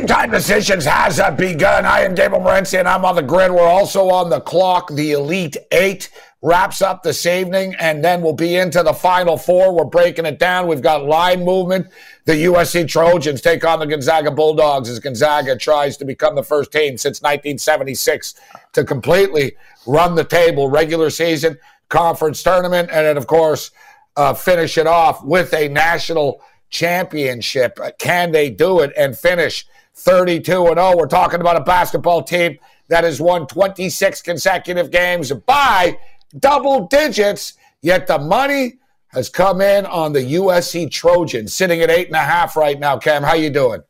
Game 0.00 0.06
time 0.06 0.30
decisions 0.30 0.86
has 0.86 1.20
uh, 1.20 1.30
begun. 1.30 1.84
I 1.84 2.00
am 2.00 2.14
Gabriel 2.14 2.42
Morency, 2.42 2.78
and 2.78 2.88
I'm 2.88 3.04
on 3.04 3.16
the 3.16 3.22
grid. 3.22 3.50
We're 3.50 3.68
also 3.68 4.08
on 4.08 4.30
the 4.30 4.40
clock. 4.40 4.90
The 4.90 5.12
Elite 5.12 5.58
Eight 5.72 6.08
wraps 6.40 6.80
up 6.80 7.02
this 7.02 7.26
evening, 7.26 7.74
and 7.78 8.02
then 8.02 8.22
we'll 8.22 8.32
be 8.32 8.56
into 8.56 8.82
the 8.82 8.94
Final 8.94 9.36
Four. 9.36 9.74
We're 9.74 9.84
breaking 9.84 10.24
it 10.24 10.38
down. 10.38 10.68
We've 10.68 10.80
got 10.80 11.04
line 11.04 11.44
movement. 11.44 11.88
The 12.24 12.44
USC 12.44 12.88
Trojans 12.88 13.42
take 13.42 13.62
on 13.62 13.78
the 13.78 13.86
Gonzaga 13.86 14.30
Bulldogs 14.30 14.88
as 14.88 15.00
Gonzaga 15.00 15.54
tries 15.54 15.98
to 15.98 16.06
become 16.06 16.34
the 16.34 16.44
first 16.44 16.72
team 16.72 16.96
since 16.96 17.20
1976 17.20 18.36
to 18.72 18.84
completely 18.84 19.54
run 19.86 20.14
the 20.14 20.24
table, 20.24 20.70
regular 20.70 21.10
season, 21.10 21.58
conference 21.90 22.42
tournament, 22.42 22.88
and 22.90 23.04
then, 23.04 23.18
of 23.18 23.26
course, 23.26 23.70
uh, 24.16 24.32
finish 24.32 24.78
it 24.78 24.86
off 24.86 25.22
with 25.22 25.52
a 25.52 25.68
national 25.68 26.40
championship. 26.70 27.78
Can 27.98 28.32
they 28.32 28.48
do 28.48 28.80
it 28.80 28.94
and 28.96 29.14
finish 29.14 29.66
32 30.00 30.66
and 30.66 30.76
0? 30.76 30.96
We're 30.96 31.06
talking 31.06 31.40
about 31.40 31.56
a 31.56 31.60
basketball 31.60 32.22
team 32.22 32.58
that 32.88 33.04
has 33.04 33.20
won 33.20 33.46
26 33.46 34.22
consecutive 34.22 34.90
games 34.90 35.32
by 35.32 35.98
double 36.38 36.86
digits, 36.86 37.54
yet 37.82 38.06
the 38.06 38.18
money 38.18 38.74
has 39.08 39.28
come 39.28 39.60
in 39.60 39.86
on 39.86 40.12
the 40.12 40.20
USC 40.20 40.90
Trojans, 40.90 41.52
sitting 41.52 41.80
at 41.80 41.90
eight 41.90 42.06
and 42.06 42.16
a 42.16 42.20
half 42.20 42.56
right 42.56 42.78
now. 42.78 42.96
Cam, 42.96 43.22
how 43.22 43.34
you 43.34 43.50
doing? 43.50 43.82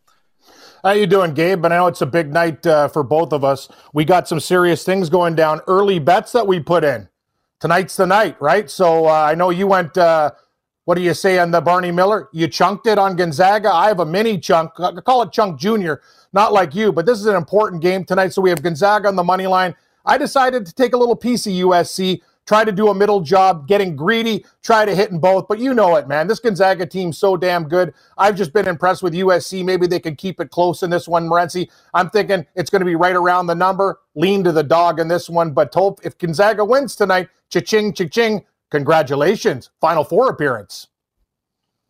How 0.83 0.93
you 0.93 1.07
doing, 1.07 1.35
Gabe? 1.35 1.61
But 1.61 1.73
I 1.73 1.77
know 1.77 1.89
it's 1.89 2.01
a 2.01 2.07
big 2.07 2.33
night 2.33 2.67
uh, 2.67 2.89
for 2.89 3.03
both 3.03 3.33
of 3.33 3.45
us. 3.45 3.69
We 3.93 4.07
got 4.07 4.27
some 4.27 4.41
serious 4.41 4.83
things 4.83 5.11
going 5.11 5.35
down. 5.35 5.61
Early 5.67 5.99
bets 5.99 6.33
that 6.33 6.47
we 6.47 6.59
put 6.59 6.85
in. 6.85 7.09
Tonight's 7.61 7.97
the 7.97 8.07
night, 8.07 8.41
right? 8.41 8.71
So 8.71 9.07
uh, 9.07 9.11
I 9.13 9.35
know 9.35 9.51
you 9.51 9.67
went 9.67 9.99
uh, 9.99 10.31
what 10.91 10.97
do 10.97 11.05
you 11.05 11.15
say 11.15 11.39
on 11.39 11.53
the 11.53 11.61
Barney 11.61 11.93
Miller? 11.93 12.29
You 12.33 12.49
chunked 12.49 12.89
it 12.89 12.99
on 12.99 13.15
Gonzaga. 13.15 13.73
I 13.73 13.87
have 13.87 14.01
a 14.01 14.05
mini 14.05 14.37
chunk. 14.37 14.73
I 14.81 14.91
call 14.95 15.23
it 15.23 15.31
Chunk 15.31 15.57
Junior, 15.57 16.03
not 16.33 16.53
like 16.53 16.75
you, 16.75 16.91
but 16.91 17.07
this 17.07 17.21
is 17.21 17.27
an 17.27 17.37
important 17.37 17.81
game 17.81 18.05
tonight. 18.05 18.33
So 18.33 18.43
we 18.43 18.51
have 18.51 18.61
Gonzaga 18.61 19.07
on 19.07 19.15
the 19.15 19.23
money 19.23 19.47
line. 19.47 19.77
I 20.05 20.19
decided 20.19 20.67
to 20.67 20.75
take 20.75 20.93
a 20.93 20.97
little 20.97 21.15
piece 21.15 21.47
of 21.47 21.53
USC, 21.53 22.23
try 22.45 22.65
to 22.65 22.73
do 22.73 22.89
a 22.89 22.95
middle 22.97 23.21
job, 23.21 23.69
getting 23.69 23.95
greedy, 23.95 24.45
try 24.65 24.85
to 24.85 24.93
hit 24.93 25.13
in 25.13 25.21
both. 25.21 25.47
But 25.47 25.61
you 25.61 25.75
know 25.75 25.95
it, 25.95 26.09
man. 26.09 26.27
This 26.27 26.41
Gonzaga 26.41 26.85
team's 26.87 27.19
so 27.19 27.37
damn 27.37 27.69
good. 27.69 27.95
I've 28.19 28.35
just 28.35 28.53
been 28.53 28.67
impressed 28.67 29.05
with 29.05 29.15
USC. 29.15 29.65
Maybe 29.65 29.87
they 29.87 30.01
can 30.01 30.17
keep 30.17 30.41
it 30.41 30.51
close 30.51 30.83
in 30.83 30.91
this 30.91 31.07
one, 31.07 31.29
Morency. 31.29 31.71
I'm 31.95 32.11
thinking 32.11 32.45
it's 32.57 32.69
going 32.69 32.81
to 32.81 32.85
be 32.87 32.97
right 32.97 33.15
around 33.15 33.47
the 33.47 33.55
number. 33.55 34.01
Lean 34.17 34.43
to 34.43 34.51
the 34.51 34.65
dog 34.65 34.99
in 34.99 35.07
this 35.07 35.31
one. 35.31 35.53
But 35.53 35.73
if 36.03 36.19
Gonzaga 36.19 36.65
wins 36.65 36.97
tonight, 36.97 37.29
cha-ching, 37.49 37.93
cha-ching, 37.93 38.45
congratulations. 38.71 39.71
Final 39.81 40.05
Four 40.05 40.31
appearance. 40.31 40.89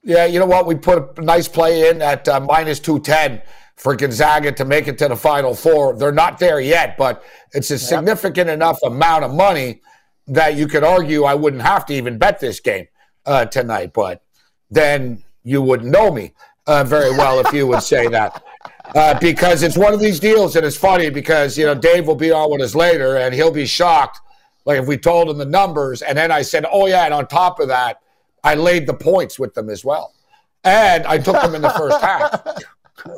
Yeah, 0.03 0.25
you 0.25 0.39
know 0.39 0.47
what? 0.47 0.67
We 0.67 0.75
put 0.77 1.19
a 1.19 1.23
nice 1.23 1.47
play 1.47 1.91
in 1.91 2.01
at 2.01 2.27
uh, 2.27 2.41
minus 2.41 2.81
210 2.81 3.43
for 3.77 3.95
Gonzaga 3.97 4.53
to 4.53 4.65
make 4.65 4.89
it 4.89 4.99
to 4.99 5.09
the 5.09 5.17
Final 5.17 5.55
Four. 5.55 5.97
They're 5.97 6.13
not 6.13 6.39
there 6.39 6.61
yet, 6.61 6.97
but 6.97 7.23
it's 7.53 7.71
a 7.71 7.79
significant 7.79 8.49
yep. 8.49 8.55
enough 8.55 8.79
amount 8.83 9.25
of 9.25 9.35
money 9.35 9.83
that 10.27 10.57
you 10.57 10.67
could 10.67 10.85
argue 10.85 11.25
I 11.25 11.35
wouldn't 11.35 11.63
have 11.63 11.87
to 11.87 11.95
even 11.95 12.19
bet 12.19 12.41
this 12.41 12.61
game 12.61 12.87
uh, 13.27 13.47
tonight. 13.47 13.93
But 13.93 14.23
then 14.71 15.23
you 15.43 15.61
wouldn't 15.61 15.91
know 15.91 16.11
me 16.11 16.33
uh, 16.67 16.85
very 16.85 17.11
well 17.11 17.41
if 17.41 17.53
you 17.53 17.67
would 17.67 17.83
say 17.83 18.09
that. 18.09 18.43
Uh, 18.93 19.17
because 19.21 19.63
it's 19.63 19.79
one 19.79 19.95
of 19.95 20.01
these 20.01 20.19
deals, 20.19 20.57
and 20.57 20.67
it's 20.67 20.77
funny 20.77 21.11
because, 21.11 21.57
you 21.57 21.65
know, 21.65 21.77
Dave 21.77 22.09
will 22.09 22.17
be 22.17 22.33
on 22.33 22.51
with 22.51 22.61
us 22.61 22.75
later 22.75 23.19
and 23.19 23.33
he'll 23.33 23.53
be 23.53 23.65
shocked. 23.65 24.21
Like 24.65 24.81
if 24.81 24.87
we 24.87 24.97
told 24.97 25.29
him 25.29 25.39
the 25.39 25.45
numbers, 25.45 26.03
and 26.03 26.17
then 26.17 26.31
I 26.31 26.43
said, 26.43 26.67
oh, 26.71 26.87
yeah, 26.87 27.05
and 27.05 27.15
on 27.15 27.27
top 27.27 27.61
of 27.61 27.69
that, 27.69 28.01
I 28.45 28.55
laid 28.55 28.87
the 28.87 28.95
points 28.95 29.39
with 29.39 29.55
them 29.55 29.69
as 29.69 29.85
well. 29.85 30.13
And 30.65 31.07
I 31.07 31.19
took 31.19 31.41
them 31.41 31.55
in 31.55 31.63
the 31.63 31.71
first 31.71 32.01
half. 32.01 32.47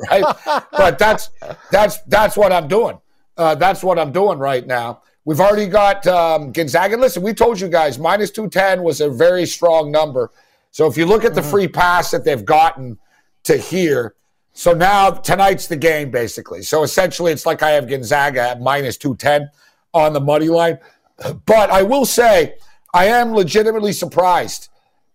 Right? 0.09 0.23
But 0.71 0.97
that's 0.97 1.29
that's 1.69 1.97
that's 2.03 2.37
what 2.37 2.53
I'm 2.53 2.69
doing. 2.69 2.97
Uh, 3.35 3.55
that's 3.55 3.83
what 3.83 3.99
I'm 3.99 4.13
doing 4.13 4.39
right 4.39 4.65
now. 4.65 5.01
We've 5.25 5.41
already 5.41 5.67
got 5.67 6.07
um, 6.07 6.53
Gonzaga. 6.53 6.95
Listen, 6.95 7.21
we 7.21 7.33
told 7.33 7.59
you 7.59 7.67
guys 7.67 7.99
minus 7.99 8.31
210 8.31 8.81
was 8.81 9.01
a 9.01 9.09
very 9.09 9.45
strong 9.45 9.91
number. 9.91 10.31
So 10.71 10.87
if 10.87 10.97
you 10.97 11.05
look 11.05 11.23
at 11.23 11.33
the 11.33 11.41
mm-hmm. 11.41 11.49
free 11.49 11.67
pass 11.67 12.11
that 12.11 12.23
they've 12.23 12.43
gotten 12.43 12.97
to 13.43 13.57
here, 13.57 14.15
so 14.53 14.73
now 14.73 15.11
tonight's 15.11 15.67
the 15.67 15.75
game 15.75 16.11
basically. 16.11 16.61
So 16.61 16.83
essentially, 16.83 17.31
it's 17.31 17.45
like 17.45 17.63
I 17.63 17.71
have 17.71 17.89
Gonzaga 17.89 18.41
at 18.41 18.61
minus 18.61 18.97
210 18.97 19.49
on 19.93 20.13
the 20.13 20.21
money 20.21 20.49
line. 20.49 20.77
But 21.45 21.69
I 21.69 21.83
will 21.83 22.05
say, 22.05 22.55
I 22.93 23.05
am 23.05 23.33
legitimately 23.33 23.93
surprised 23.93 24.69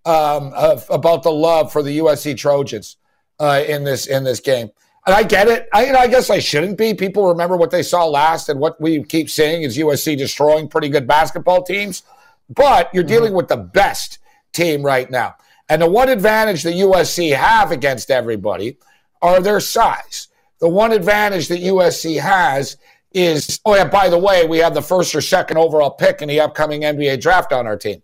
um, 0.05 0.53
of, 0.55 0.87
about 0.91 1.23
the 1.23 1.31
love 1.31 1.73
for 1.73 1.83
the 1.83 1.99
USC 1.99 2.37
Trojans 2.37 2.97
uh, 3.39 3.63
in 3.67 3.85
this 3.85 4.07
in 4.07 4.25
this 4.25 4.41
game. 4.41 4.71
And 5.07 5.15
I 5.15 5.23
get 5.23 5.49
it. 5.49 5.69
I, 5.73 5.87
you 5.87 5.93
know, 5.93 6.01
I 6.01 6.07
guess 6.07 6.29
I 6.29 6.39
shouldn't 6.39 6.77
be. 6.77 6.93
People 6.93 7.29
remember 7.29 7.57
what 7.57 7.71
they 7.71 7.83
saw 7.83 8.05
last, 8.05 8.49
and 8.49 8.61
what 8.61 8.81
we 8.81 9.03
keep 9.05 9.31
seeing 9.31 9.63
is 9.63 9.79
USC 9.79 10.19
destroying 10.19 10.69
pretty 10.69 10.89
good 10.89 11.07
basketball 11.07 11.63
teams. 11.63 12.03
But 12.51 12.91
you're 12.93 13.03
mm-hmm. 13.03 13.09
dealing 13.09 13.33
with 13.35 13.49
the 13.49 13.57
best 13.57 14.19
team 14.53 14.83
right 14.83 15.11
now. 15.11 15.37
And 15.69 15.83
the 15.83 15.89
one 15.89 16.09
advantage 16.09 16.63
that 16.63 16.75
USC 16.75 17.37
have 17.37 17.71
against 17.71 18.11
everybody 18.11 18.79
are 19.21 19.41
their 19.41 19.61
size. 19.61 20.29
The 20.61 20.69
one 20.69 20.93
advantage 20.93 21.49
that 21.49 21.61
USC 21.61 22.21
has 22.21 22.77
is, 23.13 23.61
oh 23.65 23.75
yeah, 23.75 23.85
by 23.85 24.09
the 24.09 24.19
way, 24.19 24.47
we 24.47 24.59
have 24.59 24.75
the 24.75 24.83
first 24.83 25.15
or 25.15 25.21
second 25.21 25.57
overall 25.57 25.91
pick 25.91 26.23
in 26.23 26.29
the 26.29 26.41
upcoming 26.41 26.83
NBA 26.83 27.21
draft 27.21 27.53
on 27.53 27.67
our 27.67 27.77
team. 27.77 28.03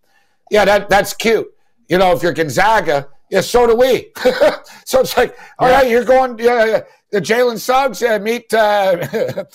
Yeah, 0.51 0.65
that 0.65 0.89
that's 0.89 1.15
cute. 1.15 1.47
You 1.89 1.99
know, 1.99 2.13
if 2.13 2.23
you're 2.23 2.33
Gonzaga, 2.33 3.09
yeah, 3.31 3.41
so 3.41 3.67
do 3.67 3.77
we. 3.77 4.13
so 4.85 5.01
it's 5.01 5.17
like, 5.17 5.37
all 5.59 5.69
yeah. 5.69 5.75
right, 5.75 5.91
you're 5.91 6.05
going, 6.05 6.39
yeah, 6.39 6.81
the 7.11 7.21
Jalen 7.21 7.59
Suggs, 7.59 8.01
yeah, 8.01 8.19
meet 8.19 8.53
uh, 8.55 9.07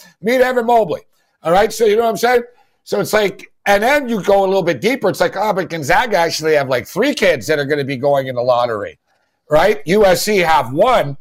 meet 0.22 0.42
Evan 0.42 0.66
Mobley. 0.66 1.02
All 1.44 1.52
right, 1.52 1.72
so 1.72 1.86
you 1.86 1.96
know 1.96 2.04
what 2.04 2.09
I'm 2.09 2.18
saying? 2.18 2.44
So 2.84 3.00
it's 3.00 3.14
like, 3.14 3.52
and 3.66 3.84
then 3.84 4.09
you 4.09 4.22
go 4.23 4.44
a 4.44 4.47
little 4.47 4.64
bit 4.64 4.82
deeper. 4.82 5.09
It's 5.09 5.20
like, 5.20 5.35
oh, 5.38 5.53
but 5.53 5.70
Gonzaga 5.70 6.18
actually 6.18 6.56
have 6.56 6.70
like 6.70 6.88
three 6.88 7.14
kids 7.14 7.47
that 7.47 7.59
are 7.59 7.66
going 7.66 7.78
to 7.78 7.85
be 7.85 7.97
going 7.97 8.28
in 8.28 8.35
the 8.35 8.41
lottery, 8.41 9.00
right? 9.50 9.84
USC 9.85 10.44
have 10.44 10.73
one. 10.73 11.18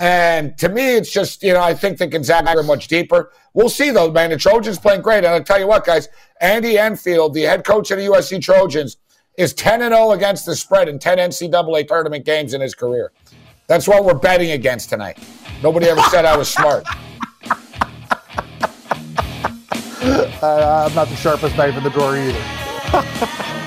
And 0.00 0.56
to 0.58 0.68
me, 0.68 0.94
it's 0.94 1.10
just, 1.10 1.42
you 1.42 1.52
know, 1.52 1.62
I 1.62 1.74
think 1.74 1.98
the 1.98 2.06
Gonzaga 2.06 2.56
are 2.56 2.62
much 2.62 2.86
deeper. 2.86 3.32
We'll 3.52 3.68
see, 3.68 3.90
though, 3.90 4.10
man. 4.10 4.30
The 4.30 4.36
Trojans 4.36 4.78
playing 4.78 5.02
great. 5.02 5.18
And 5.18 5.28
I'll 5.28 5.42
tell 5.42 5.58
you 5.58 5.66
what, 5.66 5.84
guys, 5.84 6.08
Andy 6.40 6.78
Enfield, 6.78 7.34
the 7.34 7.42
head 7.42 7.64
coach 7.64 7.90
of 7.90 7.98
the 7.98 8.06
USC 8.06 8.40
Trojans, 8.40 8.98
is 9.36 9.52
10 9.54 9.82
and 9.82 9.94
0 9.94 10.12
against 10.12 10.46
the 10.46 10.54
spread 10.54 10.88
in 10.88 10.98
10 10.98 11.18
NCAA 11.18 11.86
tournament 11.88 12.24
games 12.24 12.54
in 12.54 12.60
his 12.60 12.74
career. 12.74 13.12
That's 13.66 13.88
what 13.88 14.04
we're 14.04 14.14
betting 14.14 14.52
against 14.52 14.88
tonight. 14.88 15.18
Nobody 15.62 15.86
ever 15.86 16.00
said 16.02 16.24
I 16.24 16.36
was 16.36 16.48
smart. 16.48 16.84
Uh, 20.40 20.86
I'm 20.88 20.94
not 20.94 21.08
the 21.08 21.16
sharpest 21.16 21.56
knife 21.56 21.76
in 21.76 21.82
the 21.82 21.90
drawer 21.90 22.16
either. 22.16 23.54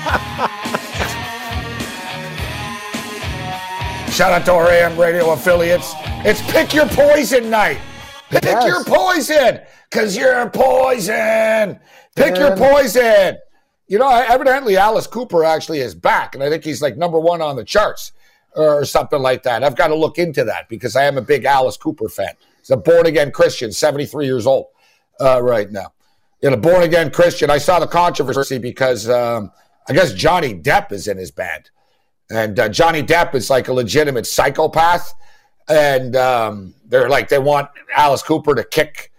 Shout 4.12 4.32
out 4.32 4.44
to 4.44 4.52
our 4.52 4.68
AM 4.68 5.00
radio 5.00 5.30
affiliates. 5.32 5.94
It's 6.22 6.42
Pick 6.52 6.74
Your 6.74 6.86
Poison 6.86 7.48
night. 7.48 7.78
Pick 8.28 8.44
yes. 8.44 8.66
your 8.66 8.84
poison, 8.84 9.60
because 9.90 10.14
you're 10.14 10.50
poison. 10.50 11.80
Pick 12.14 12.36
your 12.36 12.54
poison. 12.54 13.38
you 13.88 13.98
know, 13.98 14.10
evidently 14.10 14.76
Alice 14.76 15.06
Cooper 15.06 15.44
actually 15.44 15.80
is 15.80 15.94
back, 15.94 16.34
and 16.34 16.44
I 16.44 16.50
think 16.50 16.62
he's 16.62 16.82
like 16.82 16.98
number 16.98 17.18
one 17.18 17.40
on 17.40 17.56
the 17.56 17.64
charts 17.64 18.12
or 18.54 18.84
something 18.84 19.22
like 19.22 19.44
that. 19.44 19.64
I've 19.64 19.76
got 19.76 19.88
to 19.88 19.94
look 19.94 20.18
into 20.18 20.44
that 20.44 20.68
because 20.68 20.94
I 20.94 21.04
am 21.04 21.16
a 21.16 21.22
big 21.22 21.46
Alice 21.46 21.78
Cooper 21.78 22.10
fan. 22.10 22.34
He's 22.58 22.68
a 22.68 22.76
born 22.76 23.06
again 23.06 23.32
Christian, 23.32 23.72
73 23.72 24.26
years 24.26 24.46
old 24.46 24.66
uh, 25.20 25.42
right 25.42 25.72
now. 25.72 25.94
In 26.42 26.52
a 26.52 26.58
born 26.58 26.82
again 26.82 27.10
Christian, 27.10 27.48
I 27.48 27.56
saw 27.56 27.78
the 27.78 27.86
controversy 27.86 28.58
because 28.58 29.08
um, 29.08 29.50
I 29.88 29.94
guess 29.94 30.12
Johnny 30.12 30.52
Depp 30.52 30.92
is 30.92 31.08
in 31.08 31.16
his 31.16 31.30
band. 31.30 31.70
And 32.32 32.58
uh, 32.58 32.68
Johnny 32.68 33.02
Depp 33.02 33.34
is 33.34 33.50
like 33.50 33.68
a 33.68 33.72
legitimate 33.72 34.26
psychopath. 34.26 35.14
And 35.68 36.16
um, 36.16 36.74
they're 36.86 37.08
like, 37.08 37.28
they 37.28 37.38
want 37.38 37.68
Alice 37.94 38.22
Cooper 38.22 38.54
to 38.54 38.64
kick 38.64 39.10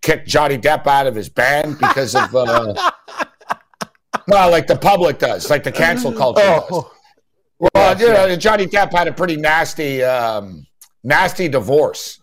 kick 0.00 0.26
Johnny 0.26 0.58
Depp 0.58 0.86
out 0.88 1.06
of 1.06 1.14
his 1.14 1.28
band 1.28 1.78
because 1.78 2.16
of, 2.16 2.34
uh, 2.34 2.74
well, 4.26 4.50
like 4.50 4.66
the 4.66 4.74
public 4.76 5.20
does, 5.20 5.48
like 5.48 5.62
the 5.62 5.70
cancel 5.70 6.12
culture 6.12 6.42
oh. 6.42 6.66
does. 7.60 7.70
Well, 7.72 8.00
you 8.00 8.08
know, 8.08 8.34
Johnny 8.34 8.66
Depp 8.66 8.92
had 8.92 9.06
a 9.06 9.12
pretty 9.12 9.36
nasty, 9.36 10.02
um, 10.02 10.66
nasty 11.04 11.48
divorce, 11.48 12.20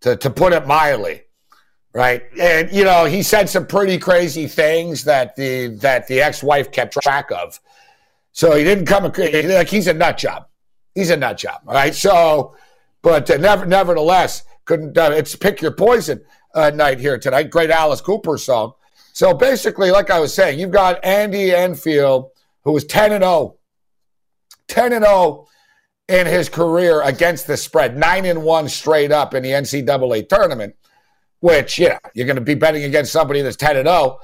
to, 0.00 0.16
to 0.16 0.30
put 0.30 0.54
it 0.54 0.66
mildly 0.66 1.24
right? 1.98 2.22
And 2.40 2.70
you 2.70 2.84
know, 2.84 3.04
he 3.04 3.22
said 3.22 3.48
some 3.48 3.66
pretty 3.66 3.98
crazy 3.98 4.46
things 4.46 5.04
that 5.04 5.36
the 5.36 5.68
that 5.80 6.06
the 6.06 6.20
ex-wife 6.20 6.70
kept 6.70 6.96
track 7.02 7.30
of. 7.30 7.60
So 8.38 8.54
he 8.54 8.62
didn't 8.62 8.86
come 8.86 9.02
like 9.02 9.66
he's 9.66 9.88
a 9.88 9.92
nut 9.92 10.16
job. 10.16 10.46
He's 10.94 11.10
a 11.10 11.16
nut 11.16 11.38
job, 11.38 11.60
all 11.66 11.74
right? 11.74 11.92
So, 11.92 12.54
but 13.02 13.28
uh, 13.28 13.36
never, 13.36 13.66
nevertheless, 13.66 14.44
couldn't. 14.64 14.96
Uh, 14.96 15.10
it's 15.12 15.34
pick 15.34 15.60
your 15.60 15.72
poison 15.72 16.20
uh, 16.54 16.70
night 16.70 17.00
here 17.00 17.18
tonight. 17.18 17.50
Great 17.50 17.70
Alice 17.70 18.00
Cooper 18.00 18.38
song. 18.38 18.74
So 19.12 19.34
basically, 19.34 19.90
like 19.90 20.08
I 20.10 20.20
was 20.20 20.32
saying, 20.32 20.60
you've 20.60 20.70
got 20.70 21.04
Andy 21.04 21.52
Enfield, 21.52 22.30
who 22.62 22.70
was 22.70 22.84
ten 22.84 23.10
and 23.10 23.24
0, 23.24 23.56
10 24.68 24.92
and 24.92 25.04
0 25.04 25.48
in 26.06 26.28
his 26.28 26.48
career 26.48 27.02
against 27.02 27.48
the 27.48 27.56
spread, 27.56 27.96
nine 27.96 28.24
and 28.24 28.44
one 28.44 28.68
straight 28.68 29.10
up 29.10 29.34
in 29.34 29.42
the 29.42 29.50
NCAA 29.50 30.28
tournament 30.28 30.76
which, 31.40 31.78
you 31.78 31.88
know, 31.88 31.98
you're 32.14 32.26
going 32.26 32.34
to 32.36 32.42
be 32.42 32.54
betting 32.54 32.82
against 32.82 33.12
somebody 33.12 33.42
that's 33.42 33.56
10 33.56 33.76
and 33.76 33.86
0. 33.86 34.18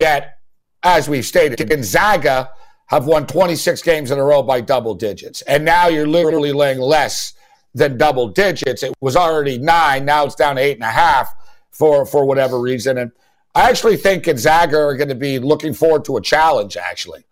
Yet, 0.00 0.38
as 0.84 1.08
we've 1.08 1.26
stated, 1.26 1.68
Gonzaga 1.68 2.50
have 2.90 3.06
won 3.06 3.24
26 3.24 3.82
games 3.82 4.10
in 4.10 4.18
a 4.18 4.24
row 4.24 4.42
by 4.42 4.60
double 4.60 4.96
digits. 4.96 5.42
And 5.42 5.64
now 5.64 5.86
you're 5.86 6.08
literally 6.08 6.52
laying 6.52 6.80
less 6.80 7.34
than 7.72 7.96
double 7.96 8.26
digits. 8.26 8.82
It 8.82 8.92
was 9.00 9.14
already 9.14 9.58
nine. 9.58 10.04
Now 10.04 10.24
it's 10.24 10.34
down 10.34 10.56
to 10.56 10.62
eight 10.62 10.76
and 10.76 10.82
a 10.82 10.90
half 10.90 11.32
for, 11.70 12.04
for 12.04 12.24
whatever 12.24 12.60
reason. 12.60 12.98
And 12.98 13.12
I 13.54 13.70
actually 13.70 13.96
think 13.96 14.24
Gonzaga 14.24 14.76
are 14.76 14.96
going 14.96 15.08
to 15.08 15.14
be 15.14 15.38
looking 15.38 15.72
forward 15.72 16.04
to 16.06 16.16
a 16.16 16.20
challenge, 16.20 16.76
actually. 16.76 17.24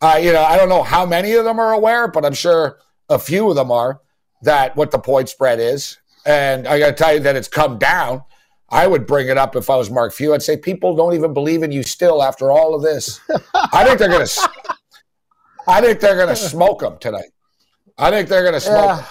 Uh, 0.00 0.18
you 0.20 0.32
know, 0.32 0.42
I 0.42 0.56
don't 0.56 0.68
know 0.68 0.82
how 0.82 1.06
many 1.06 1.34
of 1.34 1.44
them 1.44 1.60
are 1.60 1.72
aware, 1.72 2.08
but 2.08 2.24
I'm 2.24 2.34
sure 2.34 2.78
a 3.08 3.18
few 3.18 3.48
of 3.48 3.54
them 3.54 3.70
are 3.70 4.00
that 4.42 4.74
what 4.74 4.90
the 4.90 4.98
point 4.98 5.28
spread 5.28 5.60
is. 5.60 5.98
And 6.26 6.66
I 6.66 6.80
got 6.80 6.86
to 6.88 6.92
tell 6.92 7.14
you 7.14 7.20
that 7.20 7.36
it's 7.36 7.46
come 7.46 7.78
down 7.78 8.24
I 8.68 8.86
would 8.86 9.06
bring 9.06 9.28
it 9.28 9.38
up 9.38 9.54
if 9.54 9.70
I 9.70 9.76
was 9.76 9.90
Mark 9.90 10.12
Few. 10.12 10.34
I'd 10.34 10.42
say 10.42 10.56
people 10.56 10.96
don't 10.96 11.14
even 11.14 11.32
believe 11.32 11.62
in 11.62 11.70
you 11.70 11.82
still 11.82 12.22
after 12.22 12.50
all 12.50 12.74
of 12.74 12.82
this. 12.82 13.20
I 13.54 13.84
think 13.84 13.98
they're 13.98 14.08
gonna. 14.08 14.26
I 15.66 15.80
think 15.80 16.00
they're 16.00 16.16
gonna 16.16 16.36
smoke 16.36 16.80
them 16.80 16.98
tonight. 16.98 17.30
I 17.98 18.10
think 18.10 18.28
they're 18.28 18.44
gonna 18.44 18.60
smoke. 18.60 18.98
Yeah. 18.98 19.06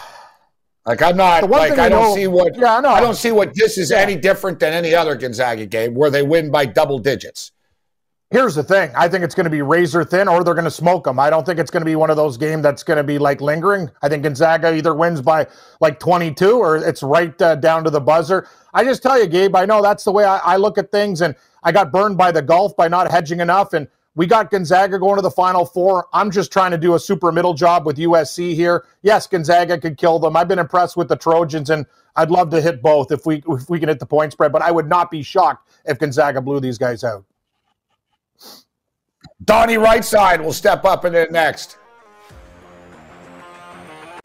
Like 0.85 1.01
I'm 1.01 1.17
not 1.17 1.49
like 1.49 1.79
I, 1.79 1.89
don't 1.89 2.03
know, 2.03 2.15
see 2.15 2.27
what 2.27 2.55
yeah, 2.55 2.75
I, 2.75 2.97
I 2.97 3.01
don't 3.01 3.15
see 3.15 3.31
what 3.31 3.55
this 3.55 3.77
is 3.77 3.89
yeah. 3.89 3.97
any 3.97 4.15
different 4.15 4.59
than 4.59 4.71
any 4.71 4.93
other 4.93 5.15
Gonzaga 5.15 5.65
game 5.65 5.95
where 5.95 6.11
they 6.11 6.21
win 6.21 6.51
by 6.51 6.65
double 6.67 6.99
digits. 6.99 7.51
Here's 8.31 8.55
the 8.55 8.63
thing. 8.63 8.91
I 8.95 9.07
think 9.07 9.23
it's 9.23 9.35
going 9.35 9.45
to 9.45 9.51
be 9.51 9.61
razor 9.61 10.03
thin 10.03 10.27
or 10.27 10.43
they're 10.43 10.55
going 10.55 10.65
to 10.65 10.71
smoke 10.71 11.05
them. 11.05 11.19
I 11.19 11.29
don't 11.29 11.45
think 11.45 11.59
it's 11.59 11.69
going 11.69 11.81
to 11.81 11.85
be 11.85 11.95
one 11.95 12.09
of 12.09 12.17
those 12.17 12.37
games 12.37 12.63
that's 12.63 12.83
going 12.83 12.97
to 12.97 13.03
be 13.03 13.19
like 13.19 13.39
lingering. 13.39 13.89
I 14.01 14.09
think 14.09 14.23
Gonzaga 14.23 14.75
either 14.75 14.95
wins 14.95 15.21
by 15.21 15.47
like 15.79 15.99
22 15.99 16.57
or 16.57 16.77
it's 16.77 17.03
right 17.03 17.39
uh, 17.41 17.55
down 17.55 17.83
to 17.83 17.91
the 17.91 18.01
buzzer. 18.01 18.47
I 18.73 18.83
just 18.83 19.03
tell 19.03 19.19
you, 19.19 19.27
Gabe, 19.27 19.55
I 19.55 19.65
know 19.65 19.81
that's 19.81 20.03
the 20.03 20.11
way 20.11 20.25
I, 20.25 20.37
I 20.39 20.57
look 20.57 20.77
at 20.79 20.91
things. 20.91 21.21
And 21.21 21.35
I 21.63 21.71
got 21.71 21.91
burned 21.91 22.17
by 22.17 22.31
the 22.31 22.41
Gulf 22.41 22.75
by 22.75 22.87
not 22.87 23.09
hedging 23.09 23.41
enough. 23.41 23.73
And 23.73 23.87
we 24.15 24.25
got 24.25 24.49
Gonzaga 24.49 24.97
going 24.97 25.17
to 25.17 25.21
the 25.21 25.31
Final 25.31 25.65
Four. 25.65 26.07
I'm 26.13 26.31
just 26.31 26.51
trying 26.51 26.71
to 26.71 26.77
do 26.77 26.95
a 26.95 26.99
super 26.99 27.31
middle 27.31 27.53
job 27.53 27.85
with 27.85 27.97
USC 27.97 28.55
here. 28.55 28.85
Yes, 29.01 29.27
Gonzaga 29.27 29.77
could 29.77 29.97
kill 29.97 30.19
them. 30.19 30.37
I've 30.37 30.47
been 30.47 30.59
impressed 30.59 30.95
with 30.95 31.09
the 31.09 31.17
Trojans, 31.17 31.69
and 31.69 31.85
I'd 32.15 32.31
love 32.31 32.49
to 32.51 32.61
hit 32.61 32.81
both 32.81 33.11
if 33.11 33.25
we 33.25 33.43
if 33.47 33.69
we 33.69 33.79
can 33.79 33.89
hit 33.89 33.99
the 33.99 34.05
point 34.05 34.31
spread. 34.31 34.51
But 34.51 34.61
I 34.61 34.71
would 34.71 34.87
not 34.87 35.11
be 35.11 35.21
shocked 35.21 35.69
if 35.85 35.99
Gonzaga 35.99 36.41
blew 36.41 36.59
these 36.59 36.77
guys 36.77 37.03
out. 37.03 37.25
Donnie 39.43 39.75
Rightside 39.75 40.41
will 40.41 40.53
step 40.53 40.85
up 40.85 41.03
in 41.03 41.13
it 41.13 41.31
next. 41.31 41.77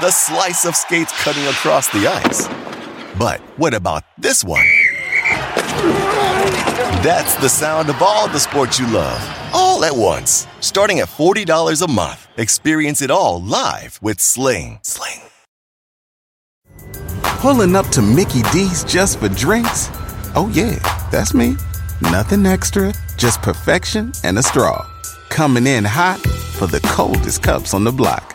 the 0.00 0.10
slice 0.10 0.66
of 0.66 0.76
skates 0.76 1.12
cutting 1.22 1.44
across 1.46 1.88
the 1.88 2.06
ice. 2.06 2.48
But 3.18 3.40
what 3.56 3.72
about 3.72 4.04
this 4.18 4.44
one? 4.44 4.66
That's 7.02 7.34
the 7.36 7.48
sound 7.48 7.88
of 7.88 8.02
all 8.02 8.28
the 8.28 8.38
sports 8.38 8.78
you 8.78 8.86
love, 8.88 9.50
all 9.54 9.84
at 9.84 9.96
once. 9.96 10.46
Starting 10.60 11.00
at 11.00 11.08
$40 11.08 11.82
a 11.82 11.90
month, 11.90 12.28
experience 12.36 13.00
it 13.00 13.10
all 13.10 13.40
live 13.42 13.98
with 14.02 14.20
Sling. 14.20 14.80
Sling. 14.82 15.22
Pulling 17.40 17.74
up 17.74 17.86
to 17.88 18.02
Mickey 18.02 18.42
D's 18.52 18.84
just 18.84 19.18
for 19.18 19.30
drinks? 19.30 19.88
Oh, 20.34 20.50
yeah, 20.52 20.78
that's 21.10 21.32
me. 21.32 21.56
Nothing 22.02 22.44
extra, 22.44 22.92
just 23.16 23.40
perfection 23.40 24.12
and 24.24 24.38
a 24.38 24.42
straw. 24.42 24.86
Coming 25.30 25.66
in 25.66 25.84
hot 25.84 26.20
for 26.58 26.66
the 26.66 26.80
coldest 26.80 27.42
cups 27.42 27.72
on 27.72 27.84
the 27.84 27.92
block. 27.92 28.34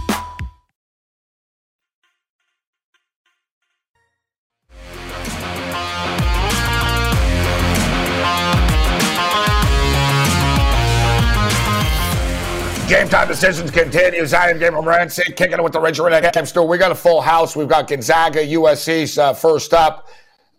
Game 12.91 13.07
time 13.07 13.29
decisions 13.29 13.71
continues. 13.71 14.33
I 14.33 14.49
am 14.49 14.59
Gabriel 14.59 14.83
Morency, 14.83 15.33
kicking 15.37 15.53
it 15.53 15.63
with 15.63 15.71
the 15.71 15.79
Richard 15.79 16.03
Redhead 16.03 16.33
Cam 16.33 16.45
Store. 16.45 16.67
We 16.67 16.77
got 16.77 16.91
a 16.91 16.95
full 16.95 17.21
house. 17.21 17.55
We've 17.55 17.65
got 17.65 17.87
Gonzaga, 17.87 18.45
USC's 18.45 19.17
uh, 19.17 19.33
first 19.33 19.73
up. 19.73 20.09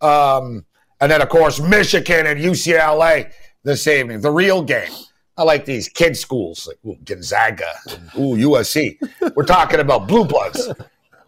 Um, 0.01 0.65
and 1.03 1.13
then, 1.13 1.21
of 1.21 1.29
course, 1.29 1.61
Michigan 1.61 2.27
and 2.27 2.41
UCLA 2.41 3.31
this 3.65 3.87
evening. 3.87 4.23
The 4.23 4.31
real 4.31 4.63
game. 4.63 4.91
I 5.37 5.43
like 5.43 5.67
these 5.67 5.91
kid 5.91 6.17
schools 6.17 6.67
like 6.67 6.79
ooh, 6.87 6.97
Gonzaga, 7.05 7.71
ooh, 8.17 8.35
USC. 8.35 8.97
We're 9.37 9.45
talking 9.45 9.81
about 9.81 10.09
blue 10.09 10.25
bloods. 10.25 10.73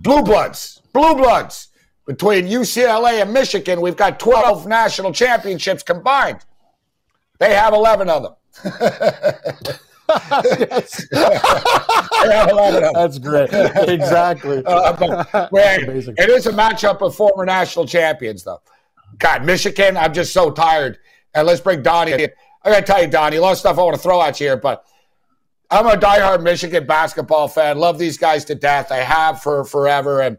Blue 0.00 0.22
bloods. 0.22 0.80
Blue 0.94 1.14
bloods. 1.14 1.68
Between 2.06 2.46
UCLA 2.46 3.20
and 3.20 3.30
Michigan, 3.30 3.82
we've 3.82 3.94
got 3.94 4.18
12 4.18 4.66
national 4.66 5.12
championships 5.12 5.82
combined. 5.82 6.38
They 7.40 7.52
have 7.52 7.74
11 7.74 8.08
of 8.08 8.22
them. 8.62 9.76
That's 10.08 11.04
great. 13.18 13.50
Exactly. 13.52 14.62
Uh, 14.64 15.16
it 15.52 16.30
is 16.30 16.46
a 16.46 16.52
matchup 16.52 17.00
of 17.02 17.14
former 17.14 17.44
national 17.44 17.86
champions, 17.86 18.44
though. 18.44 18.60
God, 19.18 19.44
Michigan, 19.44 19.96
I'm 19.96 20.12
just 20.12 20.32
so 20.32 20.50
tired. 20.50 20.98
And 21.34 21.46
let's 21.46 21.60
bring 21.60 21.82
Donnie 21.82 22.12
in. 22.12 22.30
I 22.62 22.70
got 22.70 22.80
to 22.80 22.86
tell 22.86 23.02
you, 23.02 23.08
Donnie, 23.08 23.36
a 23.36 23.40
lot 23.40 23.52
of 23.52 23.58
stuff 23.58 23.78
I 23.78 23.82
want 23.82 23.96
to 23.96 24.02
throw 24.02 24.22
at 24.22 24.40
you 24.40 24.46
here, 24.46 24.56
but 24.56 24.84
I'm 25.70 25.86
a 25.86 25.96
diehard 25.96 26.42
Michigan 26.42 26.86
basketball 26.86 27.48
fan. 27.48 27.78
Love 27.78 27.98
these 27.98 28.16
guys 28.18 28.44
to 28.46 28.54
death. 28.54 28.92
I 28.92 28.98
have 28.98 29.42
for 29.42 29.64
forever. 29.64 30.22
And 30.22 30.38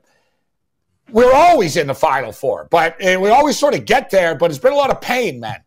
we're 1.12 1.34
always 1.34 1.78
in 1.78 1.88
the 1.88 1.94
Final 1.94 2.32
Four, 2.32 2.68
but 2.72 2.96
we 3.00 3.30
always 3.30 3.58
sort 3.60 3.76
of 3.76 3.86
get 3.86 4.10
there, 4.10 4.36
but 4.36 4.50
it's 4.50 4.60
been 4.60 4.74
a 4.74 4.78
lot 4.78 4.90
of 4.90 5.02
pain, 5.02 5.40
man. 5.40 5.58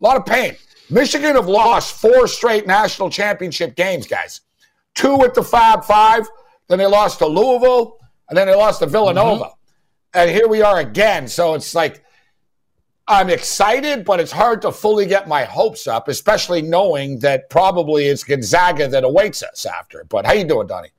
A 0.00 0.04
lot 0.04 0.16
of 0.16 0.24
pain. 0.24 0.56
Michigan 0.88 1.34
have 1.34 1.48
lost 1.48 2.00
four 2.00 2.26
straight 2.26 2.66
national 2.66 3.10
championship 3.10 3.76
games, 3.76 4.06
guys. 4.06 4.42
Two 4.94 5.16
with 5.16 5.34
the 5.34 5.42
Fab 5.42 5.84
Five, 5.84 6.26
then 6.68 6.78
they 6.78 6.86
lost 6.86 7.18
to 7.18 7.26
Louisville, 7.26 7.98
and 8.28 8.36
then 8.36 8.46
they 8.46 8.54
lost 8.54 8.80
to 8.80 8.86
Villanova. 8.86 9.44
Mm-hmm. 9.44 10.18
And 10.18 10.30
here 10.30 10.48
we 10.48 10.62
are 10.62 10.78
again. 10.78 11.28
So 11.28 11.54
it's 11.54 11.74
like 11.74 12.02
I'm 13.08 13.30
excited, 13.30 14.04
but 14.04 14.18
it's 14.18 14.32
hard 14.32 14.62
to 14.62 14.72
fully 14.72 15.06
get 15.06 15.28
my 15.28 15.44
hopes 15.44 15.86
up, 15.86 16.08
especially 16.08 16.62
knowing 16.62 17.18
that 17.20 17.50
probably 17.50 18.06
it's 18.06 18.24
Gonzaga 18.24 18.88
that 18.88 19.04
awaits 19.04 19.42
us 19.42 19.66
after. 19.66 20.04
But 20.08 20.26
how 20.26 20.32
you 20.32 20.44
doing, 20.44 20.66
Donnie? 20.66 20.90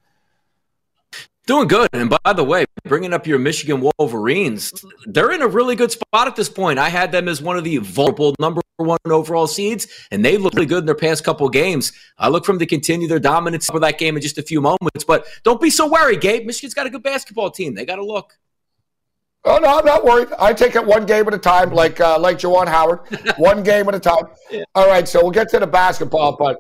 Doing 1.48 1.70
good. 1.70 1.88
And 1.94 2.10
by 2.10 2.34
the 2.34 2.44
way, 2.44 2.66
bringing 2.84 3.14
up 3.14 3.26
your 3.26 3.40
Michigan 3.40 3.90
Wolverines, 3.98 4.74
they're 5.06 5.32
in 5.32 5.42
a 5.42 5.48
really 5.48 5.78
good 5.78 5.94
spot 5.94 6.28
at 6.28 6.36
this 6.36 6.50
point. 6.50 6.78
I 6.78 6.90
had 6.90 7.14
them 7.14 7.30
as 7.30 7.42
one 7.42 7.58
of 7.58 7.64
the 7.64 7.78
vulnerable 7.78 8.36
number 8.38 8.62
one 8.76 9.00
overall 9.06 9.48
seeds, 9.48 9.88
and 10.12 10.26
they 10.26 10.38
look 10.38 10.54
really 10.56 10.66
good 10.66 10.80
in 10.80 10.86
their 10.86 10.94
past 10.94 11.24
couple 11.24 11.48
games. 11.48 11.94
I 12.18 12.28
look 12.28 12.44
for 12.44 12.52
them 12.52 12.60
to 12.60 12.66
continue 12.66 13.08
their 13.08 13.18
dominance 13.20 13.70
for 13.70 13.80
that 13.80 13.98
game 13.98 14.18
in 14.18 14.22
just 14.22 14.38
a 14.38 14.44
few 14.44 14.60
moments. 14.60 15.06
But 15.08 15.26
don't 15.44 15.62
be 15.62 15.70
so 15.70 15.90
worried, 15.90 16.20
Gabe. 16.20 16.46
Michigan's 16.46 16.74
got 16.74 16.86
a 16.86 16.90
good 16.90 17.02
basketball 17.02 17.50
team. 17.50 17.76
They 17.76 17.86
got 17.86 17.96
to 17.96 18.06
look. 18.06 18.38
Oh 19.46 19.58
no, 19.60 19.80
I'm 19.80 19.86
not 19.86 20.04
worried. 20.04 20.28
I 20.38 20.52
take 20.52 20.76
it 20.76 20.86
one 20.86 21.06
game 21.06 21.30
at 21.30 21.34
a 21.34 21.38
time, 21.38 21.72
like 21.72 22.02
uh, 22.02 22.20
like 22.20 22.40
Juwan 22.40 22.68
Howard, 22.68 23.00
one 23.38 23.64
game 23.64 23.88
at 23.88 23.96
a 23.96 24.02
time. 24.02 24.28
Yeah. 24.52 24.66
All 24.76 24.88
right, 24.88 25.08
so 25.08 25.22
we'll 25.22 25.32
get 25.32 25.48
to 25.50 25.60
the 25.60 25.68
basketball, 25.68 26.36
but 26.36 26.60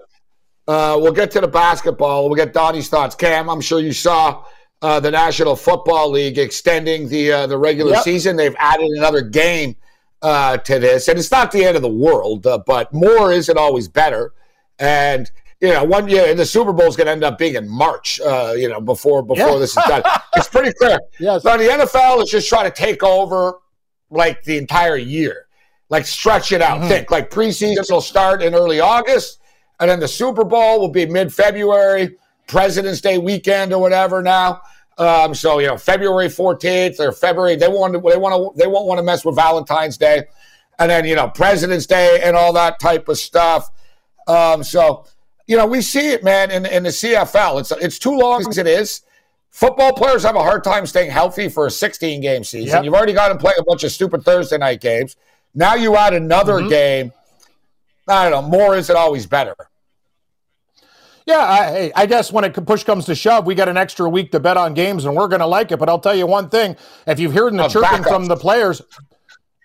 uh, 0.70 0.98
we'll 0.98 1.12
get 1.12 1.29
to 1.32 1.41
the 1.41 1.48
basketball. 1.50 2.29
We'll 2.29 2.38
get 2.38 2.53
Donnie's 2.53 2.88
thoughts. 2.88 3.15
Cam, 3.15 3.50
I'm 3.50 3.60
sure 3.60 3.82
you 3.82 3.91
saw 3.91 4.46
uh, 4.81 5.00
the 5.00 5.12
National 5.12 5.55
Football 5.55 6.12
League 6.12 6.38
extending 6.38 7.10
the 7.10 7.31
uh, 7.31 7.48
the 7.48 7.57
regular 7.57 7.93
yep. 7.93 8.03
season. 8.03 8.36
They've 8.36 8.55
added 8.60 8.89
another 8.91 9.22
game 9.22 9.75
uh, 10.22 10.57
to 10.57 10.79
this, 10.79 11.07
and 11.07 11.17
it's 11.17 11.31
not 11.31 11.51
the 11.51 11.63
end 11.63 11.75
of 11.75 11.81
the 11.81 11.89
world, 11.89 12.46
uh, 12.46 12.60
but 12.65 12.93
more 12.93 13.31
isn't 13.31 13.57
always 13.57 13.88
better. 13.88 14.34
And 14.79 15.29
you 15.62 15.69
know, 15.69 15.84
one 15.84 16.07
year 16.07 16.34
the 16.36 16.46
Super 16.46 16.74
Bowl 16.74 16.88
is 16.88 16.96
going 16.96 17.07
to 17.07 17.12
end 17.12 17.24
up 17.24 17.38
being 17.38 17.55
in 17.55 17.67
March. 17.67 18.19
Uh, 18.22 18.53
you 18.55 18.69
know, 18.69 18.79
before 18.79 19.24
before 19.24 19.53
yeah. 19.53 19.60
this 19.60 19.72
is 19.72 19.84
done, 19.88 20.03
it's 20.36 20.48
pretty 20.48 20.74
clear. 20.74 21.00
Yes. 21.19 21.43
So 21.43 21.57
the 21.57 21.63
NFL 21.63 22.24
is 22.24 22.29
just 22.29 22.48
trying 22.48 22.72
to 22.72 22.75
take 22.75 23.01
over 23.01 23.60
like 24.12 24.43
the 24.43 24.57
entire 24.57 24.98
year, 24.98 25.48
like 25.89 26.05
stretch 26.05 26.51
it 26.51 26.62
out. 26.62 26.79
Mm-hmm. 26.79 26.89
Think 26.89 27.12
like 27.12 27.31
preseason 27.31 27.89
will 27.89 28.01
start 28.01 28.43
in 28.43 28.53
early 28.53 28.79
August, 28.79 29.41
and 29.79 29.89
then 29.89 30.00
the 30.00 30.07
Super 30.07 30.43
Bowl 30.43 30.79
will 30.79 30.89
be 30.89 31.07
mid 31.07 31.34
February 31.34 32.15
President's 32.48 33.01
Day 33.01 33.18
weekend 33.18 33.74
or 33.74 33.82
whatever 33.82 34.22
now. 34.22 34.62
Um, 34.98 35.36
so 35.36 35.60
you 35.60 35.68
know, 35.68 35.77
February 35.77 36.27
14th 36.27 37.00
or 37.00 37.12
February, 37.12 37.56
they 37.56 37.68
want 37.68 37.94
to, 37.94 38.00
they 38.00 38.18
want 38.18 38.34
to, 38.34 38.60
they 38.60 38.68
won't 38.68 38.88
want 38.88 38.98
to 38.98 39.04
mess 39.04 39.24
with 39.24 39.36
Valentine's 39.36 39.98
Day, 39.98 40.24
and 40.80 40.89
then 40.89 41.06
you 41.06 41.16
know, 41.16 41.27
President's 41.27 41.86
Day 41.86 42.20
and 42.24 42.36
all 42.36 42.54
that 42.54 42.80
type 42.80 43.08
of 43.08 43.18
stuff. 43.18 43.70
Um, 44.27 44.63
so 44.63 45.06
you 45.46 45.56
know, 45.56 45.66
we 45.66 45.82
see 45.82 46.10
it, 46.10 46.24
man, 46.24 46.51
in, 46.51 46.66
in 46.66 46.84
the 46.84 46.89
CFL. 46.89 47.60
It's 47.60 47.72
it's 47.72 48.00
too 48.00 48.18
long 48.18 48.48
as 48.48 48.58
it 48.58 48.68
is. 48.68 49.01
Football 49.50 49.94
players 49.94 50.24
have 50.24 50.36
a 50.36 50.44
hard 50.44 50.63
time 50.63 50.86
staying 50.86 51.10
healthy 51.10 51.50
for 51.50 51.66
a 51.66 51.72
16 51.72 52.22
game 52.22 52.44
season. 52.44 52.68
Yep. 52.68 52.84
You've 52.86 52.94
already 52.94 53.13
got 53.13 53.30
to 53.30 53.38
play 53.38 53.54
a 53.58 53.63
bunch 53.63 53.84
of 53.84 53.92
stupid 53.92 54.24
Thursday 54.24 54.58
night 54.58 54.82
games. 54.82 55.16
Now 55.56 55.74
you 55.75 55.96
add 55.96 56.13
another 56.13 56.56
mm-hmm. 56.56 56.70
game. 56.70 57.13
I 58.08 58.30
don't 58.30 58.44
know. 58.44 58.50
More 58.50 58.75
isn't 58.75 58.96
always 58.96 59.25
better. 59.25 59.56
Yeah, 61.27 61.39
I, 61.39 61.91
I 61.93 62.05
guess 62.05 62.31
when 62.31 62.46
it 62.46 62.53
push 62.65 62.86
comes 62.86 63.05
to 63.05 63.13
shove, 63.13 63.46
we 63.46 63.53
got 63.53 63.67
an 63.67 63.75
extra 63.75 64.10
week 64.10 64.31
to 64.31 64.39
bet 64.39 64.55
on 64.55 64.74
games, 64.74 65.03
and 65.03 65.13
we're 65.13 65.27
going 65.27 65.41
to 65.41 65.46
like 65.46 65.74
it. 65.74 65.77
But 65.77 65.89
I'll 65.89 66.00
tell 66.00 66.15
you 66.15 66.25
one 66.25 66.48
thing: 66.48 66.77
if 67.05 67.19
you've 67.19 67.34
heard 67.34 67.53
the 67.53 67.65
oh, 67.65 67.67
chirping 67.67 68.03
from 68.03 68.27
the 68.27 68.38
players, 68.38 68.81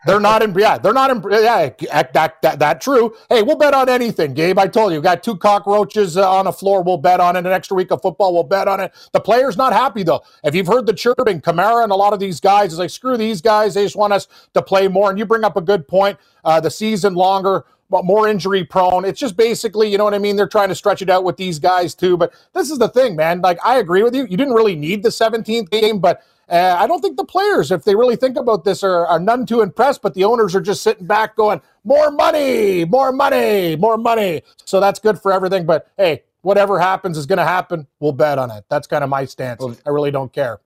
they're 0.05 0.19
not 0.19 0.43
in. 0.43 0.53
Yeah, 0.59 0.79
they're 0.79 0.93
not 0.93 1.11
in. 1.13 1.23
Yeah, 1.31 1.71
that 1.93 2.43
that 2.43 2.59
that 2.59 2.81
true. 2.81 3.15
Hey, 3.29 3.43
we'll 3.43 3.57
bet 3.57 3.75
on 3.75 3.89
anything, 3.89 4.35
Gabe. 4.35 4.59
I 4.59 4.67
told 4.67 4.93
you, 4.93 4.99
we 4.99 5.05
got 5.05 5.23
two 5.23 5.37
cockroaches 5.37 6.17
uh, 6.17 6.29
on 6.29 6.47
the 6.47 6.53
floor. 6.53 6.83
We'll 6.83 6.97
bet 6.97 7.21
on 7.21 7.37
it. 7.37 7.47
An 7.47 7.53
extra 7.53 7.77
week 7.77 7.93
of 7.93 8.03
football, 8.03 8.35
we'll 8.35 8.43
bet 8.43 8.67
on 8.67 8.81
it. 8.81 8.93
The 9.13 9.21
players 9.21 9.57
not 9.57 9.73
happy 9.73 10.03
though. 10.03 10.23
If 10.43 10.57
you've 10.57 10.67
heard 10.67 10.87
the 10.87 10.95
chirping, 10.95 11.41
Kamara 11.41 11.85
and 11.85 11.93
a 11.93 11.97
lot 11.97 12.13
of 12.13 12.19
these 12.19 12.41
guys 12.41 12.73
is 12.73 12.81
like, 12.81 12.91
screw 12.91 13.17
these 13.17 13.41
guys. 13.41 13.75
They 13.75 13.85
just 13.85 13.95
want 13.95 14.13
us 14.13 14.27
to 14.55 14.63
play 14.63 14.89
more. 14.89 15.11
And 15.11 15.19
you 15.19 15.27
bring 15.27 15.45
up 15.45 15.57
a 15.57 15.61
good 15.63 15.87
point. 15.87 16.19
Uh, 16.45 16.59
the 16.59 16.71
season 16.71 17.15
longer 17.15 17.65
more 18.01 18.27
injury 18.27 18.65
prone. 18.65 19.05
It's 19.05 19.21
just 19.21 19.37
basically, 19.37 19.89
you 19.89 19.99
know 19.99 20.05
what 20.05 20.15
I 20.15 20.19
mean? 20.19 20.37
They're 20.37 20.49
trying 20.49 20.71
to 20.71 20.75
stretch 20.75 21.03
it 21.03 21.11
out 21.11 21.25
with 21.25 21.37
these 21.37 21.59
guys 21.59 21.95
too. 21.95 22.17
But 22.17 22.33
this 22.55 22.71
is 22.71 22.79
the 22.79 22.89
thing, 22.89 23.15
man. 23.15 23.41
Like, 23.41 23.59
I 23.65 23.79
agree 23.79 24.03
with 24.03 24.15
you. 24.15 24.23
You 24.23 24.37
didn't 24.37 24.55
really 24.55 24.75
need 24.75 25.03
the 25.03 25.11
17th 25.11 25.71
game, 25.71 25.99
but 25.99 26.23
uh, 26.49 26.77
I 26.79 26.87
don't 26.87 27.01
think 27.01 27.17
the 27.17 27.25
players, 27.25 27.71
if 27.71 27.85
they 27.85 27.95
really 27.95 28.17
think 28.17 28.37
about 28.37 28.65
this, 28.65 28.83
are, 28.83 29.07
are 29.07 29.21
none 29.21 29.47
too 29.47 29.61
impressed. 29.61 30.03
But 30.03 30.15
the 30.15 30.25
owners 30.25 30.57
are 30.57 30.61
just 30.61 30.83
sitting 30.83 31.07
back 31.07 31.37
going, 31.37 31.61
more 31.85 32.11
money, 32.11 32.85
more 32.85 33.13
money, 33.13 33.77
more 33.77 33.97
money. 33.97 34.43
So 34.65 34.81
that's 34.81 34.99
good 34.99 35.21
for 35.21 35.33
everything. 35.33 35.67
But 35.67 35.89
hey, 35.97 36.23
whatever 36.41 36.79
happens 36.79 37.17
is 37.17 37.27
going 37.27 37.39
to 37.39 37.45
happen. 37.45 37.87
We'll 38.01 38.13
bet 38.13 38.39
on 38.39 38.51
it. 38.51 38.65
That's 38.69 38.87
kind 38.87 39.05
of 39.05 39.11
my 39.11 39.25
stance. 39.25 39.65
I 39.87 39.91
really 39.91 40.11
don't 40.11 40.33
care. 40.33 40.61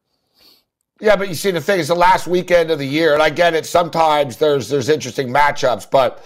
Yeah, 1.00 1.14
but 1.14 1.28
you 1.28 1.35
see, 1.35 1.50
the 1.50 1.61
thing 1.61 1.78
is, 1.78 1.88
the 1.88 1.95
last 1.95 2.26
weekend 2.26 2.71
of 2.71 2.78
the 2.78 2.87
year, 2.87 3.12
and 3.12 3.23
I 3.23 3.28
get 3.28 3.52
it. 3.52 3.66
Sometimes 3.66 4.38
there's 4.38 4.71
there's 4.71 4.88
interesting 4.88 5.28
matchups, 5.28 5.90
but 5.90 6.25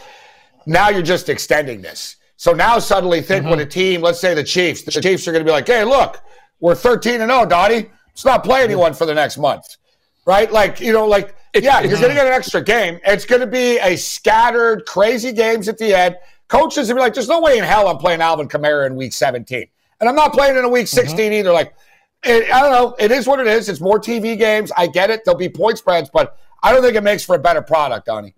now 0.71 0.89
you're 0.89 1.03
just 1.03 1.29
extending 1.29 1.83
this. 1.83 2.17
So 2.37 2.53
now 2.53 2.79
suddenly 2.79 3.21
think 3.21 3.43
mm-hmm. 3.43 3.51
when 3.51 3.61
a 3.61 3.67
team, 3.67 4.01
let's 4.01 4.21
say 4.21 4.35
the 4.35 4.45
Chiefs, 4.45 4.83
the 4.83 4.93
Chiefs 4.93 5.27
are 5.29 5.33
going 5.33 5.45
to 5.45 5.49
be 5.49 5.53
like, 5.53 5.67
hey, 5.67 5.85
look, 5.85 6.23
we're 6.61 6.75
13 6.75 7.21
and 7.21 7.31
0, 7.31 7.47
Dottie. 7.47 7.91
Let's 8.09 8.25
not 8.25 8.45
play 8.45 8.63
anyone 8.63 8.95
for 8.95 9.05
the 9.05 9.15
next 9.15 9.37
month. 9.37 9.77
Right? 10.27 10.51
Like, 10.51 10.81
you 10.81 10.93
know, 10.93 11.07
like, 11.07 11.35
yeah, 11.55 11.81
you're 11.81 11.99
going 11.99 12.09
to 12.09 12.15
get 12.15 12.27
an 12.27 12.33
extra 12.33 12.63
game. 12.63 13.01
It's 13.05 13.25
going 13.25 13.41
to 13.41 13.47
be 13.47 13.79
a 13.79 13.97
scattered, 13.97 14.87
crazy 14.87 15.33
games 15.33 15.69
at 15.69 15.77
the 15.77 15.93
end. 15.93 16.17
Coaches 16.49 16.89
will 16.89 16.97
be 16.97 17.01
like, 17.01 17.15
there's 17.15 17.29
no 17.29 17.41
way 17.41 17.59
in 17.59 17.65
hell 17.65 17.89
I'm 17.89 17.99
playing 17.99 18.21
Alvin 18.21 18.49
Kamara 18.49 18.87
in 18.87 18.95
week 18.95 19.13
17. 19.13 19.67
And 20.01 20.09
I'm 20.09 20.15
not 20.15 20.33
playing 20.33 20.57
in 20.57 20.65
a 20.65 20.69
week 20.69 20.87
mm-hmm. 20.87 20.97
16 20.97 21.19
mm-hmm. 21.19 21.33
either. 21.33 21.53
Like, 21.53 21.75
it, 22.23 22.53
I 22.53 22.61
don't 22.61 22.73
know. 22.73 22.95
It 22.99 23.11
is 23.11 23.27
what 23.27 23.41
it 23.41 23.47
is. 23.47 23.69
It's 23.69 23.81
more 23.81 23.99
TV 23.99 24.39
games. 24.39 24.71
I 24.77 24.87
get 24.87 25.11
it. 25.11 25.23
There'll 25.25 25.39
be 25.39 25.49
point 25.49 25.79
spreads, 25.79 26.11
but 26.11 26.37
I 26.63 26.73
don't 26.73 26.83
think 26.83 26.95
it 26.95 27.03
makes 27.03 27.25
for 27.25 27.35
a 27.35 27.39
better 27.39 27.63
product, 27.63 28.07
Donnie. 28.07 28.35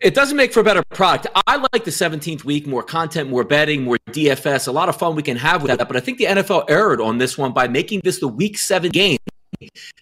It 0.00 0.14
doesn't 0.14 0.36
make 0.36 0.54
for 0.54 0.60
a 0.60 0.64
better 0.64 0.82
product. 0.82 1.26
I 1.46 1.56
like 1.56 1.84
the 1.84 1.90
17th 1.90 2.42
week, 2.42 2.66
more 2.66 2.82
content, 2.82 3.28
more 3.28 3.44
betting, 3.44 3.84
more 3.84 3.98
DFS, 4.08 4.66
a 4.66 4.72
lot 4.72 4.88
of 4.88 4.96
fun 4.96 5.14
we 5.14 5.22
can 5.22 5.36
have 5.36 5.62
with 5.62 5.76
that. 5.76 5.86
But 5.86 5.96
I 5.98 6.00
think 6.00 6.16
the 6.16 6.24
NFL 6.24 6.70
erred 6.70 7.02
on 7.02 7.18
this 7.18 7.36
one 7.36 7.52
by 7.52 7.68
making 7.68 8.00
this 8.02 8.18
the 8.18 8.28
week 8.28 8.56
seven 8.56 8.90
game. 8.90 9.18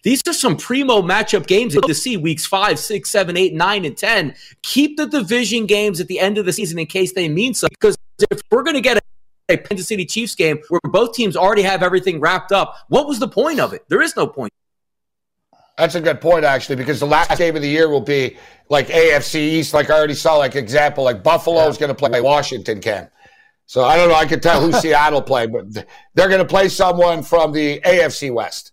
These 0.05 0.23
are 0.29 0.33
some 0.33 0.57
primo 0.57 1.03
matchup 1.03 1.49
games 1.49 1.75
to 1.75 1.95
see 1.95 2.17
weeks 2.17 2.47
five, 2.47 2.79
six, 2.79 3.11
seven, 3.11 3.37
eight, 3.37 3.55
nine, 3.55 3.85
and 3.85 3.97
10. 3.97 4.37
Keep 4.63 4.99
the 4.99 5.07
division 5.07 5.67
games 5.67 6.01
at 6.01 6.07
the 6.07 6.21
end 6.21 6.39
of 6.39 6.47
the 6.47 6.53
season 6.53 6.79
in 6.79 6.87
case 6.87 7.13
they 7.15 7.29
mean 7.29 7.53
something. 7.55 7.75
Because 7.81 7.99
if 8.31 8.41
we're 8.53 8.63
going 8.63 8.77
to 8.77 8.81
get 8.81 9.03
a 9.49 9.57
Kansas 9.57 9.89
City 9.89 10.07
Chiefs 10.07 10.37
game 10.37 10.61
where 10.69 10.81
both 10.85 11.13
teams 11.13 11.37
already 11.37 11.63
have 11.63 11.83
everything 11.83 12.21
wrapped 12.21 12.53
up, 12.53 12.77
what 12.87 13.09
was 13.09 13.19
the 13.19 13.27
point 13.27 13.59
of 13.59 13.73
it? 13.73 13.83
There 13.89 14.03
is 14.03 14.15
no 14.15 14.29
point. 14.29 14.53
That's 15.79 15.95
a 15.95 16.01
good 16.01 16.21
point, 16.21 16.45
actually, 16.45 16.75
because 16.77 16.99
the 16.99 17.07
last 17.07 17.39
game 17.39 17.55
of 17.55 17.63
the 17.63 17.69
year 17.69 17.89
will 17.89 18.01
be 18.01 18.37
like 18.69 18.89
AFC 18.89 19.37
East. 19.37 19.73
Like 19.73 19.91
I 19.91 19.97
already 19.97 20.15
saw, 20.15 20.35
like 20.37 20.57
example, 20.57 21.05
like 21.05 21.23
Buffalo 21.23 21.69
is 21.69 21.79
going 21.79 21.89
to 21.89 21.95
play 21.95 22.21
Washington. 22.21 22.81
Cam. 22.81 23.09
So 23.67 23.85
I 23.85 23.97
don't 23.97 24.09
know. 24.09 24.17
I 24.17 24.27
can 24.27 24.41
tell 24.41 24.61
who 24.61 24.73
Seattle 24.81 25.23
play, 25.23 25.47
but 25.47 25.73
they're 26.15 26.29
going 26.29 26.41
to 26.41 26.45
play 26.45 26.69
someone 26.69 27.23
from 27.23 27.53
the 27.53 27.81
AFC 27.81 28.33
West. 28.33 28.73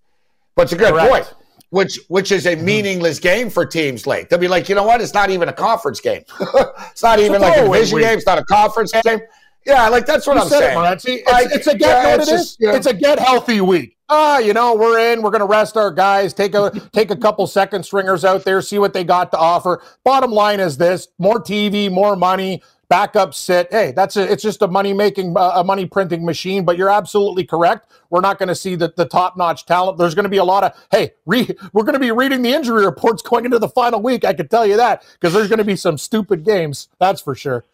But 0.55 0.63
it's 0.63 0.73
a 0.73 0.77
good 0.77 0.93
Correct. 0.93 1.11
point. 1.11 1.33
Which 1.69 1.99
which 2.07 2.31
is 2.31 2.45
a 2.45 2.55
mm-hmm. 2.55 2.65
meaningless 2.65 3.19
game 3.19 3.49
for 3.49 3.65
teams 3.65 4.07
late. 4.07 4.29
They'll 4.29 4.39
be 4.39 4.47
like, 4.47 4.67
you 4.67 4.75
know 4.75 4.83
what? 4.83 5.01
It's 5.01 5.13
not 5.13 5.29
even 5.29 5.49
a 5.49 5.53
conference 5.53 5.99
game. 5.99 6.23
it's 6.39 7.03
not 7.03 7.19
even 7.19 7.41
like 7.41 7.57
a 7.57 7.65
division 7.65 7.99
game. 7.99 8.17
It's 8.17 8.25
not 8.25 8.39
a 8.39 8.45
conference 8.45 8.93
game. 9.03 9.19
Yeah, 9.65 9.89
like 9.89 10.05
that's 10.05 10.25
what 10.25 10.37
you 10.37 10.43
I'm 10.43 10.47
saying. 10.47 10.77
It, 10.77 11.03
it's, 11.05 11.55
it's, 11.55 11.67
a 11.67 11.77
get 11.77 11.81
yeah, 11.81 12.15
it's, 12.15 12.29
just, 12.29 12.59
you 12.59 12.67
know, 12.67 12.75
it's 12.75 12.85
a 12.85 12.93
get 12.93 13.19
healthy 13.19 13.61
week. 13.61 13.94
Ah, 14.07 14.37
you 14.37 14.53
know, 14.53 14.75
we're 14.75 14.99
in. 15.13 15.23
We're 15.23 15.31
going 15.31 15.41
to 15.41 15.47
rest 15.47 15.77
our 15.77 15.89
guys. 15.89 16.33
Take 16.33 16.53
a 16.53 16.71
take 16.93 17.09
a 17.09 17.15
couple 17.15 17.47
second 17.47 17.83
stringers 17.83 18.23
out 18.23 18.43
there, 18.43 18.61
see 18.61 18.77
what 18.77 18.93
they 18.93 19.03
got 19.03 19.31
to 19.31 19.37
offer. 19.37 19.81
Bottom 20.03 20.31
line 20.31 20.59
is 20.59 20.77
this: 20.77 21.07
more 21.17 21.41
TV, 21.41 21.91
more 21.91 22.15
money, 22.15 22.61
backup 22.87 23.33
sit. 23.33 23.67
Hey, 23.71 23.93
that's 23.93 24.15
a, 24.15 24.31
it's 24.31 24.43
just 24.43 24.61
a 24.61 24.67
money 24.67 24.93
making, 24.93 25.35
uh, 25.35 25.53
a 25.55 25.63
money 25.63 25.87
printing 25.87 26.23
machine. 26.23 26.65
But 26.65 26.77
you're 26.77 26.89
absolutely 26.89 27.45
correct. 27.45 27.91
We're 28.11 28.21
not 28.21 28.37
going 28.37 28.49
to 28.49 28.55
see 28.55 28.75
the, 28.75 28.93
the 28.95 29.05
top 29.05 29.37
notch 29.37 29.65
talent. 29.65 29.97
There's 29.97 30.13
going 30.13 30.25
to 30.25 30.29
be 30.29 30.37
a 30.37 30.43
lot 30.43 30.63
of 30.63 30.73
hey, 30.91 31.13
re, 31.25 31.49
we're 31.73 31.83
going 31.83 31.93
to 31.93 31.99
be 31.99 32.11
reading 32.11 32.43
the 32.43 32.53
injury 32.53 32.85
reports 32.85 33.23
going 33.23 33.45
into 33.45 33.57
the 33.57 33.69
final 33.69 34.01
week. 34.01 34.23
I 34.23 34.33
can 34.33 34.47
tell 34.47 34.67
you 34.67 34.77
that 34.77 35.03
because 35.13 35.33
there's 35.33 35.47
going 35.47 35.57
to 35.59 35.65
be 35.65 35.75
some 35.75 35.97
stupid 35.97 36.45
games. 36.45 36.89
That's 36.99 37.21
for 37.21 37.33
sure. 37.33 37.65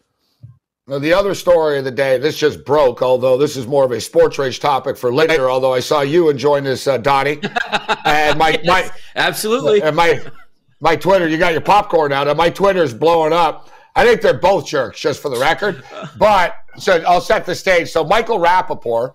Now, 0.88 0.98
the 0.98 1.12
other 1.12 1.32
story 1.34 1.78
of 1.78 1.84
the 1.84 1.92
day, 1.92 2.18
this 2.18 2.36
just 2.36 2.64
broke, 2.64 3.02
although 3.02 3.38
this 3.38 3.56
is 3.56 3.68
more 3.68 3.84
of 3.84 3.92
a 3.92 4.00
sports 4.00 4.36
rage 4.36 4.58
topic 4.58 4.96
for 4.96 5.14
later, 5.14 5.48
although 5.48 5.72
I 5.72 5.78
saw 5.78 6.00
you 6.00 6.28
enjoying 6.28 6.64
this, 6.64 6.86
uh, 6.88 6.98
Donnie. 6.98 7.40
And 8.04 8.36
my, 8.36 8.50
yes, 8.50 8.66
my 8.66 8.90
absolutely. 9.14 9.80
And 9.80 9.94
my 9.94 10.20
my 10.80 10.96
Twitter, 10.96 11.28
you 11.28 11.38
got 11.38 11.52
your 11.52 11.60
popcorn 11.60 12.12
out, 12.12 12.26
and 12.26 12.36
my 12.36 12.50
Twitter's 12.50 12.92
blowing 12.92 13.32
up. 13.32 13.70
I 13.94 14.04
think 14.04 14.22
they're 14.22 14.38
both 14.38 14.66
jerks, 14.66 14.98
just 14.98 15.22
for 15.22 15.28
the 15.28 15.38
record. 15.38 15.84
But 16.18 16.56
so 16.78 17.02
I'll 17.06 17.20
set 17.20 17.46
the 17.46 17.54
stage. 17.54 17.90
So 17.90 18.02
Michael 18.02 18.40
Rapaport, 18.40 19.14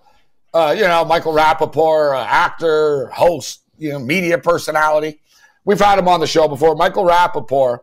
uh, 0.54 0.74
you 0.76 0.84
know, 0.84 1.04
Michael 1.04 1.34
Rapaport, 1.34 2.14
uh, 2.14 2.24
actor, 2.26 3.08
host, 3.08 3.62
you 3.76 3.92
know, 3.92 3.98
media 3.98 4.38
personality. 4.38 5.20
We've 5.64 5.80
had 5.80 5.98
him 5.98 6.08
on 6.08 6.20
the 6.20 6.26
show 6.26 6.48
before. 6.48 6.74
Michael 6.76 7.04
Rapaport 7.04 7.80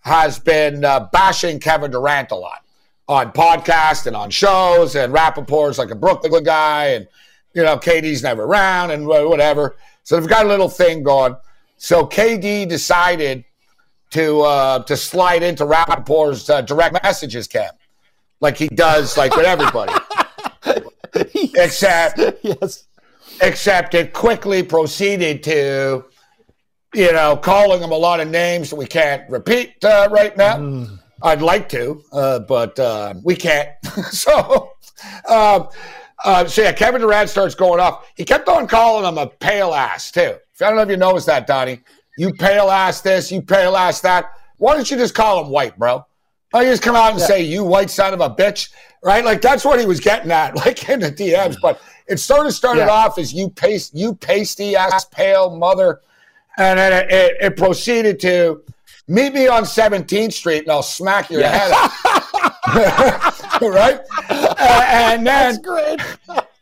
has 0.00 0.38
been 0.38 0.84
uh, 0.84 1.08
bashing 1.12 1.60
Kevin 1.60 1.90
Durant 1.90 2.30
a 2.30 2.36
lot 2.36 2.62
on 3.08 3.32
podcasts 3.32 4.06
and 4.06 4.14
on 4.14 4.30
shows, 4.30 4.94
and 4.94 5.12
Rapaport's 5.12 5.78
like 5.78 5.90
a 5.90 5.94
Brooklyn 5.94 6.44
guy, 6.44 6.86
and 6.88 7.08
you 7.54 7.62
know 7.62 7.76
KD's 7.76 8.22
never 8.22 8.44
around 8.44 8.90
and 8.90 9.06
whatever. 9.06 9.76
So 10.02 10.18
they've 10.18 10.28
got 10.28 10.46
a 10.46 10.48
little 10.48 10.68
thing 10.68 11.02
going. 11.02 11.36
So 11.76 12.06
KD 12.06 12.68
decided 12.68 13.44
to 14.10 14.40
uh, 14.40 14.82
to 14.84 14.96
slide 14.96 15.42
into 15.42 15.64
Rapaport's 15.64 16.48
uh, 16.50 16.60
direct 16.62 17.02
messages 17.02 17.46
cam, 17.46 17.72
like 18.40 18.56
he 18.56 18.68
does, 18.68 19.16
like 19.16 19.34
with 19.36 19.46
everybody. 19.46 19.92
except, 21.54 22.18
yes. 22.42 22.84
except 23.40 23.94
it 23.94 24.12
quickly 24.12 24.62
proceeded 24.62 25.42
to, 25.44 26.04
you 26.94 27.12
know, 27.12 27.36
calling 27.36 27.82
him 27.82 27.90
a 27.90 27.96
lot 27.96 28.20
of 28.20 28.28
names 28.28 28.70
that 28.70 28.76
we 28.76 28.86
can't 28.86 29.28
repeat 29.30 29.82
uh, 29.84 30.08
right 30.10 30.36
now. 30.36 30.56
Mm. 30.56 30.98
I'd 31.22 31.42
like 31.42 31.68
to, 31.70 32.02
uh, 32.12 32.38
but 32.40 32.78
uh, 32.78 33.14
we 33.22 33.34
can't. 33.36 33.70
so, 34.10 34.72
um, 35.28 35.68
uh, 36.24 36.46
so 36.46 36.62
yeah, 36.62 36.72
Kevin 36.72 37.00
Durant 37.00 37.28
starts 37.28 37.54
going 37.54 37.80
off. 37.80 38.10
He 38.16 38.24
kept 38.24 38.48
on 38.48 38.66
calling 38.66 39.04
him 39.04 39.18
a 39.18 39.26
pale 39.26 39.74
ass 39.74 40.10
too. 40.10 40.36
I 40.60 40.64
don't 40.64 40.76
know 40.76 40.82
if 40.82 40.90
you 40.90 40.96
noticed 40.96 41.26
that, 41.26 41.46
Donnie. 41.46 41.80
You 42.18 42.32
pale 42.32 42.70
ass 42.70 43.00
this, 43.00 43.30
you 43.30 43.40
pale 43.42 43.76
ass 43.76 44.00
that. 44.00 44.32
Why 44.56 44.74
don't 44.74 44.90
you 44.90 44.96
just 44.96 45.14
call 45.14 45.44
him 45.44 45.50
white, 45.50 45.78
bro? 45.78 46.04
Why 46.50 46.60
don't 46.60 46.66
you 46.66 46.72
just 46.72 46.82
come 46.82 46.96
out 46.96 47.12
and 47.12 47.20
yeah. 47.20 47.26
say, 47.26 47.42
you 47.42 47.62
white 47.62 47.90
son 47.90 48.12
of 48.12 48.20
a 48.20 48.30
bitch? 48.30 48.70
Right? 49.02 49.24
Like 49.24 49.40
that's 49.40 49.64
what 49.64 49.78
he 49.78 49.86
was 49.86 50.00
getting 50.00 50.32
at, 50.32 50.56
like 50.66 50.88
in 50.88 51.00
the 51.00 51.12
DMs. 51.12 51.56
But 51.62 51.80
it 52.08 52.18
sort 52.18 52.46
of 52.46 52.52
started 52.52 52.86
yeah. 52.86 52.90
off 52.90 53.18
as 53.18 53.32
you 53.32 53.50
paste, 53.50 53.94
you 53.94 54.14
pasty 54.14 54.74
ass 54.74 55.04
pale 55.04 55.56
mother. 55.56 56.00
And 56.56 56.78
then 56.78 56.92
it, 56.92 57.12
it, 57.12 57.36
it, 57.40 57.56
proceeded 57.56 58.18
to 58.20 58.64
meet 59.08 59.34
me 59.34 59.48
on 59.48 59.64
17th 59.64 60.32
Street 60.32 60.62
and 60.62 60.70
I'll 60.70 60.82
smack 60.82 61.30
your 61.30 61.40
yeah. 61.40 61.88
head 62.68 63.60
right? 63.62 64.00
Uh, 64.28 64.84
and 64.86 65.26
then 65.26 65.54
That's 65.54 65.58
great. 65.58 66.00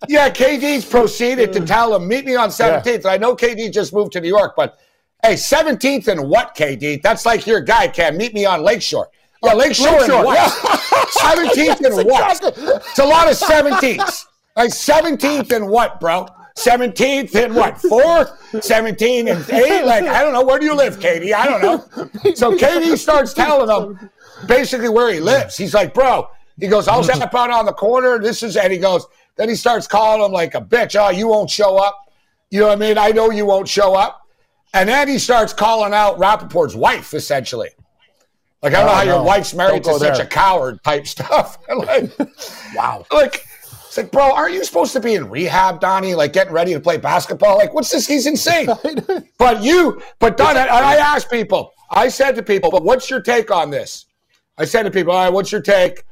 yeah, 0.08 0.30
KD's 0.30 0.84
proceeded 0.84 1.52
to 1.52 1.66
tell 1.66 1.94
him, 1.94 2.06
meet 2.08 2.24
me 2.24 2.36
on 2.36 2.48
17th. 2.48 3.04
Yeah. 3.04 3.10
I 3.10 3.16
know 3.18 3.36
KD 3.36 3.72
just 3.72 3.92
moved 3.92 4.12
to 4.12 4.20
New 4.20 4.28
York, 4.28 4.54
but 4.56 4.78
Hey, 5.22 5.34
17th 5.34 6.08
and 6.08 6.28
what, 6.28 6.54
KD? 6.54 7.02
That's 7.02 7.26
like 7.26 7.46
your 7.46 7.60
guy, 7.60 7.88
Cam. 7.88 8.16
Meet 8.16 8.34
me 8.34 8.44
on 8.44 8.62
Lakeshore. 8.62 9.08
Yeah, 9.42 9.54
Lakeshore, 9.54 9.98
Lakeshore 9.98 10.16
and 10.18 10.24
what? 10.24 10.36
Yeah. 10.36 10.48
17th 11.34 11.84
and 11.84 12.08
what? 12.08 12.40
It's 12.42 12.98
a 12.98 13.04
lot 13.04 13.28
of 13.28 13.36
17ths. 13.36 14.26
Like 14.54 14.70
17th 14.70 15.50
and 15.50 15.68
what, 15.68 15.98
bro? 15.98 16.28
17th 16.56 17.34
and 17.34 17.54
what? 17.54 17.78
Fourth? 17.82 18.64
17 18.64 19.28
and 19.28 19.50
eight? 19.50 19.76
Like, 19.86 20.04
I 20.04 20.22
don't 20.22 20.32
know. 20.32 20.44
Where 20.44 20.58
do 20.58 20.66
you 20.66 20.74
live, 20.74 20.98
KD? 20.98 21.32
I 21.32 21.46
don't 21.46 21.62
know. 21.62 22.08
So 22.34 22.56
KD 22.56 22.96
starts 22.98 23.32
telling 23.32 23.70
him 23.70 24.10
basically 24.46 24.88
where 24.88 25.12
he 25.12 25.20
lives. 25.20 25.56
He's 25.56 25.74
like, 25.74 25.94
bro, 25.94 26.28
he 26.58 26.66
goes, 26.66 26.88
I'll 26.88 27.04
step 27.04 27.34
out 27.34 27.50
on 27.50 27.66
the 27.66 27.72
corner. 27.72 28.18
This 28.18 28.42
is, 28.42 28.56
and 28.56 28.72
he 28.72 28.78
goes, 28.78 29.06
then 29.36 29.48
he 29.48 29.54
starts 29.54 29.86
calling 29.86 30.24
him 30.24 30.32
like 30.32 30.54
a 30.54 30.60
bitch. 30.60 30.96
Oh, 30.98 31.10
you 31.10 31.28
won't 31.28 31.50
show 31.50 31.76
up. 31.76 31.96
You 32.50 32.60
know 32.60 32.68
what 32.68 32.78
I 32.78 32.80
mean? 32.80 32.98
I 32.98 33.10
know 33.10 33.30
you 33.30 33.44
won't 33.44 33.68
show 33.68 33.94
up. 33.94 34.26
And 34.72 34.88
then 34.88 35.08
he 35.08 35.18
starts 35.18 35.52
calling 35.52 35.92
out 35.92 36.18
Rapaport's 36.18 36.74
wife, 36.74 37.14
essentially. 37.14 37.70
Like, 38.62 38.74
I 38.74 38.80
don't 38.80 38.88
oh, 38.88 38.92
know 38.92 38.94
how 38.94 39.04
no. 39.04 39.14
your 39.16 39.24
wife's 39.24 39.54
married 39.54 39.84
to 39.84 39.98
such 39.98 40.16
there. 40.16 40.26
a 40.26 40.28
coward 40.28 40.82
type 40.82 41.06
stuff. 41.06 41.58
like, 41.68 42.10
wow. 42.74 43.06
Like, 43.12 43.46
it's 43.96 44.04
like, 44.04 44.12
bro, 44.12 44.34
aren't 44.34 44.54
you 44.54 44.64
supposed 44.64 44.92
to 44.92 45.00
be 45.00 45.14
in 45.14 45.30
rehab, 45.30 45.80
Donnie? 45.80 46.14
Like, 46.14 46.32
getting 46.34 46.52
ready 46.52 46.74
to 46.74 46.80
play 46.80 46.98
basketball? 46.98 47.56
Like, 47.56 47.72
what's 47.72 47.90
this? 47.90 48.06
He's 48.06 48.26
insane. 48.26 48.68
but 49.38 49.62
you, 49.62 50.02
but 50.18 50.36
Don, 50.36 50.56
and 50.56 50.68
I 50.68 50.96
asked 50.96 51.30
people, 51.30 51.72
I 51.90 52.08
said 52.08 52.32
to 52.32 52.42
people, 52.42 52.70
but 52.70 52.84
what's 52.84 53.08
your 53.08 53.22
take 53.22 53.50
on 53.50 53.70
this? 53.70 54.04
I 54.58 54.66
said 54.66 54.82
to 54.82 54.90
people, 54.90 55.12
all 55.12 55.24
right, 55.24 55.32
what's 55.32 55.50
your 55.50 55.62
take 55.62 56.04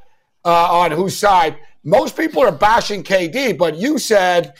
uh, 0.45 0.73
on 0.73 0.93
whose 0.93 1.17
side? 1.17 1.59
Most 1.85 2.17
people 2.17 2.43
are 2.43 2.53
bashing 2.53 3.03
KD, 3.03 3.59
but 3.59 3.77
you 3.77 3.99
said 3.99 4.55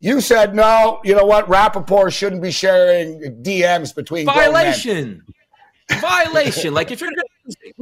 you 0.00 0.20
said 0.20 0.54
no. 0.54 1.00
You 1.04 1.14
know 1.14 1.26
what? 1.26 1.46
Rapaport 1.46 2.12
shouldn't 2.12 2.42
be 2.42 2.50
sharing 2.50 3.20
DMs 3.42 3.94
between 3.94 4.26
violation. 4.26 5.22
Violation. 6.00 6.74
like 6.74 6.90
if 6.90 7.00
you're 7.00 7.10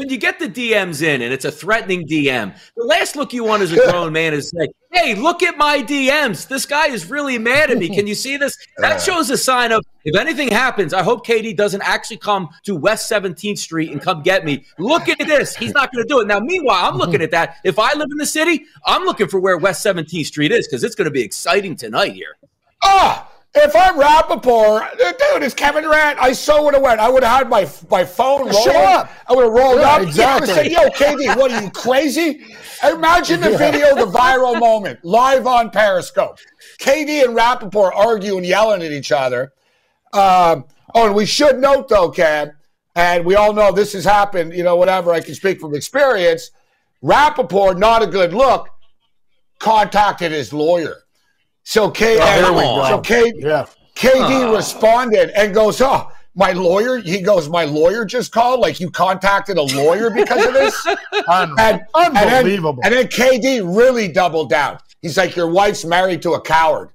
when 0.01 0.09
you 0.09 0.17
get 0.17 0.39
the 0.39 0.49
DMs 0.49 1.03
in 1.03 1.21
and 1.21 1.31
it's 1.31 1.45
a 1.45 1.53
threatening 1.53 2.09
DM, 2.09 2.57
the 2.75 2.85
last 2.85 3.17
look 3.17 3.35
you 3.35 3.45
want 3.45 3.63
as 3.63 3.71
a 3.71 3.77
grown 3.91 4.15
man 4.15 4.33
is 4.33 4.51
like, 4.55 4.71
"Hey, 4.91 5.15
look 5.15 5.43
at 5.43 5.59
my 5.59 5.83
DMs. 5.83 6.49
This 6.49 6.65
guy 6.65 6.87
is 6.87 7.11
really 7.11 7.37
mad 7.37 7.71
at 7.71 7.77
me. 7.77 7.95
Can 7.95 8.07
you 8.07 8.15
see 8.15 8.39
this?" 8.39 8.57
That 8.79 9.03
shows 9.03 9.29
a 9.29 9.37
sign 9.37 9.73
of 9.73 9.85
if 10.05 10.17
anything 10.17 10.49
happens. 10.49 10.95
I 10.95 11.03
hope 11.03 11.27
KD 11.27 11.55
doesn't 11.55 11.83
actually 11.83 12.17
come 12.17 12.49
to 12.65 12.75
West 12.75 13.13
17th 13.13 13.59
Street 13.59 13.93
and 13.93 14.01
come 14.01 14.23
get 14.23 14.47
me. 14.47 14.65
Look 14.79 15.11
at 15.11 15.19
this. 15.19 15.55
He's 15.55 15.75
not 15.75 15.93
going 15.93 16.03
to 16.03 16.09
do 16.09 16.21
it. 16.21 16.27
Now, 16.27 16.41
meanwhile, 16.41 16.89
I'm 16.89 16.97
looking 16.97 17.21
at 17.21 17.31
that. 17.33 17.59
If 17.63 17.79
I 17.79 17.93
live 17.93 18.09
in 18.11 18.17
the 18.17 18.25
city, 18.25 18.65
I'm 18.87 19.05
looking 19.05 19.29
for 19.29 19.39
where 19.39 19.59
West 19.59 19.85
17th 19.85 20.25
Street 20.25 20.51
is 20.51 20.67
because 20.67 20.83
it's 20.83 20.95
going 20.95 21.05
to 21.05 21.11
be 21.11 21.21
exciting 21.21 21.77
tonight 21.77 22.15
here. 22.15 22.39
Ah. 22.83 23.30
If 23.53 23.75
I'm 23.75 23.99
Rapaport, 23.99 24.97
dude, 24.97 25.43
it's 25.43 25.55
Kevin 25.55 25.83
Durant. 25.83 26.21
I 26.21 26.33
so 26.33 26.63
would 26.63 26.75
have 26.75 26.85
went. 26.85 27.01
I 27.01 27.09
would 27.09 27.25
have 27.25 27.39
had 27.39 27.49
my 27.49 27.69
my 27.91 28.05
phone 28.05 28.49
roll 28.49 28.69
up. 28.69 29.11
I 29.29 29.35
would 29.35 29.43
have 29.43 29.53
rolled 29.53 29.81
yeah, 29.81 29.91
up. 29.91 30.03
Exactly. 30.03 30.55
Say, 30.55 30.71
Yo, 30.71 30.89
KD, 30.91 31.37
what 31.37 31.51
are 31.51 31.61
you 31.61 31.71
crazy? 31.71 32.45
Imagine 32.85 33.41
the 33.41 33.51
video, 33.59 33.97
the 33.97 34.07
viral 34.07 34.59
moment, 34.61 35.05
live 35.05 35.49
on 35.49 35.71
Periscope. 35.71 36.39
KD 36.79 37.25
and 37.25 37.37
Rapaport 37.37 37.91
arguing, 37.93 38.45
yelling 38.45 38.83
at 38.83 38.93
each 38.93 39.11
other. 39.11 39.53
Um, 40.13 40.67
oh, 40.95 41.07
and 41.07 41.17
we 41.17 41.27
should 41.27 41.59
note 41.59 41.89
though, 41.89 42.09
Cam, 42.09 42.53
and 42.95 43.25
we 43.25 43.35
all 43.35 43.53
know 43.53 43.73
this 43.73 43.95
has 43.95 44.05
happened. 44.05 44.55
You 44.55 44.63
know, 44.63 44.77
whatever. 44.77 45.13
I 45.13 45.21
can 45.21 45.35
speak 45.35 45.59
from 45.59 45.75
experience. 45.75 46.53
Rapaport, 47.03 47.79
not 47.79 48.01
a 48.01 48.07
good 48.07 48.33
look. 48.33 48.69
Contacted 49.59 50.31
his 50.31 50.53
lawyer 50.53 50.99
so 51.71 51.89
K, 51.89 52.19
oh, 52.21 52.89
so 52.89 53.01
K, 53.01 53.33
yeah. 53.37 53.65
KD 53.95 54.53
responded 54.53 55.31
and 55.39 55.55
goes, 55.55 55.81
"Oh, 55.81 56.11
my 56.35 56.51
lawyer." 56.51 56.99
He 56.99 57.21
goes, 57.21 57.49
"My 57.49 57.65
lawyer 57.65 58.05
just 58.05 58.33
called. 58.33 58.59
Like 58.59 58.81
you 58.81 58.91
contacted 58.91 59.57
a 59.57 59.63
lawyer 59.63 60.11
because 60.11 60.45
of 60.47 60.53
this." 60.53 60.75
And, 61.29 61.83
Unbelievable. 61.95 62.81
And 62.83 62.93
then, 62.93 63.05
and 63.05 63.11
then 63.13 63.41
KD 63.41 63.77
really 63.77 64.09
doubled 64.09 64.51
down. 64.51 64.81
He's 65.01 65.17
like, 65.17 65.37
"Your 65.37 65.49
wife's 65.49 65.85
married 65.85 66.23
to 66.23 66.33
a 66.33 66.41
coward." 66.41 66.91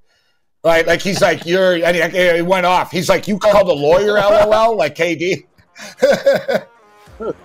Right, 0.61 0.85
like 0.85 1.01
he's 1.01 1.21
like 1.21 1.45
you're, 1.45 1.75
and 1.75 1.95
he, 1.95 2.35
he 2.35 2.41
went 2.41 2.65
off. 2.65 2.91
He's 2.91 3.07
like, 3.07 3.29
you 3.29 3.39
called 3.39 3.69
a 3.69 3.73
lawyer, 3.73 4.15
lol, 4.15 4.75
like 4.75 4.95
KD. 4.95 5.45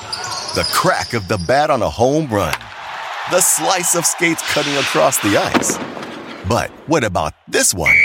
the 0.55 0.67
crack 0.73 1.13
of 1.13 1.29
the 1.29 1.37
bat 1.37 1.69
on 1.69 1.81
a 1.81 1.89
home 1.89 2.27
run, 2.27 2.53
the 3.31 3.39
slice 3.39 3.95
of 3.95 4.05
skates 4.05 4.41
cutting 4.51 4.73
across 4.73 5.17
the 5.19 5.37
ice. 5.37 5.77
But 6.49 6.71
what 6.87 7.05
about 7.05 7.33
this 7.47 7.73
one? 7.73 7.95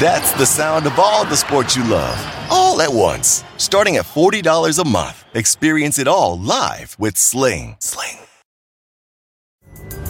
That's 0.00 0.32
the 0.32 0.44
sound 0.44 0.86
of 0.86 0.98
all 0.98 1.24
the 1.24 1.36
sports 1.36 1.76
you 1.76 1.84
love, 1.84 2.18
all 2.50 2.82
at 2.82 2.92
once. 2.92 3.44
Starting 3.58 3.96
at 3.96 4.06
$40 4.06 4.80
a 4.80 4.88
month, 4.88 5.24
experience 5.34 6.00
it 6.00 6.08
all 6.08 6.36
live 6.36 6.96
with 6.98 7.16
Sling. 7.16 7.76
Sling. 7.78 8.18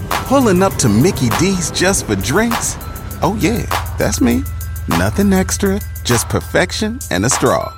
Pulling 0.09 0.63
up 0.63 0.75
to 0.77 0.89
Mickey 0.89 1.29
D's 1.39 1.71
just 1.71 2.07
for 2.07 2.17
drinks? 2.17 2.77
Oh, 3.21 3.37
yeah, 3.41 3.67
that's 3.99 4.23
me. 4.23 4.43
Nothing 4.89 5.35
extra, 5.35 5.81
just 6.03 6.31
perfection 6.31 6.99
and 7.11 7.27
a 7.27 7.31
straw. 7.31 7.78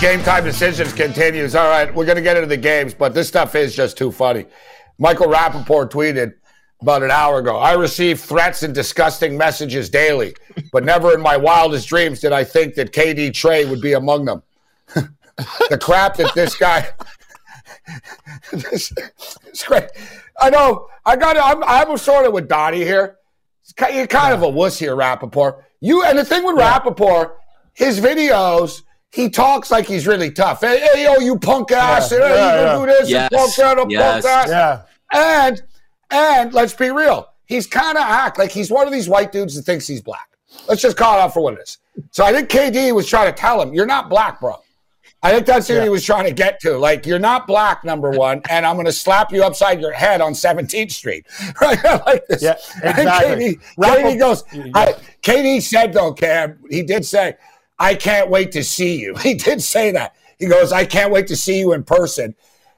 Game 0.00 0.22
time 0.22 0.44
decisions 0.44 0.94
continues. 0.94 1.54
All 1.54 1.68
right, 1.68 1.94
we're 1.94 2.06
going 2.06 2.16
to 2.16 2.22
get 2.22 2.38
into 2.38 2.48
the 2.48 2.56
games, 2.56 2.94
but 2.94 3.12
this 3.12 3.28
stuff 3.28 3.54
is 3.54 3.76
just 3.76 3.98
too 3.98 4.10
funny. 4.10 4.46
Michael 4.98 5.26
Rapaport 5.26 5.90
tweeted 5.90 6.32
about 6.80 7.02
an 7.02 7.10
hour 7.10 7.40
ago 7.40 7.58
I 7.58 7.74
receive 7.74 8.18
threats 8.18 8.62
and 8.62 8.74
disgusting 8.74 9.36
messages 9.36 9.90
daily, 9.90 10.34
but 10.72 10.84
never 10.84 11.12
in 11.12 11.20
my 11.20 11.36
wildest 11.36 11.86
dreams 11.86 12.20
did 12.20 12.32
I 12.32 12.44
think 12.44 12.76
that 12.76 12.92
KD 12.92 13.34
Trey 13.34 13.66
would 13.66 13.82
be 13.82 13.92
among 13.92 14.24
them. 14.24 14.42
the 15.68 15.78
crap 15.78 16.16
that 16.16 16.34
this 16.34 16.56
guy. 16.56 16.88
this, 18.52 18.94
it's 19.48 19.64
great. 19.64 19.90
I 20.40 20.48
know. 20.48 20.88
I 21.04 21.16
got. 21.16 21.36
I'm. 21.36 21.62
I'm 21.62 21.98
sort 21.98 22.24
of 22.24 22.32
with 22.32 22.48
Donnie 22.48 22.84
here. 22.84 23.18
You're 23.92 24.06
kind 24.06 24.32
of 24.32 24.42
a 24.42 24.48
wuss 24.48 24.78
here, 24.78 24.96
Rapaport. 24.96 25.62
You 25.80 26.04
and 26.04 26.18
the 26.18 26.24
thing 26.24 26.42
with 26.44 26.56
yeah. 26.56 26.78
Rapaport, 26.78 27.32
his 27.74 28.00
videos 28.00 28.80
he 29.12 29.28
talks 29.28 29.70
like 29.70 29.86
he's 29.86 30.06
really 30.06 30.30
tough. 30.30 30.60
Hey, 30.60 30.80
hey 30.80 31.04
yo, 31.04 31.18
you 31.18 31.38
punk 31.38 31.72
ass! 31.72 32.12
Yeah, 32.12 32.18
hey, 32.18 32.34
yeah, 32.34 32.54
you 32.54 32.66
yeah. 32.66 32.78
do 32.78 32.86
this, 32.86 33.10
yes. 33.10 33.28
punk 33.32 33.78
out, 33.78 33.90
yes. 33.90 34.22
punk 34.22 34.24
ass. 34.24 34.48
Yeah. 34.48 34.82
And 35.12 35.62
and 36.10 36.52
let's 36.52 36.74
be 36.74 36.90
real, 36.90 37.28
he's 37.46 37.66
kind 37.66 37.96
of 37.96 38.04
act 38.04 38.38
like 38.38 38.50
he's 38.50 38.70
one 38.70 38.86
of 38.86 38.92
these 38.92 39.08
white 39.08 39.32
dudes 39.32 39.56
that 39.56 39.62
thinks 39.62 39.86
he's 39.86 40.02
black. 40.02 40.28
Let's 40.68 40.82
just 40.82 40.96
call 40.96 41.18
it 41.18 41.22
out 41.22 41.34
for 41.34 41.42
what 41.42 41.54
it 41.54 41.60
is. 41.60 41.78
So 42.10 42.24
I 42.24 42.32
think 42.32 42.48
KD 42.48 42.94
was 42.94 43.06
trying 43.06 43.26
to 43.26 43.38
tell 43.38 43.60
him, 43.60 43.74
"You're 43.74 43.86
not 43.86 44.08
black, 44.08 44.40
bro." 44.40 44.56
I 45.22 45.32
think 45.32 45.44
that's 45.44 45.68
what 45.68 45.74
yeah. 45.76 45.82
he 45.82 45.88
was 45.90 46.02
trying 46.02 46.24
to 46.24 46.32
get 46.32 46.60
to. 46.60 46.78
Like, 46.78 47.04
you're 47.04 47.18
not 47.18 47.46
black, 47.46 47.84
number 47.84 48.10
one, 48.10 48.40
and 48.48 48.64
I'm 48.64 48.76
going 48.76 48.86
to 48.86 48.92
slap 48.92 49.30
you 49.32 49.44
upside 49.44 49.78
your 49.78 49.92
head 49.92 50.22
on 50.22 50.32
17th 50.32 50.90
Street. 50.90 51.26
right? 51.60 51.82
like 52.06 52.26
this. 52.26 52.42
Yeah, 52.42 52.56
exactly. 52.82 53.56
KD, 53.56 53.60
KD 53.78 54.18
goes, 54.18 54.44
I, 54.74 54.94
KD 55.22 55.60
said, 55.60 55.92
though, 55.92 56.14
Cam, 56.14 56.58
he 56.70 56.82
did 56.82 57.04
say, 57.04 57.36
I 57.80 57.94
can't 57.94 58.28
wait 58.28 58.52
to 58.52 58.62
see 58.62 59.00
you. 59.00 59.14
He 59.22 59.34
did 59.34 59.62
say 59.62 59.90
that. 59.92 60.14
He 60.38 60.46
goes, 60.46 60.72
I 60.72 60.84
can't 60.84 61.12
wait 61.12 61.26
to 61.28 61.36
see 61.36 61.58
you 61.58 61.72
in 61.72 61.82
person. 61.82 62.34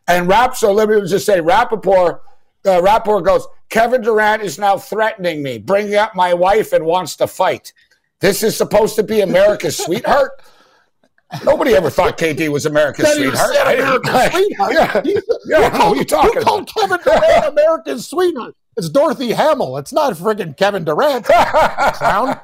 And 0.09 0.27
Rap, 0.27 0.57
so 0.57 0.73
let 0.73 0.89
me 0.89 1.01
just 1.07 1.27
say, 1.27 1.41
Rapaport, 1.41 2.21
uh, 2.65 2.81
Rapaport 2.81 3.25
goes, 3.25 3.47
Kevin 3.69 4.03
Durant 4.03 4.43
is 4.43 4.59
now 4.59 4.79
threatening 4.79 5.43
me, 5.43 5.59
bringing 5.59 5.95
up 5.95 6.15
my 6.15 6.35
wife 6.35 6.73
and 6.73 6.85
wants 6.85 7.17
to 7.17 7.27
fight. 7.27 7.73
This 8.21 8.43
is 8.43 8.57
supposed 8.57 8.97
to 8.97 9.03
be 9.03 9.21
America's 9.21 9.77
sweetheart. 9.77 10.33
Nobody 11.45 11.75
ever 11.75 11.89
thought 11.89 12.19
KD 12.19 12.49
was 12.51 12.67
America's 12.67 13.13
sweetheart. 13.15 13.57
America's 13.63 14.33
sweetheart. 14.33 14.73
Yeah, 14.75 15.03
yeah. 15.05 15.21
yeah. 15.47 15.61
What 15.71 15.83
are 15.83 15.97
you 15.97 16.05
talking 16.05 16.43
called 16.43 16.69
Kevin 16.75 16.99
Durant 17.03 17.47
America's 17.47 18.07
sweetheart. 18.07 18.55
It's 18.77 18.89
Dorothy 18.89 19.33
Hamill. 19.33 19.77
It's 19.77 19.93
not 19.93 20.15
friggin' 20.15 20.57
Kevin 20.57 20.85
Durant. 20.85 21.27
Clown. 21.27 22.39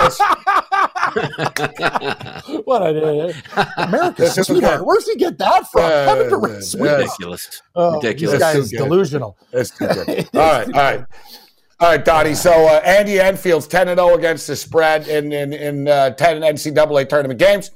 what 2.64 2.82
a 2.82 3.34
America's 3.76 4.34
sweetheart. 4.46 4.84
Where's 4.84 5.08
he 5.08 5.16
get 5.16 5.38
that 5.38 5.70
from? 5.70 5.82
Uh, 5.82 6.04
Kevin 6.06 6.28
Durant, 6.28 6.64
sweetheart. 6.64 7.00
Ridiculous. 7.00 7.62
Oh, 7.74 7.96
Ridiculous. 7.96 8.32
This 8.32 8.40
guy 8.40 8.52
is 8.52 8.70
delusional. 8.70 9.36
That's 9.50 9.70
too 9.70 9.86
good. 9.86 10.28
all 10.34 10.40
right, 10.40 10.66
all 10.66 10.72
right. 10.72 11.04
All 11.80 11.88
right, 11.88 12.04
Dottie. 12.04 12.34
So 12.34 12.52
uh, 12.52 12.82
Andy 12.84 13.18
Enfield's 13.18 13.66
10 13.66 13.86
0 13.86 14.14
against 14.14 14.46
the 14.46 14.54
spread 14.54 15.08
in, 15.08 15.32
in, 15.32 15.54
in 15.54 15.88
uh, 15.88 16.10
10 16.10 16.42
NCAA 16.42 17.08
tournament 17.08 17.40
games. 17.40 17.70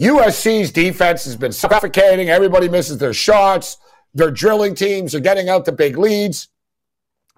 USC's 0.00 0.70
defense 0.70 1.24
has 1.24 1.36
been 1.36 1.52
suffocating. 1.52 2.30
Everybody 2.30 2.68
misses 2.68 2.98
their 2.98 3.12
shots. 3.12 3.78
Their 4.14 4.30
drilling 4.30 4.76
teams 4.76 5.14
are 5.14 5.20
getting 5.20 5.48
out 5.48 5.64
to 5.64 5.72
big 5.72 5.98
leads. 5.98 6.48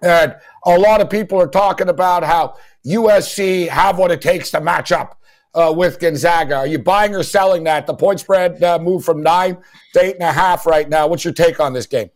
And 0.01 0.35
a 0.65 0.77
lot 0.77 1.01
of 1.01 1.09
people 1.09 1.41
are 1.41 1.47
talking 1.47 1.89
about 1.89 2.23
how 2.23 2.55
USC 2.85 3.67
have 3.67 3.97
what 3.97 4.11
it 4.11 4.21
takes 4.21 4.51
to 4.51 4.61
match 4.61 4.91
up 4.91 5.19
uh, 5.53 5.73
with 5.75 5.99
Gonzaga. 5.99 6.57
Are 6.57 6.67
you 6.67 6.79
buying 6.79 7.15
or 7.15 7.23
selling 7.23 7.63
that? 7.63 7.87
The 7.87 7.95
point 7.95 8.19
spread 8.19 8.61
uh, 8.63 8.77
moved 8.79 9.05
from 9.05 9.23
nine 9.23 9.57
to 9.93 10.03
eight 10.03 10.15
and 10.15 10.23
a 10.23 10.31
half 10.31 10.65
right 10.65 10.87
now. 10.87 11.07
What's 11.07 11.25
your 11.25 11.33
take 11.33 11.59
on 11.59 11.73
this 11.73 11.87
game? 11.87 12.09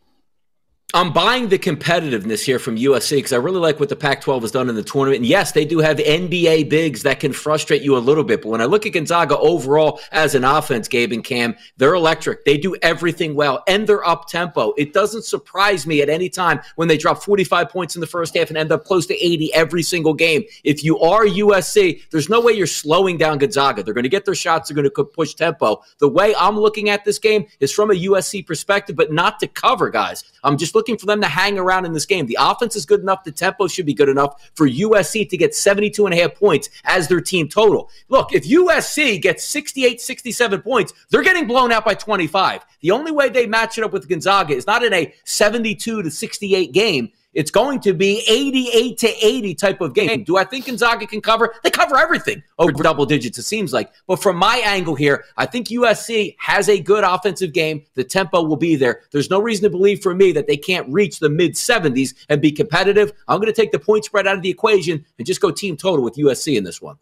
I'm 0.93 1.13
buying 1.13 1.47
the 1.47 1.57
competitiveness 1.57 2.43
here 2.43 2.59
from 2.59 2.75
USC 2.75 3.11
because 3.11 3.31
I 3.31 3.37
really 3.37 3.59
like 3.59 3.79
what 3.79 3.87
the 3.87 3.95
Pac 3.95 4.19
12 4.19 4.41
has 4.41 4.51
done 4.51 4.67
in 4.67 4.75
the 4.75 4.83
tournament. 4.83 5.19
And 5.19 5.25
yes, 5.25 5.53
they 5.53 5.63
do 5.63 5.79
have 5.79 5.97
NBA 5.99 6.67
bigs 6.69 7.03
that 7.03 7.21
can 7.21 7.31
frustrate 7.31 7.81
you 7.81 7.95
a 7.95 7.99
little 7.99 8.25
bit. 8.25 8.41
But 8.41 8.49
when 8.49 8.59
I 8.59 8.65
look 8.65 8.85
at 8.85 8.91
Gonzaga 8.91 9.37
overall 9.37 10.01
as 10.11 10.35
an 10.35 10.43
offense, 10.43 10.89
Gabe 10.89 11.13
and 11.13 11.23
Cam, 11.23 11.55
they're 11.77 11.93
electric. 11.93 12.43
They 12.43 12.57
do 12.57 12.75
everything 12.81 13.35
well 13.35 13.63
and 13.69 13.87
they're 13.87 14.05
up 14.05 14.27
tempo. 14.27 14.73
It 14.77 14.91
doesn't 14.91 15.23
surprise 15.23 15.87
me 15.87 16.01
at 16.01 16.09
any 16.09 16.27
time 16.27 16.59
when 16.75 16.89
they 16.89 16.97
drop 16.97 17.23
45 17.23 17.69
points 17.69 17.95
in 17.95 18.01
the 18.01 18.07
first 18.07 18.35
half 18.35 18.49
and 18.49 18.57
end 18.57 18.73
up 18.73 18.83
close 18.83 19.05
to 19.05 19.13
80 19.13 19.53
every 19.53 19.83
single 19.83 20.13
game. 20.13 20.43
If 20.65 20.83
you 20.83 20.99
are 20.99 21.23
USC, 21.23 22.01
there's 22.11 22.27
no 22.27 22.41
way 22.41 22.51
you're 22.51 22.67
slowing 22.67 23.17
down 23.17 23.37
Gonzaga. 23.37 23.81
They're 23.81 23.93
going 23.93 24.03
to 24.03 24.09
get 24.09 24.25
their 24.25 24.35
shots, 24.35 24.67
they're 24.67 24.75
going 24.75 24.89
to 24.93 25.03
push 25.05 25.35
tempo. 25.35 25.83
The 25.99 26.09
way 26.09 26.35
I'm 26.37 26.59
looking 26.59 26.89
at 26.89 27.05
this 27.05 27.17
game 27.17 27.45
is 27.61 27.71
from 27.71 27.91
a 27.91 27.95
USC 27.95 28.45
perspective, 28.45 28.97
but 28.97 29.13
not 29.13 29.39
to 29.39 29.47
cover, 29.47 29.89
guys. 29.89 30.25
I'm 30.43 30.57
just 30.57 30.75
looking 30.75 30.80
for 30.97 31.05
them 31.05 31.21
to 31.21 31.27
hang 31.27 31.57
around 31.57 31.85
in 31.85 31.93
this 31.93 32.05
game. 32.05 32.25
The 32.25 32.37
offense 32.39 32.75
is 32.75 32.85
good 32.85 33.01
enough. 33.01 33.23
The 33.23 33.31
tempo 33.31 33.67
should 33.67 33.85
be 33.85 33.93
good 33.93 34.09
enough 34.09 34.51
for 34.55 34.67
USC 34.67 35.29
to 35.29 35.37
get 35.37 35.55
72 35.55 36.05
and 36.05 36.13
a 36.13 36.17
half 36.21 36.35
points 36.35 36.69
as 36.83 37.07
their 37.07 37.21
team 37.21 37.47
total. 37.47 37.89
Look, 38.09 38.33
if 38.33 38.47
USC 38.47 39.21
gets 39.21 39.43
68, 39.43 40.01
67 40.01 40.61
points, 40.61 40.93
they're 41.09 41.23
getting 41.23 41.47
blown 41.47 41.71
out 41.71 41.85
by 41.85 41.93
25. 41.93 42.65
The 42.81 42.91
only 42.91 43.11
way 43.11 43.29
they 43.29 43.47
match 43.47 43.77
it 43.77 43.83
up 43.83 43.93
with 43.93 44.09
Gonzaga 44.09 44.55
is 44.55 44.67
not 44.67 44.83
in 44.83 44.93
a 44.93 45.13
72 45.25 46.03
to 46.03 46.11
68 46.11 46.71
game. 46.71 47.11
It's 47.33 47.51
going 47.51 47.79
to 47.81 47.93
be 47.93 48.23
88 48.27 48.97
to 48.99 49.25
80 49.25 49.55
type 49.55 49.81
of 49.81 49.93
game. 49.93 50.23
Do 50.25 50.37
I 50.37 50.43
think 50.43 50.65
Gonzaga 50.65 51.07
can 51.07 51.21
cover? 51.21 51.53
They 51.63 51.69
cover 51.69 51.97
everything 51.97 52.43
oh, 52.59 52.65
over 52.65 52.83
double 52.83 53.05
digits, 53.05 53.37
it 53.37 53.43
seems 53.43 53.71
like. 53.71 53.91
But 54.05 54.17
from 54.17 54.35
my 54.35 54.61
angle 54.65 54.95
here, 54.95 55.23
I 55.37 55.45
think 55.45 55.67
USC 55.67 56.35
has 56.39 56.67
a 56.67 56.79
good 56.79 57.05
offensive 57.05 57.53
game. 57.53 57.83
The 57.93 58.03
tempo 58.03 58.43
will 58.43 58.57
be 58.57 58.75
there. 58.75 59.03
There's 59.11 59.29
no 59.29 59.41
reason 59.41 59.63
to 59.63 59.69
believe 59.69 60.01
for 60.01 60.13
me 60.13 60.33
that 60.33 60.47
they 60.47 60.57
can't 60.57 60.87
reach 60.89 61.19
the 61.19 61.29
mid 61.29 61.53
70s 61.53 62.13
and 62.27 62.41
be 62.41 62.51
competitive. 62.51 63.13
I'm 63.29 63.37
going 63.37 63.53
to 63.53 63.61
take 63.61 63.71
the 63.71 63.79
point 63.79 64.03
spread 64.03 64.27
out 64.27 64.35
of 64.35 64.41
the 64.41 64.49
equation 64.49 65.05
and 65.17 65.25
just 65.25 65.39
go 65.39 65.51
team 65.51 65.77
total 65.77 66.03
with 66.03 66.15
USC 66.15 66.57
in 66.57 66.65
this 66.65 66.81
one. 66.81 66.97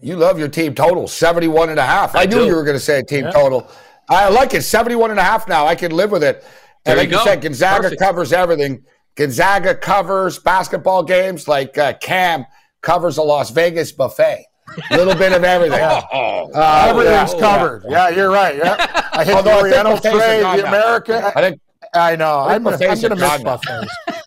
You 0.00 0.16
love 0.16 0.38
your 0.38 0.48
team 0.48 0.74
total, 0.74 1.08
71 1.08 1.70
and 1.70 1.78
a 1.78 1.84
half. 1.84 2.14
I, 2.14 2.22
I 2.22 2.26
knew 2.26 2.44
you 2.44 2.54
were 2.54 2.64
going 2.64 2.76
to 2.76 2.82
say 2.82 3.02
team 3.02 3.24
yeah. 3.24 3.32
total. 3.32 3.68
I 4.08 4.28
like 4.28 4.54
it, 4.54 4.62
71 4.62 5.10
and 5.10 5.20
a 5.20 5.22
half 5.22 5.46
now. 5.46 5.66
I 5.66 5.74
can 5.74 5.90
live 5.90 6.10
with 6.10 6.22
it. 6.22 6.44
And 6.86 6.96
there 6.96 6.96
like 6.96 7.10
you, 7.10 7.18
you 7.18 7.24
said, 7.24 7.42
Gonzaga 7.42 7.82
Perfect. 7.82 8.00
covers 8.00 8.32
everything. 8.32 8.84
Gonzaga 9.20 9.74
covers 9.74 10.38
basketball 10.38 11.02
games 11.02 11.46
like 11.46 11.76
uh, 11.76 11.92
Cam 12.00 12.46
covers 12.80 13.18
a 13.18 13.22
Las 13.22 13.50
Vegas 13.50 13.92
buffet. 13.92 14.46
A 14.90 14.96
little 14.96 15.14
bit 15.14 15.34
of 15.34 15.44
everything. 15.44 15.78
yeah. 15.78 16.00
uh, 16.10 16.86
Everything's 16.88 17.34
yeah. 17.34 17.38
covered. 17.38 17.84
Yeah. 17.84 18.08
yeah. 18.08 18.16
you're 18.16 18.30
right. 18.30 18.56
Yeah. 18.56 19.08
I 19.12 19.24
hit 19.26 19.34
Although 19.34 19.50
the 19.50 19.60
Oriental 19.60 19.98
trade, 19.98 20.42
the 20.42 20.66
America. 20.66 21.32
I, 21.36 21.40
think, 21.42 21.60
I 21.92 22.16
know. 22.16 22.38
I 22.38 22.54
am 22.54 22.62
going 22.62 22.78
to 22.78 22.88
miss 22.88 23.42
buffets. 23.42 23.94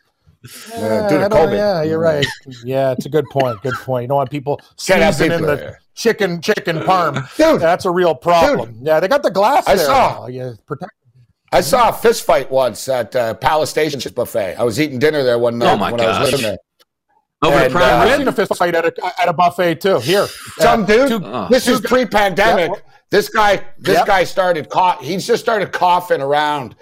Yeah, 0.77 1.07
due 1.07 1.29
to 1.29 1.55
yeah, 1.55 1.83
you're 1.83 1.99
right. 1.99 2.27
Yeah, 2.65 2.91
it's 2.91 3.05
a 3.05 3.09
good 3.09 3.23
point. 3.31 3.61
Good 3.61 3.75
point. 3.75 4.03
You 4.03 4.07
don't 4.09 4.17
want 4.17 4.29
people 4.29 4.59
sneezing 4.75 5.31
in 5.31 5.41
the 5.41 5.55
there. 5.55 5.79
chicken 5.95 6.41
chicken 6.41 6.79
parm. 6.79 7.33
Dude, 7.37 7.61
that's 7.61 7.85
a 7.85 7.89
real 7.89 8.13
problem. 8.13 8.73
Dude, 8.73 8.87
yeah, 8.87 8.99
they 8.99 9.07
got 9.07 9.23
the 9.23 9.31
glass. 9.31 9.65
I 9.69 9.75
there. 9.75 9.85
saw. 9.85 10.27
Yeah, 10.27 10.51
protect 10.65 10.91
I 11.53 11.61
saw 11.61 11.89
a 11.89 11.93
fist 11.93 12.25
fight 12.25 12.49
once 12.49 12.89
at 12.89 13.15
uh, 13.15 13.35
Palace 13.35 13.69
Station 13.69 14.01
buffet. 14.15 14.55
I 14.57 14.63
was 14.63 14.79
eating 14.79 14.97
dinner 14.97 15.23
there 15.23 15.37
one 15.37 15.59
night 15.59 15.79
oh 15.79 15.81
when 15.83 15.97
gosh. 15.97 16.15
I 16.15 16.21
was 16.21 16.31
living 16.31 16.45
there. 16.47 16.57
Over 17.43 17.57
and, 17.57 17.75
uh, 17.75 17.79
I've 17.79 18.17
seen 18.17 18.27
a 18.27 18.31
fist 18.31 18.55
fight 18.55 18.73
at 18.73 18.85
a, 18.85 19.21
at 19.21 19.27
a 19.27 19.33
buffet 19.33 19.81
too. 19.81 19.99
Here, 19.99 20.27
some 20.57 20.85
dude. 20.85 21.09
Two, 21.09 21.21
oh. 21.23 21.47
This 21.49 21.67
is 21.67 21.81
pre-pandemic. 21.81 22.71
Yeah. 22.73 22.91
This 23.11 23.29
guy, 23.29 23.63
this 23.77 23.97
yep. 23.97 24.07
guy 24.07 24.23
started 24.23 24.69
cough. 24.69 25.01
He 25.01 25.17
just 25.17 25.43
started 25.43 25.71
coughing 25.71 26.21
around 26.21 26.75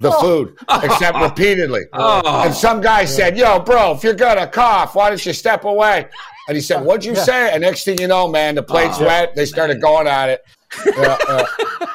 the 0.00 0.10
oh. 0.12 0.20
food, 0.20 0.58
except 0.82 1.18
repeatedly. 1.22 1.82
Oh. 1.92 2.44
And 2.44 2.52
some 2.52 2.80
guy 2.80 3.04
said, 3.06 3.38
"Yo, 3.38 3.60
bro, 3.60 3.92
if 3.92 4.02
you're 4.02 4.12
gonna 4.12 4.46
cough, 4.46 4.94
why 4.94 5.08
don't 5.08 5.24
you 5.24 5.32
step 5.32 5.64
away?" 5.64 6.06
And 6.48 6.56
he 6.56 6.60
said, 6.60 6.84
"What'd 6.84 7.04
you 7.04 7.14
yeah. 7.14 7.22
say?" 7.22 7.52
And 7.52 7.62
next 7.62 7.84
thing 7.84 7.98
you 8.00 8.08
know, 8.08 8.28
man, 8.28 8.56
the 8.56 8.62
plate's 8.62 9.00
oh, 9.00 9.06
wet. 9.06 9.34
They 9.36 9.46
started 9.46 9.80
going 9.80 10.06
at 10.06 10.28
it. 10.28 10.44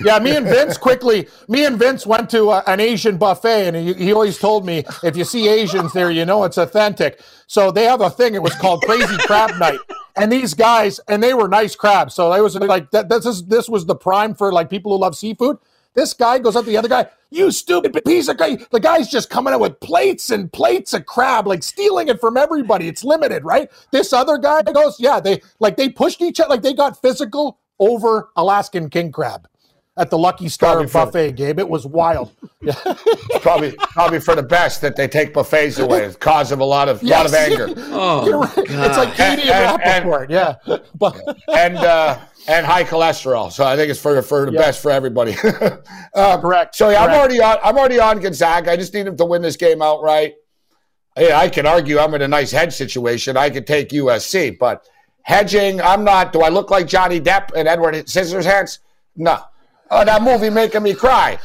Yeah, 0.00 0.16
uh, 0.16 0.20
me 0.20 0.36
and 0.36 0.46
Vince 0.46 0.76
quickly. 0.76 1.28
Me 1.48 1.64
and 1.64 1.78
Vince 1.78 2.06
went 2.06 2.30
to 2.30 2.50
a, 2.50 2.62
an 2.66 2.80
Asian 2.80 3.16
buffet, 3.16 3.68
and 3.68 3.76
he, 3.76 3.94
he 3.94 4.12
always 4.12 4.38
told 4.38 4.66
me 4.66 4.84
if 5.02 5.16
you 5.16 5.24
see 5.24 5.48
Asians 5.48 5.92
there, 5.92 6.10
you 6.10 6.24
know 6.24 6.44
it's 6.44 6.58
authentic. 6.58 7.20
So 7.46 7.70
they 7.70 7.84
have 7.84 8.00
a 8.00 8.10
thing. 8.10 8.34
It 8.34 8.42
was 8.42 8.54
called 8.54 8.82
Crazy 8.82 9.16
Crab 9.18 9.58
Night, 9.58 9.78
and 10.16 10.30
these 10.30 10.54
guys, 10.54 11.00
and 11.08 11.22
they 11.22 11.34
were 11.34 11.48
nice 11.48 11.76
crabs. 11.76 12.14
So 12.14 12.32
it 12.32 12.40
was 12.40 12.56
like 12.56 12.90
that. 12.90 13.08
This 13.08 13.26
is 13.26 13.44
this 13.46 13.68
was 13.68 13.86
the 13.86 13.96
prime 13.96 14.34
for 14.34 14.52
like 14.52 14.70
people 14.70 14.92
who 14.92 14.98
love 14.98 15.16
seafood. 15.16 15.58
This 15.94 16.12
guy 16.12 16.40
goes 16.40 16.56
up 16.56 16.64
to 16.64 16.70
the 16.70 16.76
other 16.76 16.88
guy, 16.88 17.06
you 17.30 17.50
stupid 17.52 18.04
piece 18.04 18.28
of 18.28 18.36
guy. 18.36 18.56
The 18.70 18.80
guy's 18.80 19.08
just 19.08 19.30
coming 19.30 19.54
out 19.54 19.60
with 19.60 19.78
plates 19.80 20.30
and 20.30 20.52
plates 20.52 20.92
of 20.92 21.06
crab, 21.06 21.46
like 21.46 21.62
stealing 21.62 22.08
it 22.08 22.20
from 22.20 22.36
everybody. 22.36 22.88
It's 22.88 23.04
limited, 23.04 23.44
right? 23.44 23.70
This 23.92 24.12
other 24.12 24.38
guy 24.38 24.62
goes, 24.62 24.98
yeah, 24.98 25.20
they 25.20 25.40
like 25.60 25.76
they 25.76 25.88
pushed 25.88 26.20
each 26.20 26.40
other, 26.40 26.50
like 26.50 26.62
they 26.62 26.74
got 26.74 27.00
physical 27.00 27.58
over 27.78 28.30
Alaskan 28.36 28.90
king 28.90 29.12
crab. 29.12 29.48
At 29.96 30.10
the 30.10 30.18
Lucky 30.18 30.48
Star 30.48 30.84
buffet, 30.84 31.32
Gabe. 31.36 31.60
It 31.60 31.68
was 31.68 31.86
wild. 31.86 32.32
Yeah. 32.64 32.72
probably 33.42 33.72
probably 33.72 34.20
for 34.20 34.34
the 34.34 34.42
best 34.42 34.80
that 34.80 34.96
they 34.96 35.06
take 35.06 35.34
buffets 35.34 35.78
away. 35.78 36.04
It's 36.04 36.16
cause 36.16 36.50
of 36.50 36.60
a 36.60 36.64
lot 36.64 36.88
of 36.88 37.02
yes. 37.02 37.12
lot 37.12 37.26
of 37.26 37.34
anger. 37.34 37.74
oh, 37.92 38.40
right. 38.40 38.56
it's 38.56 38.96
like 38.96 39.10
KD 39.10 39.50
and, 39.50 39.82
and, 39.82 40.10
and 40.10 40.30
yeah. 40.30 40.54
But 40.94 41.20
and 41.54 41.76
uh, 41.76 42.18
and 42.48 42.64
high 42.64 42.84
cholesterol. 42.84 43.52
So 43.52 43.66
I 43.66 43.76
think 43.76 43.90
it's 43.90 44.00
for 44.00 44.22
for 44.22 44.46
the 44.46 44.52
yeah. 44.52 44.60
best 44.60 44.80
for 44.80 44.90
everybody. 44.90 45.36
uh, 46.14 46.40
Correct. 46.40 46.74
So 46.74 46.88
yeah, 46.88 47.00
Correct. 47.00 47.12
I'm 47.12 47.18
already 47.18 47.42
on. 47.42 47.58
I'm 47.62 47.76
already 47.76 48.00
on 48.00 48.18
Gonzaga. 48.18 48.72
I 48.72 48.76
just 48.76 48.94
need 48.94 49.06
him 49.06 49.18
to 49.18 49.26
win 49.26 49.42
this 49.42 49.58
game 49.58 49.82
outright. 49.82 50.36
Yeah, 51.18 51.38
I 51.38 51.50
can 51.50 51.66
argue 51.66 51.98
I'm 51.98 52.14
in 52.14 52.22
a 52.22 52.28
nice 52.28 52.50
hedge 52.50 52.72
situation. 52.72 53.36
I 53.36 53.50
could 53.50 53.66
take 53.66 53.90
USC, 53.90 54.58
but 54.58 54.88
hedging, 55.20 55.82
I'm 55.82 56.02
not. 56.02 56.32
Do 56.32 56.40
I 56.40 56.48
look 56.48 56.70
like 56.70 56.86
Johnny 56.86 57.20
Depp 57.20 57.50
and 57.54 57.68
Edward 57.68 57.94
Scissorhands? 58.06 58.78
No. 59.16 59.38
Oh, 59.96 60.04
that 60.04 60.22
movie 60.22 60.50
making 60.50 60.82
me 60.82 60.92
cry. 60.92 61.38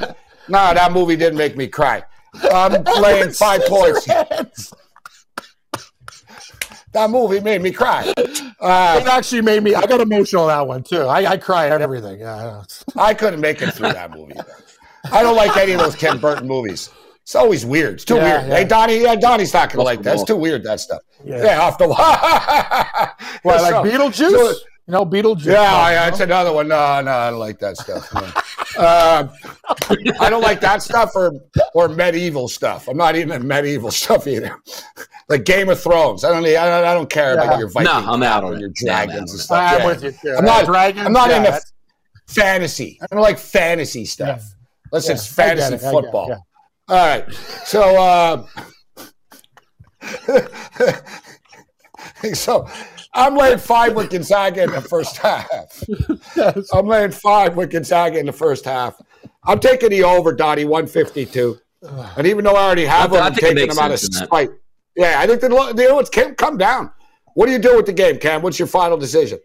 No, 0.48 0.74
that 0.74 0.92
movie 0.92 1.16
didn't 1.16 1.38
make 1.38 1.56
me 1.56 1.68
cry. 1.68 2.02
I'm 2.52 2.84
playing 2.96 3.32
five 3.32 3.62
points. 3.68 4.08
that 6.92 7.10
movie 7.12 7.42
made 7.42 7.62
me 7.62 7.72
cry. 7.72 8.12
Uh, 8.60 9.00
it 9.00 9.08
actually 9.08 9.42
made 9.42 9.62
me. 9.62 9.76
I 9.76 9.86
got 9.86 10.02
emotional 10.02 10.48
that 10.48 10.66
one 10.66 10.82
too. 10.82 11.04
I, 11.04 11.34
I 11.34 11.38
cry 11.38 11.70
at 11.70 11.84
everything. 11.84 12.22
Yeah, 12.22 12.64
I 12.96 13.14
couldn't 13.14 13.40
make 13.40 13.62
it 13.62 13.72
through 13.76 13.94
that 13.94 14.10
movie. 14.10 14.36
I 15.12 15.22
don't 15.22 15.36
like 15.36 15.56
any 15.56 15.74
of 15.74 15.80
those 15.80 15.96
Ken 15.96 16.18
Burton 16.18 16.48
movies. 16.48 16.90
It's 17.22 17.36
always 17.36 17.64
weird. 17.64 17.94
It's 17.94 18.06
too 18.06 18.16
yeah, 18.16 18.24
weird. 18.24 18.50
Yeah. 18.50 18.58
Hey, 18.58 18.64
Donnie, 18.66 19.02
yeah, 19.04 19.16
Donnie's 19.16 19.54
not 19.54 19.70
going 19.70 19.78
to 19.78 19.84
like 19.84 20.02
that. 20.02 20.16
It's 20.16 20.24
too 20.24 20.36
weird, 20.36 20.64
that 20.64 20.80
stuff. 20.80 21.02
Yeah, 21.24 21.44
yeah 21.44 21.62
off 21.62 21.78
the 21.78 21.88
wall. 21.88 21.98
well, 23.44 23.62
like 23.62 23.72
so, 23.72 23.84
Beetlejuice? 23.84 24.32
So, 24.32 24.54
you 24.90 24.94
know, 24.94 25.06
Beetlejuice. 25.06 25.46
Yeah, 25.46 25.92
yeah, 25.92 26.08
it's 26.08 26.20
another 26.20 26.52
one. 26.52 26.68
No, 26.68 27.00
no, 27.02 27.12
I 27.12 27.30
don't 27.30 27.38
like 27.38 27.60
that 27.60 27.78
stuff. 27.78 28.12
No. 28.12 28.22
uh, 28.82 29.28
I 30.20 30.32
don't 30.32 30.42
like 30.42 30.60
that 30.62 30.82
stuff 30.82 31.16
or 31.16 31.32
or 31.76 31.88
medieval 31.88 32.48
stuff. 32.48 32.88
I'm 32.88 32.98
not 32.98 33.16
even 33.16 33.40
in 33.40 33.48
medieval 33.48 33.92
stuff 34.04 34.26
either. 34.26 34.58
like 35.28 35.46
Game 35.46 35.70
of 35.70 35.80
Thrones. 35.80 36.24
I 36.24 36.32
don't. 36.32 36.44
I 36.44 36.54
don't, 36.54 36.86
I 36.86 36.96
don't 36.96 37.10
care 37.10 37.36
yeah. 37.36 37.44
about 37.44 37.60
your 37.60 37.70
Viking. 37.70 37.86
No, 37.86 38.12
I'm 38.12 38.24
out 38.24 38.44
on 38.44 38.60
your 38.60 38.70
dragons 38.70 39.32
and 39.32 39.40
stuff. 39.40 39.80
I'm 39.80 39.86
with 39.86 40.04
you. 40.04 40.12
I'm 40.36 40.44
not. 40.44 40.66
Dragons, 40.66 41.06
I'm 41.06 41.14
not 41.14 41.30
into 41.30 41.62
fantasy. 42.26 42.98
I 43.04 43.06
don't 43.12 43.22
like 43.22 43.38
fantasy 43.38 44.06
stuff. 44.06 44.56
Listen, 44.92 45.18
it's 45.18 45.28
fantasy 45.28 45.76
it, 45.76 45.82
football. 45.82 46.48
All 46.88 46.96
right. 46.96 47.32
So, 47.64 47.96
uh, 47.96 48.44
so 52.34 52.68
I'm 53.14 53.36
laying 53.36 53.58
five 53.58 53.96
with 53.96 54.10
Gonzaga 54.10 54.64
in 54.64 54.72
the 54.72 54.82
first 54.82 55.18
half. 55.18 55.48
Yes. 56.36 56.70
I'm 56.74 56.88
laying 56.88 57.12
five 57.12 57.56
with 57.56 57.72
Gonzaga 57.72 58.20
in 58.20 58.26
the 58.26 58.32
first 58.32 58.66
half. 58.66 59.02
I'm 59.44 59.60
taking 59.60 59.90
the 59.90 60.04
over, 60.04 60.34
Donnie, 60.34 60.66
152. 60.66 61.60
And 61.82 62.28
even 62.28 62.44
though 62.44 62.56
I 62.56 62.66
already 62.66 62.86
have 62.86 63.12
them, 63.12 63.24
I'm 63.24 63.34
taking 63.34 63.68
them 63.68 63.80
out 63.80 63.92
of 63.92 64.00
spite. 64.00 64.50
Yeah, 64.96 65.20
I 65.20 65.28
think 65.28 65.42
the, 65.42 65.50
the 65.50 65.84
you 65.84 65.90
know, 65.90 66.00
it's 66.00 66.10
come 66.10 66.58
down. 66.58 66.92
What 67.34 67.46
do 67.46 67.52
you 67.52 67.60
do 67.60 67.76
with 67.76 67.86
the 67.86 67.94
game, 67.94 68.20
Cam? 68.20 68.42
What's 68.42 68.60
your 68.60 68.68
final 68.68 68.98
decision? 68.98 69.40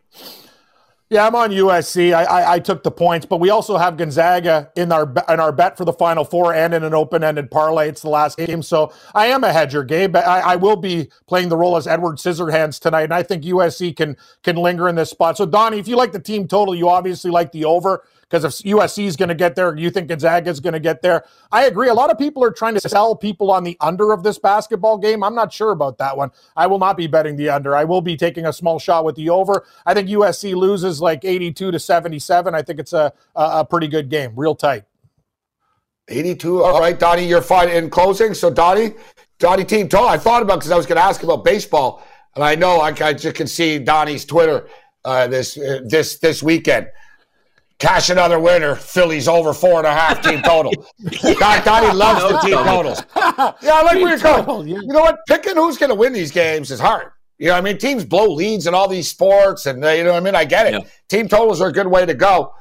Yeah, 1.14 1.29
I'm 1.29 1.37
on 1.37 1.50
USC. 1.53 2.12
I, 2.12 2.24
I, 2.24 2.53
I, 2.55 2.59
took 2.59 2.83
the 2.83 2.90
points, 2.90 3.24
but 3.24 3.38
we 3.38 3.48
also 3.48 3.77
have 3.77 3.96
Gonzaga 3.96 4.72
in 4.74 4.90
our 4.90 5.05
in 5.29 5.38
our 5.38 5.53
bet 5.53 5.77
for 5.77 5.85
the 5.85 5.92
Final 5.92 6.24
Four 6.24 6.55
and 6.55 6.74
in 6.74 6.83
an 6.83 6.92
open-ended 6.92 7.53
parlay. 7.53 7.88
It's 7.88 8.03
the 8.03 8.09
last 8.09 8.37
game, 8.37 8.64
so 8.64 8.92
I 9.14 9.27
am 9.27 9.44
a 9.44 9.53
hedger, 9.53 9.85
Gabe. 9.85 10.16
I, 10.16 10.40
I 10.40 10.57
will 10.57 10.74
be 10.74 11.09
playing 11.29 11.50
the 11.50 11.57
role 11.57 11.77
as 11.77 11.87
Edward 11.87 12.16
Scissorhands 12.16 12.81
tonight, 12.81 13.05
and 13.05 13.14
I 13.14 13.22
think 13.22 13.44
USC 13.44 13.94
can 13.94 14.16
can 14.42 14.57
linger 14.57 14.88
in 14.88 14.96
this 14.96 15.09
spot. 15.09 15.37
So, 15.37 15.46
Donnie, 15.46 15.79
if 15.79 15.87
you 15.87 15.94
like 15.94 16.11
the 16.11 16.18
team 16.18 16.48
total, 16.48 16.74
you 16.74 16.88
obviously 16.88 17.31
like 17.31 17.53
the 17.53 17.64
over 17.64 18.03
because 18.29 18.45
if 18.45 18.53
USC 18.65 19.05
is 19.05 19.17
going 19.17 19.29
to 19.29 19.35
get 19.35 19.55
there, 19.55 19.77
you 19.77 19.91
think 19.91 20.09
Gonzaga 20.09 20.51
is 20.51 20.61
going 20.61 20.73
to 20.73 20.81
get 20.81 21.03
there. 21.03 21.25
I 21.53 21.67
agree. 21.67 21.89
A 21.89 21.95
lot 21.95 22.11
of 22.11 22.19
people 22.19 22.43
are 22.43 22.51
trying 22.51 22.75
to 22.75 22.81
sell 22.81 23.15
people 23.15 23.51
on 23.51 23.65
the 23.65 23.77
under 23.81 24.13
of 24.13 24.23
this 24.23 24.39
basketball 24.39 24.99
game. 24.99 25.23
I'm 25.23 25.35
not 25.35 25.53
sure 25.53 25.71
about 25.71 25.99
that 25.99 26.17
one. 26.17 26.31
I 26.57 26.67
will 26.67 26.79
not 26.79 26.97
be 26.97 27.07
betting 27.07 27.37
the 27.37 27.51
under. 27.51 27.77
I 27.77 27.85
will 27.85 28.01
be 28.01 28.17
taking 28.17 28.47
a 28.47 28.53
small 28.53 28.79
shot 28.79 29.05
with 29.05 29.17
the 29.17 29.31
over. 29.31 29.65
I 29.87 29.95
think 29.95 30.09
USC 30.09 30.55
loses 30.55 31.01
like 31.01 31.25
82 31.25 31.71
to 31.71 31.79
77. 31.79 32.55
I 32.55 32.63
think 32.63 32.81
it's 32.81 32.93
a, 32.93 33.13
a, 33.35 33.65
pretty 33.65 33.89
good 33.89 34.09
game, 34.09 34.33
real 34.37 34.55
tight. 34.55 34.85
82. 36.09 36.63
All 36.63 36.81
right, 36.81 36.99
Donnie, 36.99 37.27
you're 37.27 37.43
fine 37.43 37.69
in 37.69 37.89
closing. 37.89 38.35
So, 38.35 38.51
Donnie, 38.51 38.95
Donnie 39.39 39.65
team. 39.65 39.89
I 39.93 40.19
thought 40.19 40.43
about 40.43 40.57
because 40.57 40.71
I 40.71 40.77
was 40.77 40.87
going 40.87 40.97
to 40.97 41.03
ask 41.03 41.23
about 41.23 41.45
baseball, 41.45 42.07
and 42.35 42.45
I 42.45 42.55
know 42.55 42.81
I, 42.81 42.89
I 43.01 43.13
just 43.15 43.37
can 43.37 43.47
see 43.47 43.79
Donnie's 43.79 44.25
Twitter 44.25 44.69
uh, 45.05 45.27
this 45.27 45.57
uh, 45.57 45.81
this 45.85 46.19
this 46.19 46.43
weekend. 46.43 46.89
Cash 47.79 48.11
another 48.11 48.39
winner. 48.39 48.77
Phillies 48.77 49.29
over 49.29 49.53
four 49.53 49.79
and 49.79 49.87
a 49.87 49.93
half 49.93 50.23
team 50.23 50.43
total. 50.43 50.73
God, 51.39 51.65
Donnie 51.65 51.95
loves 51.95 52.23
the 52.23 52.39
team 52.39 52.65
totals. 52.65 53.03
Yeah, 53.63 53.73
I 53.75 53.83
like 53.83 53.97
where 53.97 54.11
you're 54.11 54.19
going. 54.19 54.69
You 54.69 54.87
know 54.87 55.01
what? 55.01 55.19
Picking 55.27 55.57
who's 55.57 55.77
going 55.77 55.91
to 55.91 55.95
win 55.95 56.13
these 56.13 56.31
games 56.31 56.71
is 56.71 56.79
hard. 56.79 57.11
You 57.39 57.49
know, 57.49 57.55
I 57.55 57.61
mean, 57.61 57.79
teams 57.79 58.05
blow 58.05 58.33
leads 58.33 58.67
in 58.67 58.75
all 58.75 58.89
these 58.89 59.09
sports, 59.09 59.67
and 59.67 59.85
uh, 59.85 59.91
you 59.91 60.05
know, 60.05 60.13
what 60.13 60.23
I 60.23 60.25
mean, 60.25 60.35
I 60.37 60.45
get 60.45 60.67
it. 60.67 60.75
Yeah. 60.75 60.89
Team 61.09 61.29
totals 61.29 61.61
are 61.61 61.69
a 61.69 61.73
good 61.73 61.89
way 61.89 62.07
to 62.07 62.15
go. 62.15 62.55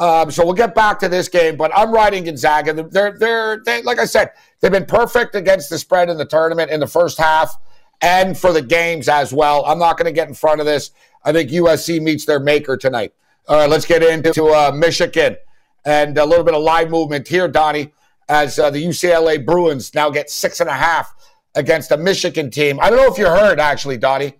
Um, 0.00 0.30
so 0.30 0.44
we'll 0.44 0.54
get 0.54 0.74
back 0.74 0.98
to 1.00 1.08
this 1.08 1.28
game, 1.28 1.56
but 1.56 1.70
I'm 1.74 1.92
riding 1.92 2.24
Gonzaga. 2.24 2.72
They're, 2.72 3.16
they're, 3.16 3.62
they, 3.64 3.82
like 3.82 3.98
I 3.98 4.06
said, 4.06 4.32
they've 4.60 4.72
been 4.72 4.86
perfect 4.86 5.34
against 5.34 5.70
the 5.70 5.78
spread 5.78 6.08
in 6.08 6.16
the 6.16 6.24
tournament 6.24 6.70
in 6.70 6.80
the 6.80 6.86
first 6.86 7.16
half 7.16 7.56
and 8.00 8.36
for 8.36 8.52
the 8.52 8.62
games 8.62 9.08
as 9.08 9.32
well. 9.32 9.64
I'm 9.64 9.78
not 9.78 9.96
going 9.96 10.06
to 10.06 10.12
get 10.12 10.28
in 10.28 10.34
front 10.34 10.60
of 10.60 10.66
this. 10.66 10.90
I 11.24 11.32
think 11.32 11.50
USC 11.50 12.02
meets 12.02 12.24
their 12.24 12.40
maker 12.40 12.76
tonight. 12.76 13.14
All 13.46 13.58
right, 13.58 13.68
let's 13.68 13.84
get 13.84 14.02
into 14.02 14.46
uh, 14.46 14.72
Michigan 14.74 15.36
and 15.84 16.16
a 16.16 16.24
little 16.24 16.44
bit 16.44 16.54
of 16.54 16.62
live 16.62 16.88
movement 16.88 17.28
here, 17.28 17.46
Donnie, 17.46 17.92
as 18.26 18.58
uh, 18.58 18.70
the 18.70 18.82
UCLA 18.82 19.44
Bruins 19.44 19.94
now 19.94 20.08
get 20.08 20.30
six 20.30 20.60
and 20.60 20.70
a 20.70 20.74
half 20.74 21.14
against 21.54 21.90
a 21.90 21.96
Michigan 21.98 22.50
team. 22.50 22.80
I 22.80 22.88
don't 22.88 22.98
know 22.98 23.12
if 23.12 23.18
you 23.18 23.26
heard, 23.26 23.60
actually, 23.60 23.98
Donnie. 23.98 24.32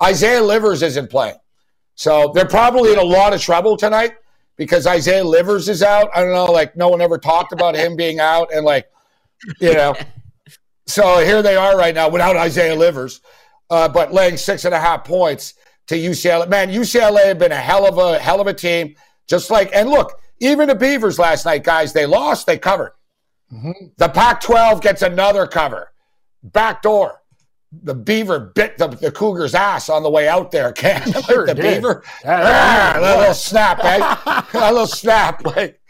Isaiah 0.00 0.40
Livers 0.40 0.82
isn't 0.82 1.10
playing. 1.10 1.34
So 1.96 2.30
they're 2.36 2.46
probably 2.46 2.92
in 2.92 3.00
a 3.00 3.04
lot 3.04 3.32
of 3.32 3.40
trouble 3.40 3.76
tonight 3.76 4.12
because 4.56 4.86
Isaiah 4.86 5.24
Livers 5.24 5.68
is 5.68 5.82
out. 5.82 6.08
I 6.14 6.20
don't 6.20 6.32
know, 6.32 6.46
like 6.46 6.76
no 6.76 6.88
one 6.88 7.00
ever 7.00 7.18
talked 7.18 7.52
about 7.52 7.74
him 7.74 7.96
being 7.96 8.20
out. 8.20 8.52
And 8.54 8.64
like, 8.64 8.88
you 9.60 9.74
know, 9.74 9.96
so 10.86 11.18
here 11.18 11.42
they 11.42 11.56
are 11.56 11.76
right 11.76 11.96
now 11.96 12.08
without 12.08 12.36
Isaiah 12.36 12.76
Livers, 12.76 13.22
uh, 13.70 13.88
but 13.88 14.12
laying 14.12 14.36
six 14.36 14.64
and 14.64 14.72
a 14.72 14.78
half 14.78 15.02
points 15.02 15.54
to 15.88 15.96
UCLA. 15.96 16.48
Man, 16.48 16.70
UCLA 16.70 17.26
have 17.26 17.38
been 17.38 17.52
a 17.52 17.56
hell 17.56 17.86
of 17.86 17.98
a 17.98 18.18
hell 18.18 18.40
of 18.40 18.46
a 18.46 18.54
team. 18.54 18.94
Just 19.26 19.50
like 19.50 19.70
and 19.74 19.88
look, 19.88 20.18
even 20.40 20.68
the 20.68 20.74
Beavers 20.74 21.18
last 21.18 21.44
night, 21.44 21.64
guys, 21.64 21.92
they 21.92 22.06
lost, 22.06 22.46
they 22.46 22.58
covered. 22.58 22.92
Mm-hmm. 23.52 23.86
The 23.96 24.08
Pac-12 24.08 24.80
gets 24.80 25.02
another 25.02 25.46
cover, 25.46 25.92
back 26.42 26.82
door. 26.82 27.20
The 27.70 27.94
Beaver 27.94 28.38
bit 28.54 28.76
the, 28.76 28.88
the 28.88 29.10
Cougars' 29.10 29.54
ass 29.54 29.88
on 29.88 30.02
the 30.02 30.10
way 30.10 30.28
out 30.28 30.50
there. 30.50 30.72
Can 30.74 31.10
sure 31.22 31.46
the 31.46 31.54
did. 31.54 31.76
Beaver? 31.76 32.02
Yeah, 32.24 32.42
ah, 32.44 32.98
a 32.98 33.18
little 33.18 33.34
snap, 33.34 33.80
eh? 33.82 34.42
a 34.58 34.72
little 34.72 34.86
snap, 34.86 35.44
like 35.44 35.80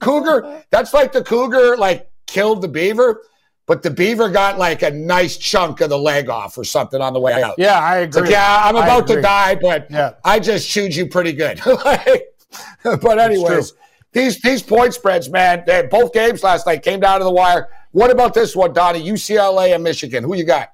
Cougar. 0.00 0.64
That's 0.70 0.92
like 0.92 1.12
the 1.12 1.22
Cougar, 1.22 1.76
like 1.76 2.10
killed 2.26 2.60
the 2.62 2.68
Beaver 2.68 3.22
but 3.66 3.82
the 3.82 3.90
beaver 3.90 4.28
got 4.28 4.58
like 4.58 4.82
a 4.82 4.90
nice 4.90 5.36
chunk 5.36 5.80
of 5.80 5.90
the 5.90 5.98
leg 5.98 6.28
off 6.28 6.56
or 6.56 6.64
something 6.64 7.00
on 7.00 7.12
the 7.12 7.20
way 7.20 7.42
out. 7.42 7.56
Yeah, 7.58 7.78
I 7.78 7.98
agree. 7.98 8.22
Like, 8.22 8.30
yeah, 8.30 8.62
I'm 8.64 8.76
about 8.76 9.06
to 9.08 9.20
die, 9.20 9.56
but 9.56 9.90
yeah. 9.90 10.12
I 10.24 10.38
just 10.38 10.68
chewed 10.68 10.94
you 10.94 11.06
pretty 11.06 11.32
good. 11.32 11.60
but 12.84 13.18
anyways, 13.18 13.72
these 14.12 14.40
these 14.40 14.62
point 14.62 14.94
spreads, 14.94 15.28
man, 15.28 15.64
both 15.90 16.12
games 16.12 16.42
last 16.42 16.66
night 16.66 16.82
came 16.82 17.00
down 17.00 17.18
to 17.18 17.24
the 17.24 17.30
wire. 17.30 17.68
What 17.90 18.10
about 18.10 18.34
this 18.34 18.54
one, 18.54 18.72
Donnie? 18.72 19.02
UCLA 19.02 19.74
and 19.74 19.82
Michigan. 19.82 20.22
Who 20.22 20.34
you 20.34 20.44
got? 20.44 20.72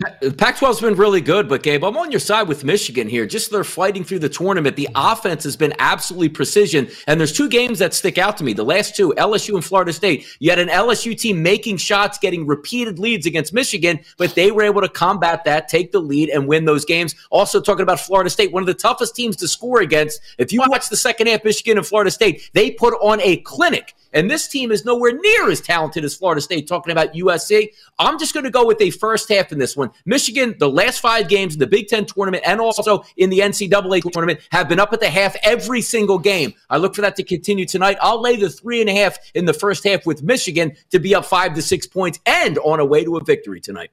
Pac 0.00 0.56
12's 0.56 0.80
been 0.80 0.94
really 0.94 1.20
good, 1.20 1.46
but 1.46 1.62
Gabe, 1.62 1.84
I'm 1.84 1.98
on 1.98 2.10
your 2.10 2.20
side 2.20 2.48
with 2.48 2.64
Michigan 2.64 3.06
here. 3.06 3.26
Just 3.26 3.50
they're 3.50 3.62
fighting 3.62 4.02
through 4.02 4.20
the 4.20 4.30
tournament. 4.30 4.74
The 4.74 4.88
offense 4.94 5.44
has 5.44 5.58
been 5.58 5.74
absolutely 5.78 6.30
precision. 6.30 6.88
And 7.06 7.20
there's 7.20 7.34
two 7.34 7.50
games 7.50 7.80
that 7.80 7.92
stick 7.92 8.16
out 8.16 8.38
to 8.38 8.44
me. 8.44 8.54
The 8.54 8.64
last 8.64 8.96
two, 8.96 9.12
LSU 9.18 9.56
and 9.56 9.64
Florida 9.64 9.92
State. 9.92 10.24
You 10.38 10.48
had 10.48 10.58
an 10.58 10.68
LSU 10.68 11.18
team 11.18 11.42
making 11.42 11.76
shots, 11.76 12.16
getting 12.16 12.46
repeated 12.46 12.98
leads 12.98 13.26
against 13.26 13.52
Michigan, 13.52 14.00
but 14.16 14.34
they 14.34 14.50
were 14.50 14.62
able 14.62 14.80
to 14.80 14.88
combat 14.88 15.44
that, 15.44 15.68
take 15.68 15.92
the 15.92 16.00
lead, 16.00 16.30
and 16.30 16.48
win 16.48 16.64
those 16.64 16.86
games. 16.86 17.14
Also, 17.28 17.60
talking 17.60 17.82
about 17.82 18.00
Florida 18.00 18.30
State, 18.30 18.52
one 18.52 18.62
of 18.62 18.68
the 18.68 18.74
toughest 18.74 19.14
teams 19.14 19.36
to 19.36 19.48
score 19.48 19.82
against. 19.82 20.18
If 20.38 20.50
you 20.50 20.62
watch 20.66 20.88
the 20.88 20.96
second 20.96 21.26
half, 21.26 21.44
Michigan 21.44 21.76
and 21.76 21.86
Florida 21.86 22.10
State, 22.10 22.48
they 22.54 22.70
put 22.70 22.94
on 23.02 23.20
a 23.20 23.36
clinic. 23.38 23.94
And 24.12 24.30
this 24.30 24.48
team 24.48 24.72
is 24.72 24.84
nowhere 24.84 25.12
near 25.12 25.50
as 25.50 25.60
talented 25.60 26.04
as 26.04 26.14
Florida 26.14 26.40
State, 26.40 26.66
talking 26.66 26.92
about 26.92 27.12
USC. 27.12 27.68
I'm 27.98 28.18
just 28.18 28.34
going 28.34 28.44
to 28.44 28.50
go 28.50 28.66
with 28.66 28.80
a 28.80 28.90
first 28.90 29.28
half 29.28 29.52
in 29.52 29.58
this 29.58 29.76
one. 29.76 29.90
Michigan, 30.04 30.54
the 30.58 30.68
last 30.68 31.00
five 31.00 31.28
games 31.28 31.54
in 31.54 31.60
the 31.60 31.66
Big 31.66 31.88
Ten 31.88 32.06
tournament 32.06 32.42
and 32.46 32.60
also 32.60 33.04
in 33.16 33.30
the 33.30 33.40
NCAA 33.40 34.10
tournament, 34.10 34.40
have 34.50 34.68
been 34.68 34.80
up 34.80 34.92
at 34.92 35.00
the 35.00 35.08
half 35.08 35.36
every 35.42 35.80
single 35.80 36.18
game. 36.18 36.54
I 36.68 36.78
look 36.78 36.94
for 36.94 37.02
that 37.02 37.16
to 37.16 37.22
continue 37.22 37.66
tonight. 37.66 37.98
I'll 38.00 38.20
lay 38.20 38.36
the 38.36 38.50
three 38.50 38.80
and 38.80 38.90
a 38.90 38.94
half 38.94 39.18
in 39.34 39.44
the 39.44 39.54
first 39.54 39.84
half 39.84 40.06
with 40.06 40.22
Michigan 40.22 40.72
to 40.90 40.98
be 40.98 41.14
up 41.14 41.24
five 41.24 41.54
to 41.54 41.62
six 41.62 41.86
points 41.86 42.18
and 42.26 42.58
on 42.58 42.80
a 42.80 42.84
way 42.84 43.04
to 43.04 43.16
a 43.16 43.24
victory 43.24 43.60
tonight. 43.60 43.90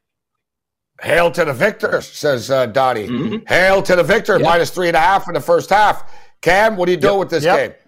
Hail 1.02 1.30
to 1.32 1.46
the 1.46 1.54
victor, 1.54 2.02
says 2.02 2.50
uh, 2.50 2.66
Dottie. 2.66 3.08
Mm-hmm. 3.08 3.46
Hail 3.48 3.84
to 3.84 3.96
the 3.96 4.04
victor, 4.04 4.34
yep. 4.34 4.42
minus 4.42 4.72
three 4.72 4.88
and 4.88 4.98
a 4.98 5.00
half 5.00 5.28
in 5.28 5.36
the 5.36 5.42
first 5.42 5.70
half. 5.70 6.12
Cam, 6.42 6.76
what 6.76 6.88
do 6.88 6.92
you 6.92 6.98
do 6.98 7.10
yep. 7.10 7.20
with 7.20 7.30
this 7.30 7.44
yep. 7.44 7.58
game? 7.58 7.87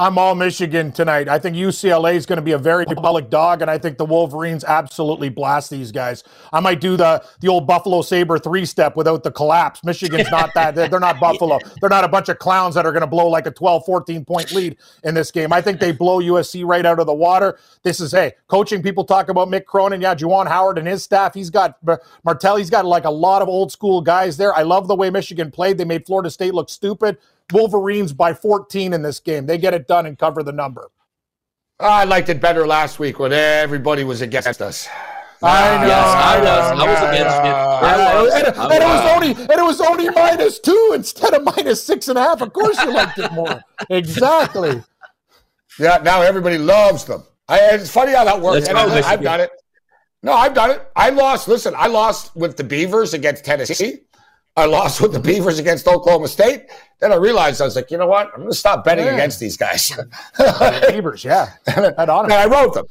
I'm 0.00 0.16
all 0.16 0.36
Michigan 0.36 0.92
tonight. 0.92 1.28
I 1.28 1.40
think 1.40 1.56
UCLA 1.56 2.14
is 2.14 2.24
going 2.24 2.36
to 2.36 2.42
be 2.42 2.52
a 2.52 2.58
very 2.58 2.84
public 2.84 3.30
dog, 3.30 3.62
and 3.62 3.70
I 3.70 3.78
think 3.78 3.98
the 3.98 4.04
Wolverines 4.04 4.62
absolutely 4.62 5.28
blast 5.28 5.70
these 5.70 5.90
guys. 5.90 6.22
I 6.52 6.60
might 6.60 6.80
do 6.80 6.96
the 6.96 7.24
the 7.40 7.48
old 7.48 7.66
Buffalo 7.66 8.02
Sabre 8.02 8.38
three 8.38 8.64
step 8.64 8.94
without 8.94 9.24
the 9.24 9.32
collapse. 9.32 9.82
Michigan's 9.82 10.30
not 10.30 10.54
that. 10.54 10.76
They're, 10.76 10.86
they're 10.88 11.00
not 11.00 11.18
Buffalo. 11.20 11.58
They're 11.80 11.90
not 11.90 12.04
a 12.04 12.08
bunch 12.08 12.28
of 12.28 12.38
clowns 12.38 12.76
that 12.76 12.86
are 12.86 12.92
going 12.92 13.00
to 13.00 13.08
blow 13.08 13.26
like 13.26 13.48
a 13.48 13.50
12, 13.50 13.84
14 13.84 14.24
point 14.24 14.52
lead 14.52 14.76
in 15.02 15.14
this 15.16 15.32
game. 15.32 15.52
I 15.52 15.60
think 15.60 15.80
they 15.80 15.90
blow 15.90 16.20
USC 16.20 16.64
right 16.64 16.86
out 16.86 17.00
of 17.00 17.06
the 17.06 17.14
water. 17.14 17.58
This 17.82 17.98
is, 17.98 18.12
hey, 18.12 18.34
coaching 18.46 18.84
people 18.84 19.04
talk 19.04 19.28
about 19.28 19.48
Mick 19.48 19.64
Cronin. 19.64 20.00
Yeah, 20.00 20.14
Juwan 20.14 20.46
Howard 20.46 20.78
and 20.78 20.86
his 20.86 21.02
staff. 21.02 21.34
He's 21.34 21.50
got 21.50 21.76
Martell. 22.22 22.54
He's 22.54 22.70
got 22.70 22.84
like 22.86 23.04
a 23.04 23.10
lot 23.10 23.42
of 23.42 23.48
old 23.48 23.72
school 23.72 24.00
guys 24.00 24.36
there. 24.36 24.54
I 24.54 24.62
love 24.62 24.86
the 24.86 24.94
way 24.94 25.10
Michigan 25.10 25.50
played. 25.50 25.76
They 25.76 25.84
made 25.84 26.06
Florida 26.06 26.30
State 26.30 26.54
look 26.54 26.70
stupid. 26.70 27.18
Wolverines 27.52 28.12
by 28.12 28.34
14 28.34 28.92
in 28.92 29.02
this 29.02 29.20
game. 29.20 29.46
They 29.46 29.58
get 29.58 29.74
it 29.74 29.86
done 29.86 30.06
and 30.06 30.18
cover 30.18 30.42
the 30.42 30.52
number. 30.52 30.90
I 31.80 32.04
liked 32.04 32.28
it 32.28 32.40
better 32.40 32.66
last 32.66 32.98
week 32.98 33.18
when 33.18 33.32
everybody 33.32 34.04
was 34.04 34.20
against 34.20 34.60
us. 34.60 34.88
I 35.40 35.76
ah, 35.76 35.80
know. 35.80 35.86
Yes, 35.86 36.04
I 36.04 36.40
was. 36.40 36.80
I 36.80 36.90
was 36.90 36.98
against 36.98 37.36
it. 37.36 37.54
Ah, 37.54 37.80
I 37.80 38.22
was. 38.22 38.34
And, 38.34 38.46
and 38.46 38.82
it 38.82 38.86
was 38.86 39.00
ah. 39.04 39.14
only 39.14 39.30
and 39.30 39.50
it 39.50 39.62
was 39.62 39.80
only 39.80 40.10
minus 40.10 40.58
two 40.58 40.92
instead 40.94 41.34
of 41.34 41.44
minus 41.44 41.84
six 41.84 42.08
and 42.08 42.18
a 42.18 42.22
half. 42.22 42.40
Of 42.42 42.52
course, 42.52 42.82
you 42.82 42.92
liked 42.92 43.18
it 43.18 43.30
more. 43.32 43.62
exactly. 43.90 44.82
Yeah. 45.78 45.98
Now 46.02 46.22
everybody 46.22 46.58
loves 46.58 47.04
them. 47.04 47.22
I, 47.48 47.60
it's 47.74 47.90
funny 47.90 48.12
how 48.12 48.24
that 48.24 48.40
works. 48.40 48.66
And 48.66 48.76
go, 48.76 48.80
I, 48.80 48.84
I've 48.86 48.94
Michigan. 48.94 49.22
done 49.22 49.40
it. 49.40 49.50
No, 50.24 50.32
I've 50.32 50.54
done 50.54 50.72
it. 50.72 50.90
I 50.96 51.10
lost. 51.10 51.46
Listen, 51.46 51.72
I 51.76 51.86
lost 51.86 52.34
with 52.34 52.56
the 52.56 52.64
Beavers 52.64 53.14
against 53.14 53.44
Tennessee. 53.44 54.00
I 54.58 54.64
lost 54.64 55.00
with 55.00 55.12
the 55.12 55.20
Beavers 55.20 55.58
against 55.60 55.86
Oklahoma 55.86 56.26
State. 56.28 56.66
Then 57.00 57.12
I 57.12 57.14
realized 57.16 57.60
I 57.60 57.64
was 57.64 57.76
like, 57.76 57.90
you 57.92 57.96
know 57.98 58.08
what? 58.08 58.26
I'm 58.34 58.40
going 58.40 58.50
to 58.50 58.56
stop 58.56 58.84
betting 58.84 59.06
Yeah. 59.06 59.14
against 59.14 59.38
these 59.38 59.56
guys. 59.56 59.92
Beavers, 60.88 61.24
yeah. 61.24 61.52
On 61.76 61.84
And 62.24 62.32
I 62.32 62.46
wrote 62.46 62.74
them. 62.74 62.86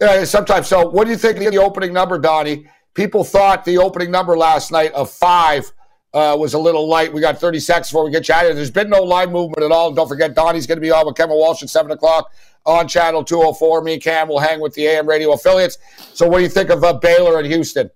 Uh, 0.00 0.24
sometimes. 0.24 0.66
So, 0.66 0.88
what 0.88 1.04
do 1.04 1.10
you 1.10 1.18
think 1.18 1.36
of 1.38 1.52
the 1.52 1.58
opening 1.58 1.92
number, 1.92 2.18
Donnie? 2.18 2.66
People 2.94 3.22
thought 3.22 3.66
the 3.66 3.76
opening 3.76 4.10
number 4.10 4.36
last 4.36 4.72
night 4.72 4.92
of 4.92 5.10
five 5.10 5.70
uh, 6.14 6.34
was 6.40 6.54
a 6.54 6.58
little 6.58 6.88
light. 6.88 7.12
We 7.12 7.20
got 7.20 7.38
30 7.38 7.60
seconds 7.60 7.88
before 7.90 8.04
we 8.06 8.10
get 8.10 8.26
you 8.26 8.34
out 8.34 8.40
of 8.40 8.46
here. 8.48 8.54
There's 8.54 8.70
been 8.70 8.88
no 8.88 9.02
line 9.02 9.30
movement 9.30 9.62
at 9.62 9.70
all. 9.72 9.92
Don't 9.92 10.08
forget, 10.08 10.34
Donnie's 10.34 10.66
going 10.66 10.78
to 10.78 10.82
be 10.82 10.90
on 10.90 11.06
with 11.06 11.16
Kevin 11.16 11.36
Walsh 11.36 11.62
at 11.62 11.68
7 11.68 11.90
o'clock 11.92 12.32
on 12.64 12.88
Channel 12.88 13.24
204. 13.24 13.82
Me 13.82 13.92
and 13.92 14.02
Cam 14.02 14.26
will 14.28 14.40
hang 14.40 14.58
with 14.60 14.72
the 14.72 14.86
AM 14.86 15.06
radio 15.06 15.32
affiliates. 15.32 15.76
So, 16.14 16.26
what 16.26 16.38
do 16.38 16.44
you 16.44 16.48
think 16.48 16.70
of 16.70 16.82
uh, 16.82 16.94
Baylor 16.94 17.38
and 17.38 17.46
Houston? 17.46 17.90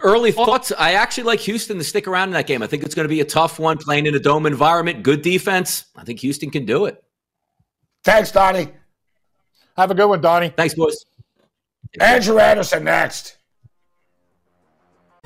Early 0.00 0.32
thoughts. 0.32 0.72
I 0.76 0.92
actually 0.94 1.24
like 1.24 1.40
Houston 1.40 1.78
to 1.78 1.84
stick 1.84 2.06
around 2.06 2.28
in 2.28 2.32
that 2.34 2.46
game. 2.46 2.62
I 2.62 2.66
think 2.66 2.82
it's 2.82 2.94
going 2.94 3.04
to 3.04 3.14
be 3.14 3.20
a 3.20 3.24
tough 3.24 3.58
one 3.58 3.78
playing 3.78 4.06
in 4.06 4.14
a 4.14 4.18
dome 4.18 4.46
environment. 4.46 5.02
Good 5.02 5.22
defense. 5.22 5.86
I 5.94 6.04
think 6.04 6.20
Houston 6.20 6.50
can 6.50 6.64
do 6.64 6.86
it. 6.86 7.02
Thanks, 8.04 8.30
Donnie. 8.30 8.68
Have 9.76 9.90
a 9.90 9.94
good 9.94 10.08
one, 10.08 10.20
Donnie. 10.20 10.48
Thanks, 10.48 10.74
boys. 10.74 11.04
Andrew 12.00 12.38
Anderson 12.38 12.84
next. 12.84 13.36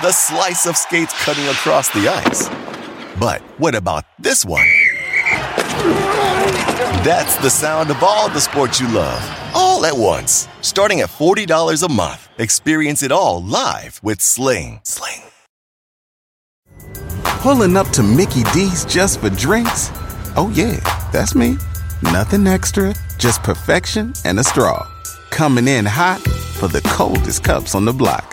The 0.00 0.12
slice 0.12 0.64
of 0.66 0.76
skates 0.76 1.12
cutting 1.24 1.48
across 1.48 1.88
the 1.88 2.06
ice. 2.06 2.48
But 3.18 3.40
what 3.58 3.74
about 3.74 4.04
this 4.20 4.44
one? 4.44 4.64
That's 7.02 7.34
the 7.38 7.50
sound 7.50 7.90
of 7.90 8.00
all 8.00 8.28
the 8.28 8.40
sports 8.40 8.78
you 8.78 8.86
love, 8.92 9.20
all 9.56 9.84
at 9.84 9.96
once. 9.96 10.46
Starting 10.60 11.00
at 11.00 11.08
$40 11.08 11.82
a 11.82 11.92
month. 11.92 12.28
Experience 12.38 13.02
it 13.02 13.10
all 13.10 13.42
live 13.42 13.98
with 14.04 14.20
Sling. 14.20 14.78
Sling. 14.84 15.24
Pulling 17.42 17.76
up 17.76 17.88
to 17.88 18.04
Mickey 18.04 18.44
D's 18.54 18.84
just 18.84 19.18
for 19.18 19.30
drinks? 19.30 19.90
Oh, 20.36 20.52
yeah, 20.54 20.78
that's 21.10 21.34
me. 21.34 21.56
Nothing 22.04 22.46
extra, 22.46 22.94
just 23.18 23.42
perfection 23.42 24.12
and 24.24 24.38
a 24.38 24.44
straw. 24.44 24.86
Coming 25.30 25.66
in 25.66 25.84
hot 25.86 26.20
for 26.54 26.68
the 26.68 26.82
coldest 26.82 27.42
cups 27.42 27.74
on 27.74 27.84
the 27.84 27.92
block. 27.92 28.32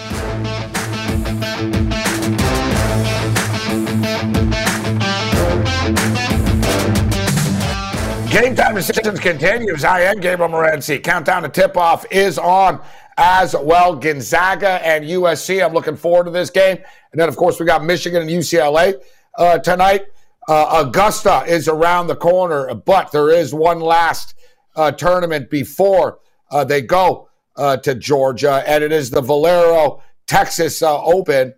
Game 8.31 8.55
time 8.55 8.75
decisions 8.75 9.19
continues. 9.19 9.83
I 9.83 10.03
am 10.03 10.21
Gabriel 10.21 10.49
Morency. 10.49 11.03
Countdown 11.03 11.43
to 11.43 11.49
tip 11.49 11.75
off 11.75 12.05
is 12.09 12.39
on 12.39 12.81
as 13.17 13.53
well. 13.53 13.93
Gonzaga 13.93 14.79
and 14.87 15.03
USC. 15.03 15.61
I'm 15.61 15.73
looking 15.73 15.97
forward 15.97 16.23
to 16.23 16.31
this 16.31 16.49
game. 16.49 16.77
And 17.11 17.19
then, 17.19 17.27
of 17.27 17.35
course, 17.35 17.59
we 17.59 17.65
got 17.65 17.83
Michigan 17.83 18.21
and 18.21 18.31
UCLA 18.31 18.95
uh, 19.37 19.59
tonight. 19.59 20.05
Uh, 20.47 20.85
Augusta 20.85 21.43
is 21.45 21.67
around 21.67 22.07
the 22.07 22.15
corner, 22.15 22.73
but 22.73 23.11
there 23.11 23.31
is 23.31 23.53
one 23.53 23.81
last 23.81 24.35
uh, 24.77 24.93
tournament 24.93 25.49
before 25.49 26.19
uh, 26.51 26.63
they 26.63 26.81
go 26.81 27.27
uh, 27.57 27.75
to 27.75 27.95
Georgia, 27.95 28.63
and 28.65 28.81
it 28.81 28.93
is 28.93 29.09
the 29.09 29.19
Valero 29.19 30.01
Texas 30.25 30.81
uh, 30.81 31.03
Open. 31.03 31.53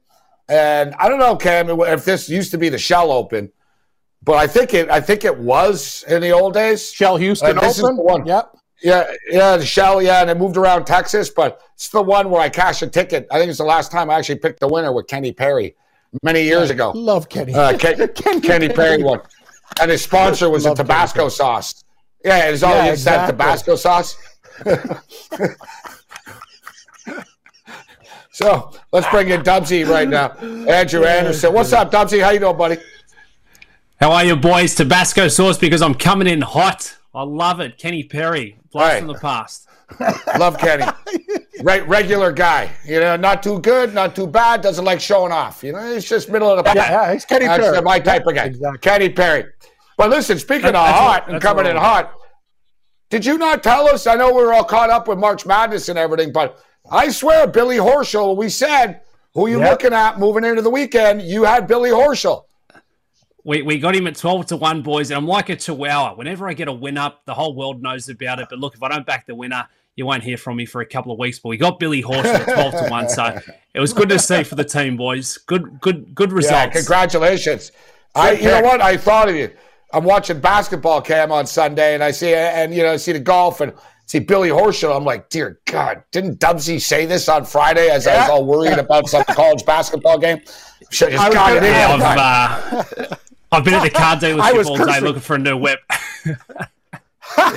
And 0.49 0.95
I 0.95 1.07
don't 1.07 1.19
know, 1.19 1.36
Cam, 1.36 1.69
if 1.69 2.03
this 2.03 2.29
used 2.29 2.49
to 2.49 2.57
be 2.57 2.69
the 2.69 2.79
Shell 2.79 3.12
Open. 3.12 3.51
But 4.23 4.36
I 4.36 4.47
think 4.47 4.73
it. 4.73 4.89
I 4.89 5.01
think 5.01 5.25
it 5.25 5.38
was 5.38 6.03
in 6.07 6.21
the 6.21 6.31
old 6.31 6.53
days. 6.53 6.91
Shell 6.91 7.17
Houston 7.17 7.55
this 7.57 7.77
is 7.77 7.83
the 7.83 7.93
one. 7.95 8.25
Yep. 8.25 8.57
Yeah, 8.81 9.12
yeah, 9.29 9.55
the 9.55 9.65
Shell, 9.65 10.01
yeah, 10.01 10.19
and 10.21 10.29
it 10.29 10.38
moved 10.38 10.57
around 10.57 10.83
Texas, 10.83 11.29
but 11.29 11.62
it's 11.73 11.88
the 11.88 12.01
one 12.01 12.29
where 12.29 12.41
I 12.41 12.49
cashed 12.49 12.81
a 12.81 12.88
ticket. 12.88 13.25
I 13.31 13.38
think 13.39 13.47
it's 13.49 13.59
the 13.59 13.63
last 13.63 13.93
time 13.93 14.09
I 14.09 14.15
actually 14.15 14.39
picked 14.39 14.59
the 14.59 14.67
winner 14.67 14.91
with 14.91 15.07
Kenny 15.07 15.31
Perry 15.31 15.77
many 16.21 16.43
years 16.43 16.69
ago. 16.69 16.91
Love 16.91 17.29
Kenny. 17.29 17.53
Uh, 17.53 17.77
Ken, 17.77 18.09
Kenny, 18.41 18.67
Perry 18.67 19.01
won, 19.01 19.21
and 19.79 19.89
his 19.89 20.03
sponsor 20.03 20.49
was 20.49 20.65
a 20.65 20.69
Love 20.69 20.77
Kenny 20.77 20.88
Tabasco 20.88 21.19
Perry. 21.19 21.31
sauce. 21.31 21.86
Yeah, 22.25 22.49
it's 22.49 22.62
all 22.62 22.75
Yeah, 22.75 22.91
it's 22.91 23.05
that. 23.05 23.27
Tabasco 23.27 23.77
sauce. 23.77 24.17
so 28.31 28.73
let's 28.91 29.07
bring 29.09 29.29
in 29.29 29.43
Dubsy 29.43 29.88
right 29.88 30.09
now. 30.09 30.31
Andrew 30.67 31.05
Anderson, 31.05 31.53
what's 31.53 31.71
up, 31.71 31.89
Dubsy? 31.89 32.21
How 32.21 32.31
you 32.31 32.39
doing, 32.39 32.57
buddy? 32.57 32.77
How 34.04 34.12
are 34.12 34.26
you, 34.26 34.36
boys? 34.36 34.76
Tabasco 34.76 35.30
sauce 35.30 35.58
because 35.58 35.82
I'm 35.82 35.94
coming 35.96 36.28
in 36.28 36.42
hot. 36.42 36.94
I 37.16 37.24
love 37.24 37.62
it. 37.62 37.78
Kenny 37.78 38.04
Perry, 38.04 38.58
blast 38.74 38.92
Right. 38.92 39.00
from 39.00 39.08
the 39.08 39.13
past. 39.13 39.66
Love 40.38 40.58
Kenny. 40.58 40.84
Re- 41.62 41.80
regular 41.80 42.34
guy. 42.34 42.70
You 42.84 43.00
know, 43.00 43.16
not 43.16 43.42
too 43.42 43.60
good, 43.62 43.94
not 43.94 44.13
too 44.13 44.28
bad. 44.28 44.60
Doesn't 44.60 44.84
like 44.84 45.00
showing 45.00 45.32
off. 45.32 45.63
You 45.63 45.72
know, 45.72 45.94
he's 45.94 46.04
just 46.04 46.30
middle 46.30 46.50
of 46.52 46.58
the 46.58 46.63
pack. 46.63 46.76
Yeah, 46.76 46.92
yeah, 46.92 47.13
he's 47.13 47.24
Kenny 47.24 47.46
That's 47.46 47.63
uh, 47.66 47.72
Perry. 47.72 47.82
my 47.82 47.98
type 47.98 48.28
of 48.28 48.36
guy. 48.36 48.44
Exactly. 48.48 48.80
Kenny 48.80 49.08
Perry. 49.08 49.46
But 49.98 50.10
listen, 50.10 50.38
speaking 50.38 50.64
That- 50.74 50.76
of 50.76 50.86
hot 50.93 51.24
what- 51.28 51.34
and 51.36 51.41
coming 51.41 51.66
in 51.66 51.78
hot, 51.78 52.14
did 53.10 53.26
you 53.26 53.38
not 53.38 53.64
tell 53.64 53.88
us? 53.88 54.06
I 54.06 54.16
know 54.16 54.34
we 54.34 54.43
were 54.43 54.54
all 54.54 54.66
caught 54.66 54.89
up 54.89 55.08
with 55.08 55.18
March 55.18 55.45
Madness 55.45 55.88
and 55.88 55.97
everything, 55.97 56.34
but 56.34 56.60
I 56.91 57.08
swear, 57.08 57.47
Billy 57.47 57.78
Horschel, 57.78 58.36
we 58.36 58.49
said, 58.49 58.99
who 59.34 59.47
you 59.47 59.60
Yep. 59.62 59.70
looking 59.70 59.93
at 59.93 60.20
moving 60.20 60.43
into 60.43 60.62
the 60.62 60.70
weekend? 60.70 61.22
You 61.22 61.45
had 61.45 61.68
Billy 61.68 61.91
Horschel. 61.91 62.43
We, 63.46 63.62
we 63.62 63.78
got 63.78 63.96
him 63.96 64.08
at 64.08 64.16
12 64.16 64.48
to 64.48 64.58
1, 64.58 64.82
boys, 64.84 65.12
and 65.12 65.18
I'm 65.18 65.28
like 65.28 65.50
a 65.50 65.56
chihuahua. 65.56 66.16
Whenever 66.16 66.48
I 66.48 66.54
get 66.54 66.70
a 66.70 66.74
win 66.74 66.98
up, 66.98 67.26
the 67.26 67.34
whole 67.34 67.54
world 67.56 67.82
knows 67.82 68.08
about 68.08 68.39
it. 68.39 68.48
But 68.50 68.60
look, 68.60 68.74
if 68.74 68.82
I 68.82 68.88
don't 68.88 69.06
back 69.06 69.26
the 69.26 69.36
winner, 69.36 69.68
you 69.96 70.06
won't 70.06 70.24
hear 70.24 70.38
from 70.38 70.56
me 70.56 70.66
for 70.66 70.82
a 70.82 70.86
couple 70.86 71.12
of 71.12 71.20
weeks. 71.20 71.39
But 71.39 71.50
we 71.50 71.58
got 71.58 71.78
Billy 71.78 72.02
Horse 72.02 72.26
at 72.26 72.46
12 72.46 72.72
to 72.72 72.89
1. 72.89 73.10
So 73.10 73.39
it 73.74 73.80
was 73.80 73.91
good 73.91 74.10
to 74.10 74.20
see 74.20 74.44
for 74.44 74.56
the 74.56 74.64
team, 74.64 74.96
boys. 74.96 75.38
Good, 75.38 75.82
good, 75.82 76.16
good 76.16 76.32
results. 76.32 76.54
Yeah, 76.54 76.70
congratulations. 76.70 77.72
I, 78.16 78.32
you 78.32 78.46
know 78.46 78.62
what? 78.62 78.82
I 78.82 78.96
thought 78.96 79.28
of 79.28 79.36
you. 79.36 79.52
I'm 79.94 80.04
watching 80.04 80.39
basketball 80.39 81.02
cam 81.02 81.32
on 81.32 81.46
Sunday, 81.46 81.94
and 81.94 82.04
I 82.04 82.12
see 82.12 82.34
and 82.34 82.74
you 82.74 82.82
know 82.82 82.98
see 82.98 83.12
the 83.12 83.20
golf, 83.20 83.62
and 83.62 83.74
see 84.08 84.20
Billy 84.20 84.50
Horschel. 84.50 84.96
I'm 84.96 85.06
like, 85.06 85.30
dear 85.30 85.60
God, 85.66 86.04
didn't 86.12 86.39
Dubsy 86.39 86.82
say 86.82 87.06
this 87.06 87.30
on 87.30 87.46
Friday 87.46 87.89
as 87.89 88.06
yeah. 88.06 88.14
I 88.14 88.20
was 88.22 88.30
all 88.30 88.46
worried 88.46 88.80
about 88.80 89.08
some 89.08 89.24
college 89.26 89.64
basketball 89.66 90.18
game? 90.18 90.41
Should 90.91 91.12
just 91.12 91.32
got 91.32 91.56
it 91.56 91.64
in. 91.64 92.02
I've, 92.02 92.02
uh, 92.02 93.16
I've 93.54 93.64
been 93.64 93.74
at 93.74 93.84
the 93.84 93.89
car 93.93 94.16
dealership 94.16 94.66
all 94.66 94.86
day 94.86 94.99
looking 94.99 95.22
for 95.22 95.36
a 95.36 95.39
new 95.39 95.58
whip. 95.58 95.80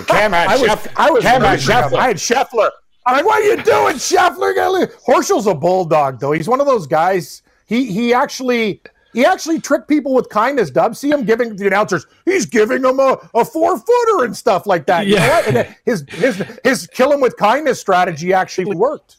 Cam 0.07 0.33
had 0.33 0.49
I 0.49 0.57
was, 0.57 0.89
I 0.97 1.11
was 1.11 1.23
Cam 1.23 1.43
had 1.43 1.59
Scheffler. 1.59 1.99
I 1.99 2.09
had 2.09 2.17
Scheffler. 2.17 2.71
I'm 3.07 3.17
like, 3.17 3.25
what 3.25 3.43
are 3.43 3.45
you 3.45 3.57
doing, 3.63 3.97
Scheffler? 3.97 4.91
Horschel's 5.07 5.47
a 5.47 5.55
bulldog, 5.55 6.19
though. 6.19 6.33
He's 6.33 6.49
one 6.49 6.61
of 6.61 6.67
those 6.67 6.87
guys. 6.87 7.43
He 7.67 7.91
he 7.91 8.15
actually 8.15 8.81
he 9.13 9.25
actually 9.25 9.61
tricked 9.61 9.89
people 9.89 10.15
with 10.15 10.29
kindness. 10.29 10.71
Dub, 10.71 10.95
see 10.95 11.11
him 11.11 11.25
giving 11.25 11.57
the 11.57 11.67
announcers. 11.67 12.07
He's 12.25 12.47
giving 12.47 12.83
them 12.83 13.01
a, 13.01 13.19
a 13.35 13.45
four 13.45 13.79
footer 13.79 14.25
and 14.25 14.37
stuff 14.37 14.67
like 14.67 14.87
that. 14.87 15.07
You 15.07 15.15
yeah. 15.15 15.43
And 15.47 15.77
his 15.85 16.05
his 16.09 16.43
his 16.65 16.87
kill 16.89 17.13
him 17.13 17.21
with 17.21 17.37
kindness 17.37 17.81
strategy 17.81 18.33
actually 18.33 18.75
worked. 18.77 19.17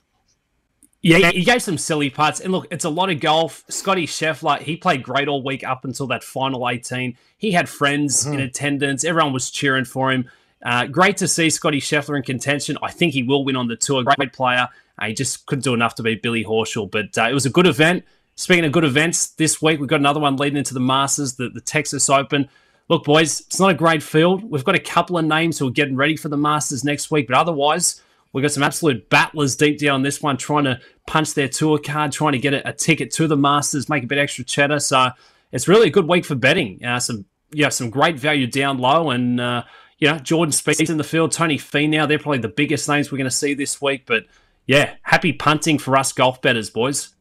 Yeah, 1.01 1.31
he 1.31 1.43
gave 1.43 1.61
some 1.61 1.77
silly 1.77 2.09
putts. 2.09 2.39
And 2.39 2.51
look, 2.51 2.67
it's 2.71 2.85
a 2.85 2.89
lot 2.89 3.09
of 3.09 3.19
golf. 3.19 3.63
Scottie 3.69 4.07
Scheffler, 4.07 4.59
he 4.59 4.75
played 4.75 5.03
great 5.03 5.27
all 5.27 5.43
week 5.43 5.63
up 5.63 5.85
until 5.85 6.07
that 6.07 6.23
final 6.23 6.67
18. 6.67 7.15
He 7.37 7.51
had 7.51 7.69
friends 7.69 8.25
mm-hmm. 8.25 8.33
in 8.33 8.39
attendance. 8.41 9.03
Everyone 9.03 9.31
was 9.31 9.51
cheering 9.51 9.85
for 9.85 10.11
him. 10.11 10.29
Uh, 10.63 10.87
great 10.87 11.17
to 11.17 11.27
see 11.27 11.49
Scottie 11.49 11.79
Scheffler 11.79 12.17
in 12.17 12.23
contention. 12.23 12.77
I 12.81 12.91
think 12.91 13.13
he 13.13 13.23
will 13.23 13.45
win 13.45 13.55
on 13.55 13.67
the 13.67 13.75
tour. 13.75 14.03
Great 14.03 14.33
player. 14.33 14.67
Uh, 14.97 15.05
he 15.05 15.13
just 15.13 15.45
couldn't 15.45 15.63
do 15.63 15.73
enough 15.73 15.95
to 15.95 16.03
beat 16.03 16.23
Billy 16.23 16.43
Horschel. 16.43 16.89
But 16.89 17.17
uh, 17.17 17.29
it 17.29 17.33
was 17.33 17.45
a 17.45 17.51
good 17.51 17.67
event. 17.67 18.03
Speaking 18.35 18.65
of 18.65 18.71
good 18.71 18.83
events, 18.83 19.29
this 19.29 19.61
week 19.61 19.79
we've 19.79 19.89
got 19.89 19.99
another 19.99 20.19
one 20.19 20.35
leading 20.35 20.57
into 20.57 20.73
the 20.73 20.79
Masters, 20.79 21.35
the, 21.35 21.49
the 21.49 21.61
Texas 21.61 22.09
Open. 22.09 22.49
Look, 22.89 23.03
boys, 23.03 23.41
it's 23.41 23.59
not 23.59 23.71
a 23.71 23.73
great 23.73 24.01
field. 24.01 24.43
We've 24.43 24.63
got 24.63 24.75
a 24.75 24.79
couple 24.79 25.17
of 25.17 25.25
names 25.25 25.59
who 25.59 25.67
are 25.67 25.71
getting 25.71 25.95
ready 25.95 26.15
for 26.15 26.29
the 26.29 26.37
Masters 26.37 26.83
next 26.83 27.11
week, 27.11 27.27
but 27.27 27.35
otherwise, 27.35 28.01
we've 28.33 28.41
got 28.41 28.51
some 28.51 28.63
absolute 28.63 29.09
battlers 29.09 29.55
deep 29.55 29.79
down 29.79 30.01
this 30.01 30.21
one 30.21 30.37
trying 30.37 30.65
to 30.65 30.79
punch 31.05 31.33
their 31.33 31.47
tour 31.47 31.79
card, 31.79 32.11
trying 32.11 32.33
to 32.33 32.39
get 32.39 32.53
a, 32.53 32.69
a 32.69 32.73
ticket 32.73 33.11
to 33.11 33.27
the 33.27 33.37
Masters, 33.37 33.89
make 33.89 34.03
a 34.03 34.07
bit 34.07 34.17
extra 34.17 34.43
cheddar. 34.43 34.79
So 34.79 35.09
it's 35.51 35.67
really 35.67 35.87
a 35.87 35.91
good 35.91 36.07
week 36.07 36.25
for 36.25 36.35
betting. 36.35 36.83
Uh, 36.83 36.99
some 36.99 37.25
yeah, 37.51 37.69
some 37.69 37.89
great 37.89 38.19
value 38.19 38.47
down 38.47 38.77
low, 38.77 39.09
and 39.09 39.39
uh, 39.39 39.63
you 39.99 40.09
know 40.09 40.19
Jordan 40.19 40.51
Spieth 40.51 40.89
in 40.89 40.97
the 40.97 41.03
field, 41.03 41.31
Tony 41.31 41.57
Finau. 41.57 42.07
They're 42.07 42.19
probably 42.19 42.39
the 42.39 42.49
biggest 42.49 42.87
names 42.89 43.11
we're 43.11 43.17
going 43.17 43.29
to 43.29 43.35
see 43.35 43.53
this 43.53 43.81
week. 43.81 44.03
But 44.05 44.25
yeah, 44.65 44.95
happy 45.01 45.33
punting 45.33 45.79
for 45.79 45.95
us 45.95 46.11
golf 46.11 46.41
betters, 46.41 46.69
boys. 46.69 47.15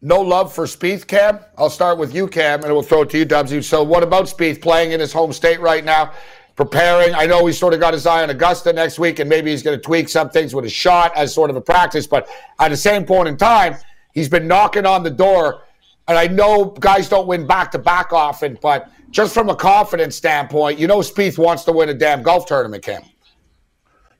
No 0.00 0.20
love 0.20 0.52
for 0.52 0.64
Spieth, 0.64 1.06
Cam. 1.06 1.40
I'll 1.56 1.70
start 1.70 1.96
with 1.96 2.14
you, 2.14 2.28
Cam, 2.28 2.62
and 2.62 2.72
we'll 2.72 2.82
throw 2.82 3.02
it 3.02 3.10
to 3.10 3.18
you, 3.18 3.24
Dubsy. 3.24 3.64
So, 3.64 3.82
what 3.82 4.02
about 4.02 4.26
Spieth 4.26 4.60
playing 4.60 4.92
in 4.92 5.00
his 5.00 5.12
home 5.12 5.32
state 5.32 5.60
right 5.60 5.84
now? 5.84 6.12
Preparing. 6.56 7.14
I 7.14 7.26
know 7.26 7.46
he's 7.46 7.58
sort 7.58 7.74
of 7.74 7.80
got 7.80 7.94
his 7.94 8.06
eye 8.06 8.22
on 8.22 8.30
Augusta 8.30 8.72
next 8.72 8.98
week, 8.98 9.18
and 9.18 9.28
maybe 9.28 9.50
he's 9.50 9.62
going 9.62 9.76
to 9.76 9.82
tweak 9.82 10.08
some 10.08 10.30
things 10.30 10.54
with 10.54 10.64
his 10.64 10.72
shot 10.72 11.12
as 11.16 11.34
sort 11.34 11.50
of 11.50 11.56
a 11.56 11.60
practice. 11.60 12.06
But 12.06 12.28
at 12.60 12.68
the 12.68 12.76
same 12.76 13.04
point 13.04 13.28
in 13.28 13.36
time, 13.36 13.76
he's 14.12 14.28
been 14.28 14.46
knocking 14.46 14.86
on 14.86 15.02
the 15.02 15.10
door. 15.10 15.62
And 16.06 16.16
I 16.16 16.26
know 16.26 16.66
guys 16.66 17.08
don't 17.08 17.26
win 17.26 17.46
back 17.46 17.72
to 17.72 17.78
back 17.78 18.12
often, 18.12 18.58
but 18.62 18.90
just 19.10 19.34
from 19.34 19.48
a 19.48 19.56
confidence 19.56 20.16
standpoint, 20.16 20.78
you 20.78 20.86
know 20.86 20.98
Spieth 20.98 21.38
wants 21.38 21.64
to 21.64 21.72
win 21.72 21.88
a 21.88 21.94
damn 21.94 22.22
golf 22.22 22.46
tournament, 22.46 22.84
Cam. 22.84 23.02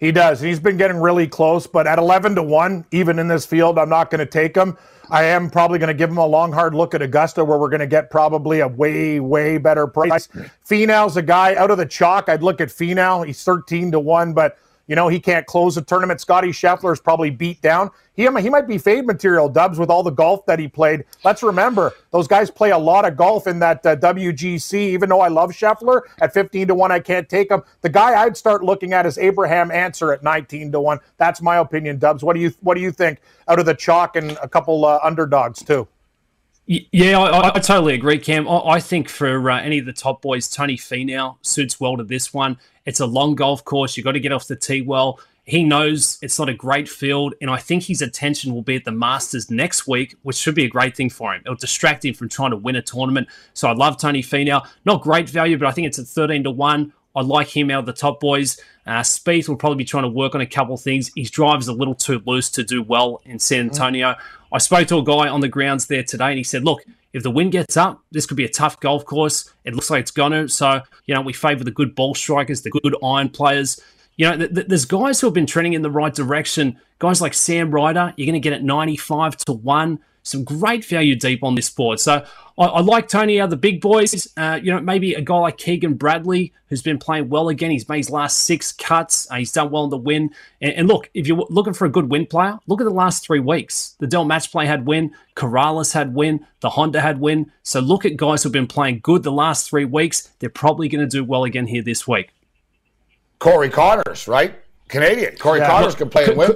He 0.00 0.12
does. 0.12 0.40
He's 0.40 0.60
been 0.60 0.76
getting 0.76 0.98
really 0.98 1.26
close, 1.26 1.66
but 1.66 1.86
at 1.86 1.98
11 1.98 2.34
to 2.34 2.42
1, 2.42 2.86
even 2.90 3.18
in 3.18 3.28
this 3.28 3.46
field, 3.46 3.78
I'm 3.78 3.88
not 3.88 4.10
going 4.10 4.18
to 4.18 4.26
take 4.26 4.56
him. 4.56 4.76
I 5.10 5.24
am 5.24 5.50
probably 5.50 5.78
going 5.78 5.88
to 5.88 5.94
give 5.94 6.10
him 6.10 6.18
a 6.18 6.26
long, 6.26 6.52
hard 6.52 6.74
look 6.74 6.94
at 6.94 7.02
Augusta, 7.02 7.44
where 7.44 7.58
we're 7.58 7.68
going 7.68 7.80
to 7.80 7.86
get 7.86 8.10
probably 8.10 8.60
a 8.60 8.68
way, 8.68 9.20
way 9.20 9.58
better 9.58 9.86
price. 9.86 10.28
Finau's 10.66 11.16
a 11.16 11.22
guy 11.22 11.54
out 11.54 11.70
of 11.70 11.78
the 11.78 11.86
chalk. 11.86 12.28
I'd 12.28 12.42
look 12.42 12.60
at 12.60 12.68
Finau. 12.68 13.26
He's 13.26 13.42
13 13.44 13.92
to 13.92 14.00
1, 14.00 14.32
but 14.32 14.58
you 14.86 14.96
know, 14.96 15.08
he 15.08 15.20
can't 15.20 15.46
close 15.46 15.76
a 15.76 15.82
tournament. 15.82 16.20
Scottie 16.20 16.48
Scheffler 16.48 16.92
is 16.92 17.00
probably 17.00 17.30
beat 17.30 17.60
down. 17.62 17.90
He, 18.14 18.22
he 18.22 18.50
might 18.50 18.68
be 18.68 18.78
fade 18.78 19.06
material, 19.06 19.48
Dubs, 19.48 19.78
with 19.78 19.90
all 19.90 20.02
the 20.02 20.10
golf 20.10 20.46
that 20.46 20.58
he 20.58 20.68
played. 20.68 21.04
Let's 21.24 21.42
remember, 21.42 21.92
those 22.12 22.28
guys 22.28 22.50
play 22.50 22.70
a 22.70 22.78
lot 22.78 23.04
of 23.04 23.16
golf 23.16 23.46
in 23.46 23.58
that 23.60 23.84
uh, 23.84 23.96
WGC. 23.96 24.74
Even 24.74 25.08
though 25.08 25.20
I 25.20 25.28
love 25.28 25.50
Scheffler 25.50 26.02
at 26.20 26.32
15 26.32 26.68
to 26.68 26.74
1, 26.74 26.92
I 26.92 27.00
can't 27.00 27.28
take 27.28 27.50
him. 27.50 27.62
The 27.80 27.88
guy 27.88 28.22
I'd 28.22 28.36
start 28.36 28.62
looking 28.62 28.92
at 28.92 29.06
is 29.06 29.18
Abraham 29.18 29.70
Ancer 29.70 30.12
at 30.12 30.22
19 30.22 30.72
to 30.72 30.80
1. 30.80 31.00
That's 31.16 31.42
my 31.42 31.56
opinion, 31.56 31.98
Dubs. 31.98 32.22
What 32.22 32.34
do 32.34 32.40
you 32.40 32.52
what 32.60 32.74
do 32.74 32.80
you 32.80 32.92
think 32.92 33.20
out 33.48 33.58
of 33.58 33.66
the 33.66 33.74
chalk 33.74 34.16
and 34.16 34.32
a 34.42 34.48
couple 34.48 34.84
uh, 34.84 35.00
underdogs, 35.02 35.62
too? 35.62 35.88
Yeah, 36.66 37.18
I, 37.18 37.56
I, 37.56 37.58
totally 37.58 37.94
agree, 37.94 38.18
Cam. 38.18 38.48
I, 38.48 38.58
I 38.58 38.80
think 38.80 39.10
for 39.10 39.50
uh, 39.50 39.60
any 39.60 39.78
of 39.78 39.84
the 39.84 39.92
top 39.92 40.22
boys, 40.22 40.48
Tony 40.48 40.78
Finau 40.78 41.36
suits 41.42 41.78
well 41.78 41.98
to 41.98 42.04
this 42.04 42.32
one. 42.32 42.58
It's 42.86 43.00
a 43.00 43.06
long 43.06 43.34
golf 43.34 43.62
course. 43.64 43.96
You've 43.96 44.04
got 44.04 44.12
to 44.12 44.20
get 44.20 44.32
off 44.32 44.46
the 44.46 44.56
tee 44.56 44.80
well. 44.80 45.20
He 45.44 45.62
knows 45.62 46.18
it's 46.22 46.38
not 46.38 46.48
a 46.48 46.54
great 46.54 46.88
field, 46.88 47.34
and 47.42 47.50
I 47.50 47.58
think 47.58 47.82
his 47.82 48.00
attention 48.00 48.54
will 48.54 48.62
be 48.62 48.76
at 48.76 48.84
the 48.84 48.92
Masters 48.92 49.50
next 49.50 49.86
week, 49.86 50.16
which 50.22 50.36
should 50.36 50.54
be 50.54 50.64
a 50.64 50.68
great 50.68 50.96
thing 50.96 51.10
for 51.10 51.34
him. 51.34 51.42
It'll 51.44 51.54
distract 51.54 52.02
him 52.02 52.14
from 52.14 52.30
trying 52.30 52.52
to 52.52 52.56
win 52.56 52.76
a 52.76 52.82
tournament. 52.82 53.28
So 53.52 53.68
I 53.68 53.74
love 53.74 53.98
Tony 53.98 54.22
Finau. 54.22 54.66
Not 54.86 55.02
great 55.02 55.28
value, 55.28 55.58
but 55.58 55.68
I 55.68 55.72
think 55.72 55.86
it's 55.86 55.98
at 55.98 56.06
13 56.06 56.44
to 56.44 56.50
1. 56.50 56.92
I 57.14 57.20
like 57.20 57.54
him 57.54 57.70
out 57.70 57.80
of 57.80 57.86
the 57.86 57.92
top 57.92 58.20
boys. 58.20 58.58
Uh, 58.86 59.00
Spieth 59.00 59.48
will 59.48 59.56
probably 59.56 59.78
be 59.78 59.84
trying 59.84 60.02
to 60.02 60.08
work 60.08 60.34
on 60.34 60.40
a 60.40 60.46
couple 60.46 60.74
of 60.74 60.80
things. 60.80 61.10
His 61.16 61.30
drive 61.30 61.60
is 61.60 61.68
a 61.68 61.72
little 61.72 61.94
too 61.94 62.22
loose 62.26 62.50
to 62.50 62.62
do 62.62 62.82
well 62.82 63.22
in 63.24 63.38
San 63.38 63.70
Antonio. 63.70 64.12
Mm. 64.12 64.18
I 64.52 64.58
spoke 64.58 64.88
to 64.88 64.98
a 64.98 65.04
guy 65.04 65.28
on 65.28 65.40
the 65.40 65.48
grounds 65.48 65.86
there 65.86 66.02
today, 66.02 66.28
and 66.28 66.38
he 66.38 66.44
said, 66.44 66.64
"Look, 66.64 66.82
if 67.14 67.22
the 67.22 67.30
wind 67.30 67.52
gets 67.52 67.76
up, 67.76 68.02
this 68.10 68.26
could 68.26 68.36
be 68.36 68.44
a 68.44 68.48
tough 68.48 68.80
golf 68.80 69.04
course. 69.04 69.50
It 69.64 69.74
looks 69.74 69.88
like 69.88 70.00
it's 70.00 70.10
going 70.10 70.32
to. 70.32 70.48
So, 70.48 70.82
you 71.06 71.14
know, 71.14 71.22
we 71.22 71.32
favour 71.32 71.62
the 71.62 71.70
good 71.70 71.94
ball 71.94 72.14
strikers, 72.14 72.62
the 72.62 72.70
good 72.70 72.96
iron 73.02 73.30
players. 73.30 73.80
You 74.16 74.30
know, 74.30 74.36
th- 74.36 74.52
th- 74.52 74.66
there's 74.66 74.84
guys 74.84 75.20
who 75.20 75.28
have 75.28 75.34
been 75.34 75.46
trending 75.46 75.74
in 75.74 75.82
the 75.82 75.90
right 75.90 76.12
direction. 76.12 76.78
Guys 76.98 77.20
like 77.20 77.32
Sam 77.32 77.70
Ryder, 77.70 78.12
you're 78.16 78.26
going 78.26 78.40
to 78.40 78.40
get 78.40 78.52
at 78.52 78.64
95 78.64 79.36
to 79.38 79.52
1 79.52 80.00
some 80.24 80.42
great 80.42 80.84
value 80.84 81.14
deep 81.14 81.44
on 81.44 81.54
this 81.54 81.70
board. 81.70 82.00
So 82.00 82.24
I, 82.58 82.64
I 82.64 82.80
like 82.80 83.08
Tony 83.08 83.40
out 83.40 83.50
the 83.50 83.56
big 83.56 83.80
boys. 83.80 84.26
Uh, 84.36 84.58
you 84.60 84.72
know, 84.72 84.80
maybe 84.80 85.14
a 85.14 85.20
guy 85.20 85.36
like 85.36 85.58
Keegan 85.58 85.94
Bradley, 85.94 86.52
who's 86.68 86.82
been 86.82 86.98
playing 86.98 87.28
well 87.28 87.50
again. 87.50 87.70
He's 87.70 87.88
made 87.88 87.98
his 87.98 88.10
last 88.10 88.38
six 88.40 88.72
cuts. 88.72 89.30
Uh, 89.30 89.36
he's 89.36 89.52
done 89.52 89.70
well 89.70 89.84
in 89.84 89.90
the 89.90 89.98
win. 89.98 90.30
And, 90.60 90.72
and, 90.72 90.88
look, 90.88 91.10
if 91.12 91.26
you're 91.26 91.46
looking 91.50 91.74
for 91.74 91.84
a 91.84 91.90
good 91.90 92.10
win 92.10 92.26
player, 92.26 92.58
look 92.66 92.80
at 92.80 92.84
the 92.84 92.90
last 92.90 93.24
three 93.24 93.38
weeks. 93.38 93.96
The 93.98 94.06
Dell 94.06 94.24
Match 94.24 94.50
Play 94.50 94.66
had 94.66 94.86
win. 94.86 95.14
Corales 95.36 95.92
had 95.92 96.14
win. 96.14 96.46
The 96.60 96.70
Honda 96.70 97.02
had 97.02 97.20
win. 97.20 97.52
So 97.62 97.80
look 97.80 98.06
at 98.06 98.16
guys 98.16 98.42
who've 98.42 98.52
been 98.52 98.66
playing 98.66 99.00
good 99.02 99.22
the 99.22 99.32
last 99.32 99.68
three 99.68 99.84
weeks. 99.84 100.30
They're 100.38 100.48
probably 100.48 100.88
going 100.88 101.06
to 101.06 101.10
do 101.10 101.22
well 101.22 101.44
again 101.44 101.66
here 101.66 101.82
this 101.82 102.08
week. 102.08 102.30
Corey 103.40 103.68
Conners, 103.68 104.26
right? 104.26 104.54
Canadian. 104.88 105.36
Corey 105.36 105.60
yeah, 105.60 105.68
Conners 105.68 105.94
can 105.94 106.08
play 106.08 106.24
and 106.24 106.38
win. 106.38 106.52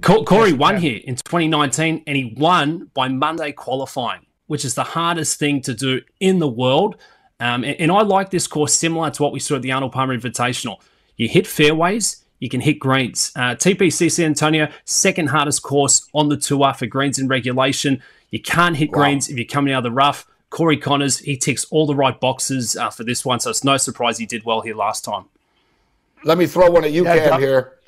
Corey 0.00 0.52
won 0.52 0.76
here 0.76 1.00
in 1.04 1.16
2019 1.16 2.04
and 2.06 2.16
he 2.16 2.34
won 2.36 2.90
by 2.94 3.08
Monday 3.08 3.52
qualifying, 3.52 4.26
which 4.46 4.64
is 4.64 4.74
the 4.74 4.84
hardest 4.84 5.38
thing 5.38 5.60
to 5.62 5.74
do 5.74 6.00
in 6.20 6.38
the 6.38 6.48
world. 6.48 6.96
Um, 7.38 7.64
and, 7.64 7.80
and, 7.80 7.92
I 7.92 8.02
like 8.02 8.30
this 8.30 8.46
course 8.46 8.74
similar 8.74 9.10
to 9.10 9.22
what 9.22 9.32
we 9.32 9.40
saw 9.40 9.56
at 9.56 9.62
the 9.62 9.72
Arnold 9.72 9.92
Palmer 9.92 10.16
Invitational. 10.16 10.78
You 11.16 11.26
hit 11.26 11.46
fairways, 11.46 12.22
you 12.38 12.50
can 12.50 12.60
hit 12.60 12.78
greens. 12.78 13.32
Uh, 13.34 13.54
TPC 13.54 14.12
San 14.12 14.26
Antonio, 14.26 14.70
second 14.84 15.28
hardest 15.28 15.62
course 15.62 16.06
on 16.12 16.28
the 16.28 16.36
tour 16.36 16.74
for 16.74 16.86
greens 16.86 17.18
in 17.18 17.28
regulation. 17.28 18.02
You 18.30 18.42
can't 18.42 18.76
hit 18.76 18.90
wow. 18.90 19.04
greens 19.04 19.28
if 19.28 19.36
you're 19.36 19.46
coming 19.46 19.72
out 19.72 19.78
of 19.78 19.84
the 19.84 19.90
rough. 19.90 20.26
Corey 20.50 20.76
Conners, 20.76 21.18
he 21.18 21.36
ticks 21.36 21.64
all 21.66 21.86
the 21.86 21.94
right 21.94 22.18
boxes 22.18 22.76
uh, 22.76 22.90
for 22.90 23.04
this 23.04 23.24
one, 23.24 23.40
so 23.40 23.50
it's 23.50 23.64
no 23.64 23.76
surprise 23.76 24.18
he 24.18 24.26
did 24.26 24.44
well 24.44 24.60
here 24.60 24.74
last 24.74 25.04
time. 25.04 25.24
Let 26.24 26.38
me 26.38 26.46
throw 26.46 26.70
one 26.70 26.84
at 26.84 26.92
you, 26.92 27.04
yeah, 27.04 27.28
Cam, 27.30 27.40
here. 27.40 27.78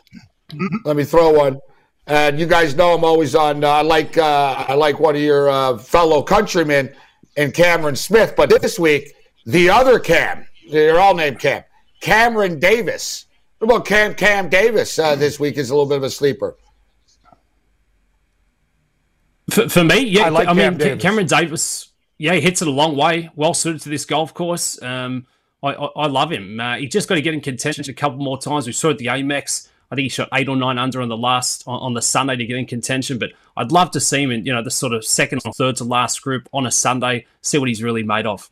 Let 0.84 0.96
me 0.96 1.04
throw 1.04 1.30
one. 1.30 1.60
And 2.06 2.38
you 2.38 2.46
guys 2.46 2.74
know 2.74 2.94
I'm 2.94 3.04
always 3.04 3.34
on. 3.34 3.62
Uh, 3.62 3.68
I 3.68 3.82
like 3.82 4.18
uh, 4.18 4.64
I 4.68 4.74
like 4.74 4.98
one 4.98 5.14
of 5.14 5.22
your 5.22 5.48
uh, 5.48 5.78
fellow 5.78 6.22
countrymen, 6.22 6.92
and 7.36 7.54
Cameron 7.54 7.96
Smith. 7.96 8.34
But 8.36 8.50
this 8.50 8.78
week, 8.78 9.14
the 9.46 9.70
other 9.70 9.98
Cam, 9.98 10.46
they're 10.70 11.00
all 11.00 11.14
named 11.14 11.38
Cam, 11.38 11.62
Cameron 12.00 12.58
Davis. 12.58 13.26
What 13.58 13.70
about 13.70 13.86
Cam 13.86 14.14
Cam 14.14 14.48
Davis 14.48 14.98
uh, 14.98 15.14
this 15.14 15.38
week 15.38 15.56
is 15.56 15.70
a 15.70 15.74
little 15.74 15.88
bit 15.88 15.98
of 15.98 16.02
a 16.02 16.10
sleeper. 16.10 16.56
For, 19.50 19.68
for 19.68 19.84
me, 19.84 20.00
yeah, 20.00 20.22
I, 20.22 20.28
like 20.30 20.48
I 20.48 20.52
mean 20.52 20.78
Davis. 20.78 21.02
Cameron 21.02 21.26
Davis. 21.26 21.88
Yeah, 22.18 22.34
he 22.34 22.40
hits 22.40 22.62
it 22.62 22.68
a 22.68 22.72
long 22.72 22.96
way. 22.96 23.30
Well 23.34 23.54
suited 23.54 23.80
to 23.82 23.88
this 23.88 24.04
golf 24.04 24.34
course. 24.34 24.80
Um, 24.82 25.26
I, 25.62 25.74
I, 25.74 25.84
I, 25.96 26.06
love 26.06 26.30
him. 26.30 26.58
Uh, 26.58 26.76
he 26.76 26.86
just 26.86 27.08
got 27.08 27.16
to 27.16 27.22
get 27.22 27.34
in 27.34 27.40
contention 27.40 27.84
a 27.88 27.92
couple 27.92 28.18
more 28.18 28.38
times. 28.38 28.66
We 28.66 28.72
saw 28.72 28.90
at 28.90 28.98
the 28.98 29.06
Amex. 29.06 29.68
I 29.92 29.94
think 29.94 30.04
he 30.04 30.08
shot 30.08 30.30
eight 30.32 30.48
or 30.48 30.56
nine 30.56 30.78
under 30.78 31.02
on 31.02 31.10
the 31.10 31.18
last 31.18 31.64
on, 31.66 31.92
the 31.92 32.00
Sunday 32.00 32.34
to 32.34 32.46
get 32.46 32.56
in 32.56 32.64
contention. 32.64 33.18
But 33.18 33.32
I'd 33.58 33.72
love 33.72 33.90
to 33.90 34.00
see 34.00 34.22
him 34.22 34.30
in 34.30 34.46
you 34.46 34.54
know 34.54 34.62
the 34.62 34.70
sort 34.70 34.94
of 34.94 35.04
second 35.04 35.42
or 35.44 35.52
third 35.52 35.76
to 35.76 35.84
last 35.84 36.22
group 36.22 36.48
on 36.50 36.64
a 36.64 36.70
Sunday. 36.70 37.26
See 37.42 37.58
what 37.58 37.68
he's 37.68 37.82
really 37.82 38.02
made 38.02 38.24
of. 38.24 38.50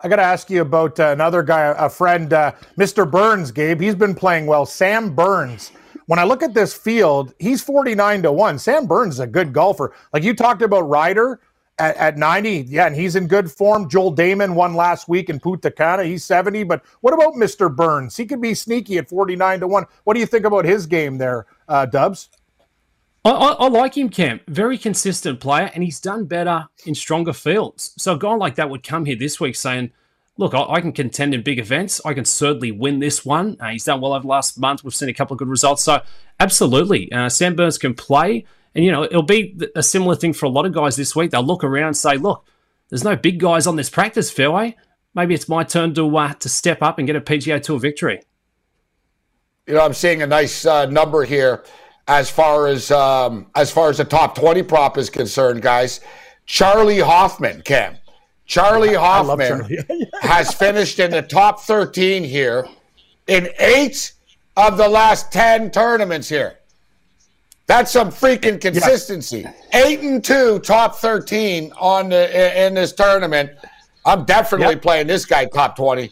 I 0.00 0.08
got 0.08 0.16
to 0.16 0.22
ask 0.22 0.50
you 0.50 0.60
about 0.60 0.98
uh, 0.98 1.10
another 1.10 1.44
guy, 1.44 1.72
a 1.78 1.88
friend, 1.88 2.32
uh, 2.32 2.50
Mr. 2.76 3.08
Burns, 3.08 3.52
Gabe. 3.52 3.80
He's 3.80 3.94
been 3.94 4.16
playing 4.16 4.46
well. 4.46 4.66
Sam 4.66 5.14
Burns. 5.14 5.70
When 6.06 6.18
I 6.18 6.24
look 6.24 6.42
at 6.42 6.52
this 6.52 6.74
field, 6.74 7.32
he's 7.38 7.62
49 7.62 8.22
to 8.24 8.32
1. 8.32 8.58
Sam 8.58 8.88
Burns 8.88 9.14
is 9.14 9.20
a 9.20 9.26
good 9.28 9.52
golfer. 9.52 9.94
Like 10.12 10.24
you 10.24 10.34
talked 10.34 10.62
about 10.62 10.88
Ryder 10.88 11.38
at, 11.78 11.96
at 11.96 12.18
90. 12.18 12.66
Yeah, 12.68 12.86
and 12.86 12.94
he's 12.94 13.16
in 13.16 13.26
good 13.26 13.50
form. 13.50 13.88
Joel 13.88 14.14
Dahmen 14.14 14.54
won 14.54 14.74
last 14.74 15.08
week 15.08 15.30
in 15.30 15.40
Punta 15.40 15.70
Cana. 15.70 16.04
He's 16.04 16.24
70. 16.24 16.64
But 16.64 16.82
what 17.00 17.14
about 17.14 17.34
Mr. 17.34 17.74
Burns? 17.74 18.16
He 18.16 18.26
could 18.26 18.40
be 18.40 18.54
sneaky 18.54 18.98
at 18.98 19.08
49 19.08 19.60
to 19.60 19.66
1. 19.66 19.84
What 20.04 20.14
do 20.14 20.20
you 20.20 20.26
think 20.26 20.44
about 20.44 20.64
his 20.64 20.86
game 20.86 21.18
there, 21.18 21.46
uh, 21.68 21.86
Dubs? 21.86 22.28
I, 23.24 23.30
I, 23.30 23.52
I, 23.52 23.68
like 23.68 23.96
him, 23.96 24.08
Cam. 24.08 24.40
Very 24.48 24.76
consistent 24.76 25.40
player, 25.40 25.70
and 25.74 25.84
he's 25.84 26.00
done 26.00 26.24
better 26.24 26.66
in 26.86 26.94
stronger 26.94 27.32
fields. 27.32 27.94
So 27.96 28.14
a 28.14 28.18
guy 28.18 28.34
like 28.34 28.56
that 28.56 28.68
would 28.68 28.82
come 28.82 29.04
here 29.04 29.16
this 29.16 29.38
week 29.38 29.54
saying, 29.54 29.92
look, 30.36 30.54
I, 30.54 30.62
I 30.62 30.80
can 30.80 30.92
contend 30.92 31.34
in 31.34 31.42
big 31.42 31.58
events. 31.58 32.00
I 32.04 32.14
can 32.14 32.24
certainly 32.24 32.72
win 32.72 32.98
this 32.98 33.24
one. 33.24 33.56
Uh, 33.60 33.68
he's 33.68 33.84
done 33.84 34.00
well 34.00 34.12
over 34.12 34.22
the 34.22 34.28
last 34.28 34.58
month. 34.58 34.82
We've 34.82 34.94
seen 34.94 35.08
a 35.08 35.14
couple 35.14 35.34
of 35.34 35.38
good 35.38 35.48
results. 35.48 35.84
So 35.84 36.02
absolutely, 36.40 37.12
uh, 37.12 37.28
Sam 37.28 37.54
Burns 37.54 37.78
can 37.78 37.94
play. 37.94 38.44
And, 38.74 38.84
you 38.84 38.90
know, 38.90 39.04
it'll 39.04 39.22
be 39.22 39.58
a 39.76 39.82
similar 39.82 40.16
thing 40.16 40.32
for 40.32 40.46
a 40.46 40.48
lot 40.48 40.66
of 40.66 40.72
guys 40.72 40.96
this 40.96 41.14
week. 41.14 41.30
They'll 41.30 41.42
look 41.42 41.62
around 41.64 41.88
and 41.88 41.96
say, 41.96 42.16
look, 42.16 42.46
there's 42.88 43.04
no 43.04 43.16
big 43.16 43.38
guys 43.38 43.66
on 43.66 43.76
this 43.76 43.90
practice 43.90 44.30
fairway. 44.30 44.76
Maybe 45.14 45.34
it's 45.34 45.48
my 45.48 45.62
turn 45.64 45.94
to 45.94 46.16
uh, 46.16 46.32
to 46.34 46.48
step 46.48 46.82
up 46.82 46.98
and 46.98 47.06
get 47.06 47.16
a 47.16 47.20
PGA 47.20 47.62
Tour 47.62 47.78
victory. 47.78 48.22
You 49.66 49.74
know, 49.74 49.84
I'm 49.84 49.92
seeing 49.92 50.22
a 50.22 50.26
nice 50.26 50.64
uh, 50.64 50.86
number 50.86 51.24
here 51.24 51.64
as 52.08 52.30
far 52.30 52.66
as 52.66 52.90
um, 52.90 53.50
as 53.54 53.70
far 53.70 53.90
as 53.90 53.98
the 53.98 54.04
top 54.04 54.34
20 54.34 54.62
prop 54.62 54.98
is 54.98 55.10
concerned, 55.10 55.62
guys. 55.62 56.00
Charley 56.46 56.98
Hoffman, 56.98 57.62
Cam. 57.62 57.96
Charley 58.46 58.94
Hoffman 58.94 59.68
Charley. 59.68 60.10
has 60.22 60.52
finished 60.52 60.98
in 60.98 61.10
the 61.10 61.22
top 61.22 61.60
13 61.60 62.24
here 62.24 62.66
in 63.26 63.48
eight 63.58 64.12
of 64.56 64.76
the 64.76 64.88
last 64.88 65.32
10 65.32 65.70
tournaments 65.70 66.28
here. 66.28 66.58
That's 67.66 67.90
some 67.90 68.10
freaking 68.10 68.60
consistency. 68.60 69.40
Yeah. 69.40 69.52
Eight 69.72 70.00
and 70.00 70.22
two, 70.22 70.58
top 70.60 70.96
thirteen 70.96 71.72
on 71.78 72.08
the, 72.10 72.66
in 72.66 72.74
this 72.74 72.92
tournament. 72.92 73.50
I'm 74.04 74.24
definitely 74.24 74.74
yep. 74.74 74.82
playing 74.82 75.06
this 75.06 75.24
guy 75.24 75.46
top 75.46 75.76
twenty. 75.76 76.10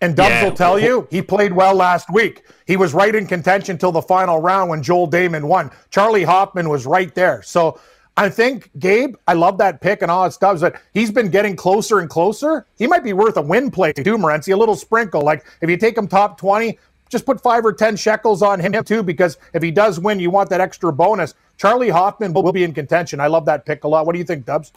And 0.00 0.14
Dubs 0.14 0.28
yeah. 0.28 0.44
will 0.44 0.52
tell 0.52 0.78
you 0.78 1.08
he 1.10 1.22
played 1.22 1.52
well 1.52 1.74
last 1.74 2.12
week. 2.12 2.44
He 2.66 2.76
was 2.76 2.92
right 2.92 3.14
in 3.14 3.26
contention 3.26 3.78
till 3.78 3.92
the 3.92 4.02
final 4.02 4.40
round 4.40 4.68
when 4.68 4.82
Joel 4.82 5.08
Dahmen 5.08 5.44
won. 5.44 5.70
Charley 5.90 6.22
Hoffman 6.22 6.68
was 6.68 6.84
right 6.84 7.14
there. 7.14 7.40
So 7.42 7.80
I 8.18 8.28
think 8.28 8.70
Gabe, 8.78 9.14
I 9.26 9.34
love 9.34 9.58
that 9.58 9.80
pick 9.80 10.02
and 10.02 10.10
all 10.10 10.24
that 10.24 10.32
stuff, 10.32 10.60
but 10.60 10.80
he's 10.92 11.10
been 11.10 11.28
getting 11.28 11.56
closer 11.56 12.00
and 12.00 12.10
closer. 12.10 12.66
He 12.78 12.86
might 12.86 13.04
be 13.04 13.12
worth 13.12 13.36
a 13.36 13.42
win 13.42 13.70
play 13.70 13.92
too, 13.92 14.18
Morency, 14.18 14.52
a 14.52 14.56
little 14.56 14.76
sprinkle. 14.76 15.22
Like 15.22 15.46
if 15.62 15.70
you 15.70 15.76
take 15.76 15.96
him 15.96 16.08
top 16.08 16.38
20, 16.38 16.78
just 17.08 17.24
put 17.24 17.40
five 17.40 17.64
or 17.64 17.72
10 17.72 17.96
shekels 17.96 18.42
on 18.42 18.60
him 18.60 18.72
too, 18.84 19.02
because 19.02 19.38
if 19.52 19.62
he 19.62 19.70
does 19.70 20.00
win, 20.00 20.20
you 20.20 20.30
want 20.30 20.50
that 20.50 20.60
extra 20.60 20.92
bonus. 20.92 21.34
Charley 21.56 21.88
Hoffman 21.88 22.32
will, 22.32 22.52
be 22.52 22.64
in 22.64 22.74
contention. 22.74 23.20
I 23.20 23.28
love 23.28 23.46
that 23.46 23.64
pick 23.64 23.84
a 23.84 23.88
lot. 23.88 24.06
What 24.06 24.12
do 24.12 24.18
you 24.18 24.24
think, 24.24 24.44
Dubs? 24.44 24.72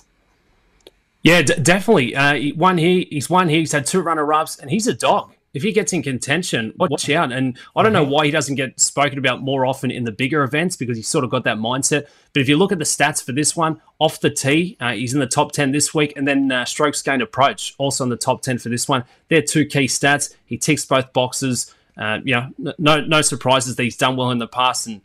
Yeah, 1.24 1.42
d- 1.42 1.56
definitely. 1.62 2.16
Uh, 2.16 2.36
he 2.36 2.52
here. 2.52 3.06
He's 3.10 3.30
won 3.30 3.50
here. 3.50 3.60
He's 3.60 3.72
had 3.72 3.86
two 3.86 4.02
runner 4.02 4.32
ups, 4.32 4.58
and 4.58 4.70
he's 4.70 4.88
a 4.88 4.94
dog. 4.94 5.34
If 5.54 5.64
he 5.64 5.72
gets 5.72 5.94
in 5.94 6.04
contention, 6.04 6.74
watch 6.78 7.10
out. 7.10 7.32
And 7.32 7.58
I 7.76 7.82
don't 7.82 7.92
know 7.92 8.04
why 8.04 8.26
he 8.26 8.32
doesn't 8.32 8.56
get 8.56 8.80
spoken 8.80 9.18
about 9.18 9.42
more 9.42 9.66
often 9.66 9.90
in 9.90 10.04
the 10.04 10.12
bigger 10.12 10.44
events 10.44 10.76
because 10.76 10.96
he's 10.96 11.08
sort 11.08 11.24
of 11.24 11.32
got 11.32 11.44
that 11.46 11.58
mindset. 11.58 12.08
But 12.34 12.42
if 12.42 12.50
you 12.50 12.56
look 12.56 12.72
at 12.72 12.78
the 12.78 12.86
stats 12.86 13.24
for 13.24 13.32
this 13.32 13.56
one, 13.56 13.82
off 13.98 14.20
the 14.20 14.30
tee, 14.30 14.78
uh, 14.80 14.92
he's 14.92 15.16
in 15.16 15.20
the 15.20 15.26
top 15.28 15.52
10 15.52 15.72
this 15.72 15.92
week. 15.92 16.14
And 16.16 16.28
then 16.28 16.52
uh, 16.52 16.66
strokes 16.66 17.02
gained 17.02 17.24
approach, 17.24 17.74
also 17.80 18.04
in 18.04 18.12
the 18.12 18.16
top 18.16 18.44
10 18.44 18.60
for 18.60 18.70
this 18.70 18.88
one. 18.88 19.06
They're 19.30 19.42
two 19.42 19.66
key 19.66 19.86
stats. 19.86 20.36
He 20.46 20.56
ticks 20.56 20.86
both 20.86 21.12
boxes 21.14 21.74
uh, 22.00 22.20
you 22.24 22.34
know, 22.34 22.74
no 22.80 23.02
no 23.02 23.22
surprises 23.22 23.76
that 23.76 23.84
he's 23.84 23.98
done 23.98 24.16
well 24.16 24.32
in 24.32 24.38
the 24.38 24.48
past, 24.48 24.88
and 24.88 25.02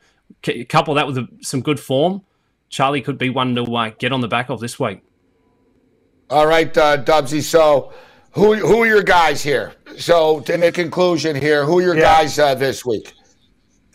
couple 0.69 0.95
that 0.95 1.07
with 1.07 1.19
a, 1.19 1.29
some 1.41 1.61
good 1.61 1.81
form, 1.81 2.23
Charley 2.69 3.03
could 3.03 3.19
be 3.19 3.31
one 3.31 3.55
to 3.57 3.65
uh, 3.65 3.91
get 3.99 4.13
on 4.13 4.21
the 4.21 4.29
back 4.29 4.49
of 4.49 4.61
this 4.61 4.79
week. 4.79 5.03
All 6.31 6.47
right, 6.47 6.75
uh, 6.79 7.03
Dubsy. 7.03 7.43
So, 7.43 7.93
who 8.33 8.55
who 8.55 8.83
are 8.83 8.87
your 8.87 9.03
guys 9.03 9.43
here? 9.43 9.73
So, 9.99 10.39
in 10.45 10.61
the 10.61 10.71
conclusion 10.71 11.35
here, 11.35 11.67
who 11.67 11.81
are 11.81 11.83
your 11.83 11.97
yeah. 11.97 12.03
guys 12.03 12.39
uh, 12.39 12.55
this 12.55 12.85
week? 12.85 13.13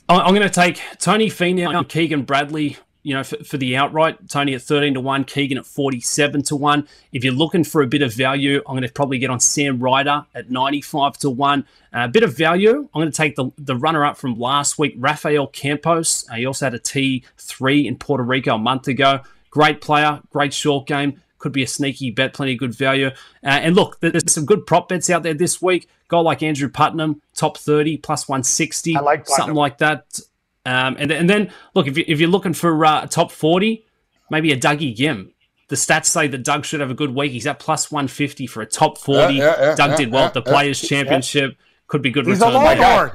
I'm 0.10 0.34
going 0.34 0.42
to 0.42 0.50
take 0.50 0.82
Tony 0.98 1.28
Finau, 1.28 1.88
Keegan 1.88 2.24
Bradley, 2.24 2.78
you 3.10 3.16
know, 3.16 3.24
for, 3.24 3.44
for, 3.44 3.58
the 3.58 3.76
outright, 3.76 4.30
Tony 4.30 4.54
at 4.54 4.62
13 4.62 4.94
to 4.94 5.02
1, 5.02 5.24
Keegan 5.24 5.58
at 5.58 5.66
47 5.66 6.44
to 6.44 6.56
1. 6.56 6.88
If 7.12 7.24
you're 7.24 7.34
looking 7.34 7.64
for 7.64 7.82
a 7.82 7.88
bit 7.88 8.04
of 8.04 8.14
value, 8.14 8.62
I'm 8.68 8.76
going 8.76 8.88
to 8.88 8.94
probably 8.94 9.18
get 9.18 9.32
on 9.32 9.40
Sam 9.40 9.80
Ryder 9.80 10.28
at 10.36 10.52
95 10.52 11.18
to 11.18 11.32
1. 11.32 11.66
A 11.92 12.00
uh, 12.02 12.08
bit 12.08 12.22
of 12.22 12.38
value, 12.38 12.88
I'm 12.94 13.02
going 13.02 13.12
to 13.12 13.18
take 13.18 13.36
the, 13.36 13.50
the 13.58 13.76
runner 13.76 14.06
up 14.06 14.16
from 14.16 14.38
last 14.38 14.78
week, 14.78 14.94
Rafael 14.96 15.48
Campos. 15.48 16.30
Uh, 16.30 16.36
he 16.36 16.46
also 16.46 16.68
had 16.68 16.76
a 16.76 16.80
T3 16.80 17.86
in 17.86 17.98
Puerto 17.98 18.24
Rico 18.24 18.54
a 18.54 18.60
month 18.60 18.88
ago. 18.88 19.22
Great 19.50 19.82
player, 19.82 20.22
great 20.30 20.54
short 20.54 20.86
game. 20.86 21.20
Could 21.40 21.52
be 21.52 21.64
a 21.64 21.68
sneaky 21.68 22.12
bet, 22.12 22.36
plenty 22.36 22.54
of 22.54 22.60
good 22.60 22.76
value. 22.76 23.08
Uh, 23.44 23.48
and 23.48 23.76
look, 23.76 24.00
there's 24.02 24.32
some 24.32 24.46
good 24.46 24.68
prop 24.68 24.88
bets 24.88 25.10
out 25.10 25.24
there 25.24 25.34
this 25.34 25.60
week. 25.60 25.90
Guy 26.10 26.20
like 26.20 26.44
Andrew 26.44 26.70
Putnam, 26.70 27.24
top 27.34 27.58
30, 27.58 27.98
plus 27.98 28.28
160, 28.28 28.94
like 28.94 29.26
something 29.26 29.56
like 29.56 29.80
that. 29.80 30.20
Um, 30.66 30.98
and, 31.00 31.12
and 31.12 31.30
then, 31.30 31.52
look, 31.74 31.88
if, 31.88 31.98
you, 31.98 32.04
if 32.08 32.20
you're 32.20 32.30
looking 32.30 32.54
for 32.54 32.86
uh, 32.86 33.06
top 33.08 33.32
40, 33.32 33.86
maybe 34.30 34.52
a 34.52 34.58
Dougie 34.58 34.96
Ghim. 34.96 35.32
The 35.70 35.76
stats 35.76 36.06
say 36.06 36.28
that 36.28 36.44
Doug 36.44 36.66
should 36.66 36.80
have 36.80 36.90
a 36.90 36.96
good 36.96 37.14
week. 37.14 37.32
He's 37.32 37.46
at 37.46 37.60
plus 37.60 37.92
150 37.92 38.48
for 38.48 38.62
a 38.62 38.66
top 38.66 38.98
40. 38.98 39.36
Yeah, 39.36 39.44
yeah, 39.44 39.62
yeah, 39.62 39.76
Doug 39.76 39.98
did 39.98 40.12
well 40.12 40.26
at 40.26 40.34
the 40.34 40.42
Players' 40.42 40.82
Championship. 40.82 41.56
Could 41.88 42.02
be 42.02 42.10
good 42.12 42.26
He's 42.26 42.40
return. 42.40 42.56
a 42.56 42.58
Longhorn. 42.58 43.12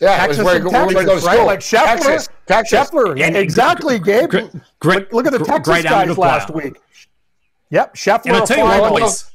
Yeah, 0.00 0.16
Texas 0.18 0.44
where, 0.44 0.62
where, 0.62 0.88
Texas, 0.88 1.24
where 1.24 1.38
right? 1.38 1.46
Like 1.46 1.60
Scheffler, 1.60 1.84
Texas, 1.84 2.28
Texas. 2.46 2.78
Scheffler. 2.78 3.18
Yeah, 3.18 3.28
exactly, 3.28 3.98
Gabe. 3.98 4.28
Great, 4.28 4.50
great, 4.78 5.12
look, 5.12 5.26
at 5.26 5.32
the 5.32 5.38
Texas 5.38 5.64
great 5.64 5.84
guys 5.84 6.18
last 6.18 6.50
week. 6.50 6.76
Yep, 7.70 7.94
Scheffler. 7.94 8.26
And 8.26 8.36
I'll 8.36 8.46
tell 8.46 8.58
you 8.58 8.64
what, 8.64 9.00
boys. 9.00 9.30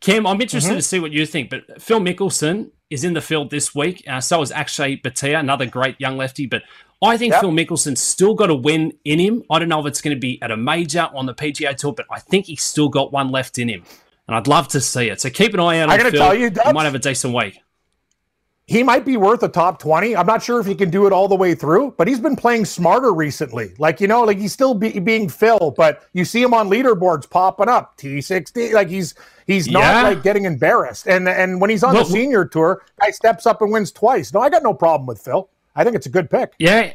Cam, 0.00 0.26
I'm 0.26 0.40
interested 0.40 0.70
mm-hmm. 0.70 0.76
to 0.76 0.82
see 0.82 1.00
what 1.00 1.12
you 1.12 1.26
think, 1.26 1.50
but 1.50 1.82
Phil 1.82 2.00
Mickelson 2.00 2.70
is 2.92 3.04
in 3.04 3.14
the 3.14 3.20
field 3.20 3.50
this 3.50 3.74
week. 3.74 4.04
Uh, 4.06 4.20
so 4.20 4.42
is 4.42 4.52
Akshay 4.52 4.96
Bhatia, 4.96 5.40
another 5.40 5.66
great 5.66 6.00
young 6.00 6.16
lefty. 6.16 6.46
But 6.46 6.62
I 7.02 7.16
think 7.16 7.32
yep. 7.32 7.40
Phil 7.40 7.50
Mickelson's 7.50 8.00
still 8.00 8.34
got 8.34 8.50
a 8.50 8.54
win 8.54 8.92
in 9.04 9.18
him. 9.18 9.42
I 9.50 9.58
don't 9.58 9.68
know 9.68 9.80
if 9.80 9.86
it's 9.86 10.00
going 10.00 10.16
to 10.16 10.20
be 10.20 10.40
at 10.42 10.50
a 10.50 10.56
major 10.56 11.08
on 11.14 11.26
the 11.26 11.34
PGA 11.34 11.76
Tour, 11.76 11.92
but 11.92 12.06
I 12.10 12.20
think 12.20 12.46
he's 12.46 12.62
still 12.62 12.88
got 12.88 13.12
one 13.12 13.30
left 13.30 13.58
in 13.58 13.68
him. 13.68 13.82
And 14.28 14.36
I'd 14.36 14.46
love 14.46 14.68
to 14.68 14.80
see 14.80 15.08
it. 15.08 15.20
So 15.20 15.30
keep 15.30 15.52
an 15.54 15.60
eye 15.60 15.80
out. 15.80 15.90
I 15.90 15.96
got 15.96 16.04
to 16.04 16.16
tell 16.16 16.34
you, 16.34 16.50
he 16.50 16.72
might 16.72 16.84
have 16.84 16.94
a 16.94 17.00
decent 17.00 17.34
week. 17.34 17.60
He 18.66 18.82
might 18.82 19.04
be 19.04 19.16
worth 19.16 19.42
a 19.42 19.48
top 19.48 19.80
20. 19.80 20.16
I'm 20.16 20.26
not 20.26 20.42
sure 20.42 20.60
if 20.60 20.66
he 20.66 20.74
can 20.74 20.88
do 20.88 21.06
it 21.06 21.12
all 21.12 21.26
the 21.26 21.34
way 21.34 21.54
through, 21.54 21.94
but 21.98 22.06
he's 22.06 22.20
been 22.20 22.36
playing 22.36 22.64
smarter 22.64 23.12
recently. 23.12 23.74
Like, 23.78 24.00
you 24.00 24.06
know, 24.06 24.22
like 24.22 24.38
he's 24.38 24.52
still 24.52 24.72
be, 24.72 24.98
being 25.00 25.28
Phil, 25.28 25.74
but 25.76 26.04
you 26.12 26.24
see 26.24 26.40
him 26.40 26.54
on 26.54 26.70
leaderboards 26.70 27.28
popping 27.28 27.68
up, 27.68 27.98
T60. 27.98 28.72
Like 28.72 28.88
he's 28.88 29.14
He's 29.46 29.68
not 29.68 29.80
yeah. 29.80 30.02
like 30.02 30.22
getting 30.22 30.44
embarrassed. 30.44 31.06
And 31.06 31.28
and 31.28 31.60
when 31.60 31.70
he's 31.70 31.82
on 31.82 31.94
well, 31.94 32.04
the 32.04 32.10
senior 32.10 32.44
tour, 32.44 32.82
guy 33.00 33.10
steps 33.10 33.46
up 33.46 33.62
and 33.62 33.72
wins 33.72 33.92
twice. 33.92 34.32
No, 34.32 34.40
I 34.40 34.50
got 34.50 34.62
no 34.62 34.74
problem 34.74 35.06
with 35.06 35.20
Phil. 35.20 35.48
I 35.74 35.84
think 35.84 35.96
it's 35.96 36.06
a 36.06 36.10
good 36.10 36.30
pick. 36.30 36.52
Yeah. 36.58 36.92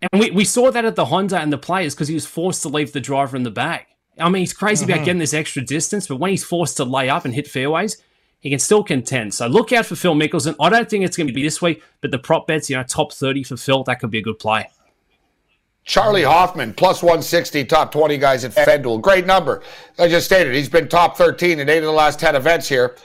And 0.00 0.20
we, 0.20 0.30
we 0.30 0.44
saw 0.44 0.70
that 0.70 0.84
at 0.84 0.94
the 0.94 1.06
Honda 1.06 1.40
and 1.40 1.52
the 1.52 1.58
players 1.58 1.94
because 1.94 2.08
he 2.08 2.14
was 2.14 2.26
forced 2.26 2.62
to 2.62 2.68
leave 2.68 2.92
the 2.92 3.00
driver 3.00 3.36
in 3.36 3.42
the 3.42 3.50
back. 3.50 3.88
I 4.18 4.28
mean, 4.28 4.40
he's 4.40 4.52
crazy 4.52 4.84
mm-hmm. 4.84 4.92
about 4.92 5.04
getting 5.04 5.18
this 5.18 5.34
extra 5.34 5.62
distance, 5.62 6.06
but 6.06 6.16
when 6.16 6.30
he's 6.30 6.44
forced 6.44 6.76
to 6.76 6.84
lay 6.84 7.08
up 7.08 7.24
and 7.24 7.34
hit 7.34 7.48
fairways, 7.48 8.00
he 8.40 8.50
can 8.50 8.58
still 8.58 8.84
contend. 8.84 9.34
So 9.34 9.46
look 9.46 9.72
out 9.72 9.86
for 9.86 9.96
Phil 9.96 10.14
Mickelson. 10.14 10.54
I 10.60 10.68
don't 10.68 10.88
think 10.88 11.04
it's 11.04 11.16
going 11.16 11.26
to 11.26 11.32
be 11.32 11.42
this 11.42 11.60
week, 11.60 11.82
but 12.00 12.10
the 12.10 12.18
prop 12.18 12.46
bets, 12.46 12.70
you 12.70 12.76
know, 12.76 12.82
top 12.82 13.12
30 13.12 13.42
for 13.42 13.56
Phil, 13.56 13.82
that 13.84 14.00
could 14.00 14.10
be 14.10 14.18
a 14.18 14.22
good 14.22 14.38
play. 14.38 14.68
Charley 15.84 16.22
Hoffman, 16.22 16.74
plus 16.74 17.02
160, 17.02 17.64
top 17.64 17.90
20 17.90 18.18
guys 18.18 18.44
at 18.44 18.52
FanDuel. 18.52 19.00
Great 19.00 19.24
number. 19.26 19.62
I 19.98 20.06
just 20.06 20.26
stated 20.26 20.54
he's 20.54 20.68
been 20.68 20.86
top 20.86 21.16
13 21.16 21.60
in 21.60 21.68
eight 21.68 21.78
of 21.78 21.84
the 21.84 21.92
last 21.92 22.20
10 22.20 22.36
events 22.36 22.68
here, 22.68 22.96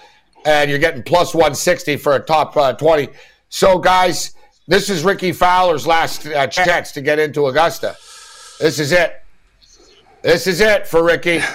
and 0.45 0.69
you're 0.69 0.79
getting 0.79 1.01
plus 1.01 1.33
160 1.33 1.95
for 1.95 2.15
a 2.15 2.19
top 2.19 2.55
uh, 2.57 2.73
20. 2.73 3.07
So, 3.47 3.79
guys, 3.79 4.33
this 4.67 4.89
is 4.89 5.03
Rickie 5.05 5.31
Fowler's 5.31 5.87
last 5.87 6.27
uh, 6.27 6.45
chance 6.47 6.91
to 6.91 7.01
get 7.01 7.19
into 7.19 7.47
Augusta. 7.47 7.95
This 8.59 8.79
is 8.79 8.91
it. 8.91 9.23
This 10.21 10.45
is 10.45 10.59
it 10.61 10.85
for 10.85 11.03
Ricky. 11.03 11.41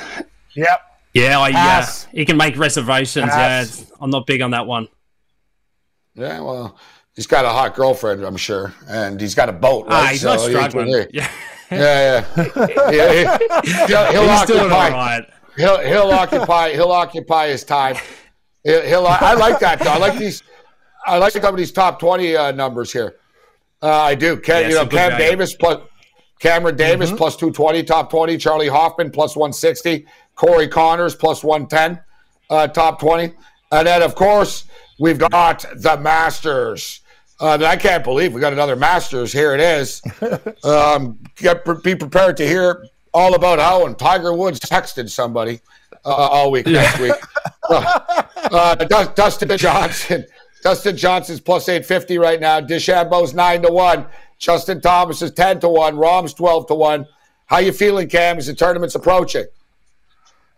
Yep. 0.55 0.88
Yeah, 1.15 1.39
I, 1.39 1.49
yeah. 1.49 1.87
He 2.13 2.25
can 2.25 2.37
make 2.37 2.57
reservations. 2.57 3.31
Pass. 3.31 3.81
Yeah, 3.81 3.97
I'm 4.01 4.11
not 4.11 4.27
big 4.27 4.43
on 4.43 4.51
that 4.53 4.67
one. 4.67 4.89
Yeah, 6.15 6.41
well, 6.41 6.79
he's 7.15 7.27
got 7.27 7.45
a 7.45 7.49
hot 7.49 7.75
girlfriend, 7.75 8.25
I'm 8.25 8.37
sure, 8.37 8.75
and 8.89 9.21
he's 9.21 9.35
got 9.35 9.49
a 9.49 9.53
boat. 9.53 9.87
Ah, 9.89 10.01
right? 10.01 10.07
Ah, 10.07 10.11
he's 10.11 10.21
so 10.21 10.35
not 10.35 10.41
struggling. 10.41 10.89
yeah, 11.13 11.31
yeah, 11.71 12.27
yeah. 12.37 12.67
yeah 12.91 13.39
he'll, 13.87 14.13
he'll 14.13 14.31
occupy. 14.31 14.91
Right. 14.91 15.27
He'll 15.57 15.81
he'll 15.81 16.11
occupy. 16.11 16.73
He'll 16.73 16.93
occupy 16.93 17.49
his 17.49 17.65
time. 17.65 17.97
He'll, 18.65 18.83
he'll. 18.83 19.07
I 19.07 19.35
like 19.35 19.59
that 19.61 19.81
though. 19.81 19.91
I 19.91 19.99
like 19.99 20.19
these. 20.19 20.43
I 21.07 21.19
like 21.19 21.33
some 21.33 21.45
of 21.45 21.57
these 21.57 21.73
top 21.73 21.99
twenty 21.99 22.37
uh, 22.37 22.53
numbers 22.53 22.93
here. 22.93 23.17
Uh, 23.83 23.91
I 23.91 24.15
do. 24.15 24.37
Ken, 24.37 24.63
yeah, 24.63 24.69
you 24.69 24.75
know, 24.75 24.87
Cam 24.87 25.11
value. 25.11 25.27
Davis 25.31 25.55
plus 25.55 25.81
Cameron 26.41 26.77
Davis 26.77 27.09
mm-hmm. 27.09 27.17
plus 27.17 27.37
two 27.37 27.51
twenty, 27.51 27.83
top 27.83 28.11
twenty. 28.11 28.37
Charley 28.37 28.69
Hoffman 28.69 29.11
plus 29.11 29.37
one 29.37 29.53
sixty. 29.53 30.07
Corey 30.39 30.69
Conners 30.69 31.15
plus 31.15 31.43
one 31.43 31.67
ten, 31.67 32.01
uh, 32.49 32.69
top 32.69 33.01
twenty. 33.01 33.35
And 33.73 33.87
then 33.87 34.03
of 34.03 34.15
course 34.15 34.65
we've 34.99 35.19
got 35.19 35.67
the 35.77 35.99
Masters. 35.99 37.01
Uh, 37.41 37.59
I 37.65 37.77
can't 37.77 38.03
believe 38.03 38.33
we 38.33 38.41
got 38.41 38.53
another 38.53 38.77
Masters. 38.77 39.33
Here 39.33 39.55
it 39.55 39.61
is. 39.61 40.01
Um, 40.65 41.19
get, 41.37 41.65
be 41.83 41.95
prepared 41.95 42.37
to 42.39 42.47
hear 42.47 42.85
all 43.15 43.35
about 43.35 43.59
how 43.59 43.87
and 43.87 43.97
Tiger 43.97 44.35
Woods 44.35 44.59
texted 44.61 45.09
somebody 45.09 45.61
uh, 46.05 46.09
all 46.09 46.51
week 46.51 46.67
next 46.67 46.99
week. 46.99 47.13
Uh, 47.71 48.01
uh, 48.35 48.75
Dustin 49.15 49.57
Johnson. 49.57 50.27
Dustin 50.63 50.97
Johnson's 50.97 51.41
plus 51.41 51.69
850 51.69 52.19
right 52.19 52.41
now. 52.41 52.61
DeChambeau's 52.61 53.35
9 53.35 53.63
to 53.63 53.73
1. 53.73 54.07
Justin 54.39 54.81
Thomas 54.81 55.23
is 55.23 55.31
10 55.33 55.61
to 55.61 55.69
1. 55.69 55.97
Rahm's 55.97 56.35
12 56.35 56.67
to 56.69 56.75
1. 56.75 57.07
How 57.47 57.59
you 57.59 57.73
feeling, 57.73 58.09
Cam, 58.09 58.39
as 58.39 58.47
the 58.47 58.55
tournament's 58.55 58.95
approaching? 58.95 59.47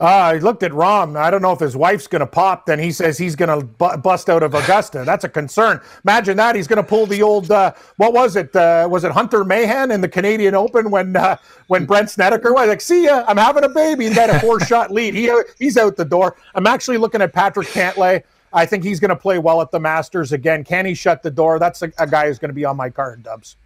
Uh, 0.00 0.04
I 0.04 0.38
looked 0.38 0.62
at 0.62 0.72
Rahm. 0.72 1.14
I 1.14 1.30
don't 1.30 1.42
know 1.42 1.52
if 1.52 1.60
his 1.60 1.76
wife's 1.76 2.06
going 2.06 2.20
to 2.20 2.26
pop. 2.26 2.64
Then 2.64 2.78
he 2.78 2.90
says 2.90 3.18
he's 3.18 3.36
going 3.36 3.60
to 3.60 3.66
bu- 3.66 3.98
bust 3.98 4.30
out 4.30 4.42
of 4.42 4.54
Augusta. 4.54 5.02
That's 5.04 5.24
a 5.24 5.28
concern. 5.28 5.78
Imagine 6.04 6.38
that. 6.38 6.56
He's 6.56 6.66
going 6.66 6.78
to 6.78 6.82
pull 6.82 7.04
the 7.04 7.22
old, 7.22 7.50
uh, 7.50 7.74
what 7.98 8.14
was 8.14 8.34
it? 8.34 8.56
Uh, 8.56 8.88
was 8.90 9.04
it 9.04 9.12
Hunter 9.12 9.44
Mahan 9.44 9.90
in 9.90 10.00
the 10.00 10.08
Canadian 10.08 10.54
Open 10.54 10.90
when 10.90 11.14
uh, 11.16 11.36
when 11.66 11.84
Brent 11.84 12.08
Snedeker 12.08 12.54
was 12.54 12.68
like, 12.68 12.80
see 12.80 13.04
ya, 13.04 13.24
I'm 13.28 13.36
having 13.36 13.62
a 13.62 13.68
baby. 13.68 14.08
He 14.08 14.14
got 14.14 14.30
a 14.30 14.40
four 14.40 14.58
shot 14.60 14.90
lead. 14.90 15.14
He, 15.14 15.30
he's 15.58 15.76
out 15.76 15.96
the 15.96 16.06
door. 16.06 16.36
I'm 16.54 16.66
actually 16.66 16.96
looking 16.96 17.20
at 17.20 17.34
Patrick 17.34 17.68
Cantlay. 17.68 18.22
I 18.54 18.64
think 18.64 18.82
he's 18.82 19.00
going 19.00 19.10
to 19.10 19.16
play 19.16 19.38
well 19.38 19.60
at 19.60 19.70
the 19.70 19.80
Masters 19.80 20.32
again. 20.32 20.64
Can 20.64 20.86
he 20.86 20.94
shut 20.94 21.22
the 21.22 21.30
door? 21.30 21.58
That's 21.58 21.82
a, 21.82 21.92
a 21.98 22.06
guy 22.06 22.26
who's 22.26 22.38
going 22.38 22.48
to 22.48 22.54
be 22.54 22.64
on 22.64 22.76
my 22.76 22.88
card, 22.88 23.22
Dubs. 23.22 23.56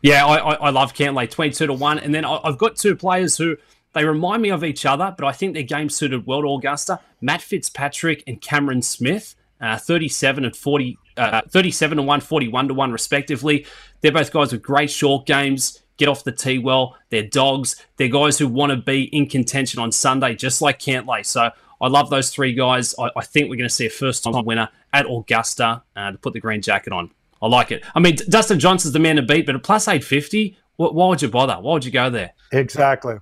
Yeah, 0.00 0.26
I, 0.26 0.36
I, 0.36 0.54
I 0.54 0.70
love 0.70 0.92
Cantlay, 0.94 1.30
22 1.30 1.66
to 1.66 1.72
1. 1.72 1.98
And 2.00 2.14
then 2.14 2.24
I, 2.24 2.40
I've 2.42 2.58
got 2.58 2.76
two 2.76 2.96
players 2.96 3.38
who 3.38 3.56
they 3.94 4.04
remind 4.04 4.42
me 4.42 4.50
of 4.50 4.64
each 4.64 4.84
other, 4.84 5.14
but 5.16 5.26
I 5.26 5.32
think 5.32 5.54
their 5.54 5.62
game 5.62 5.88
suited 5.88 6.26
well 6.26 6.42
to 6.42 6.54
Augusta. 6.54 7.00
Matt 7.20 7.40
Fitzpatrick 7.40 8.22
and 8.26 8.40
Cameron 8.40 8.82
Smith, 8.82 9.34
uh, 9.60 9.78
37 9.78 10.44
and 10.44 10.56
40, 10.56 10.98
uh, 11.16 11.42
37 11.48 11.96
to 11.96 12.02
1, 12.02 12.20
41 12.20 12.68
to 12.68 12.74
1, 12.74 12.92
respectively. 12.92 13.66
They're 14.00 14.12
both 14.12 14.32
guys 14.32 14.52
with 14.52 14.62
great 14.62 14.90
short 14.90 15.26
games, 15.26 15.82
get 15.96 16.08
off 16.08 16.24
the 16.24 16.32
tee 16.32 16.58
well. 16.58 16.96
They're 17.10 17.26
dogs. 17.26 17.76
They're 17.96 18.08
guys 18.08 18.38
who 18.38 18.48
want 18.48 18.70
to 18.70 18.76
be 18.76 19.04
in 19.04 19.26
contention 19.28 19.80
on 19.80 19.92
Sunday, 19.92 20.34
just 20.34 20.60
like 20.60 20.78
Cantlay. 20.78 21.24
So 21.24 21.50
I 21.80 21.88
love 21.88 22.10
those 22.10 22.30
three 22.30 22.52
guys. 22.52 22.94
I, 22.98 23.10
I 23.16 23.24
think 23.24 23.48
we're 23.48 23.56
going 23.56 23.68
to 23.68 23.74
see 23.74 23.86
a 23.86 23.90
first 23.90 24.24
time 24.24 24.44
winner 24.44 24.68
at 24.92 25.06
Augusta 25.08 25.82
uh, 25.96 26.12
to 26.12 26.18
put 26.18 26.32
the 26.32 26.40
green 26.40 26.62
jacket 26.62 26.92
on. 26.92 27.10
I 27.40 27.46
like 27.46 27.70
it. 27.70 27.84
I 27.94 28.00
mean, 28.00 28.16
Dustin 28.28 28.58
Johnson's 28.58 28.92
the 28.94 28.98
man 28.98 29.16
to 29.16 29.22
beat, 29.22 29.46
but 29.46 29.54
at 29.54 29.62
plus 29.62 29.86
850, 29.86 30.56
why 30.76 31.08
would 31.08 31.22
you 31.22 31.28
bother? 31.28 31.54
Why 31.54 31.74
would 31.74 31.84
you 31.84 31.90
go 31.90 32.10
there? 32.10 32.32
Exactly. 32.52 33.16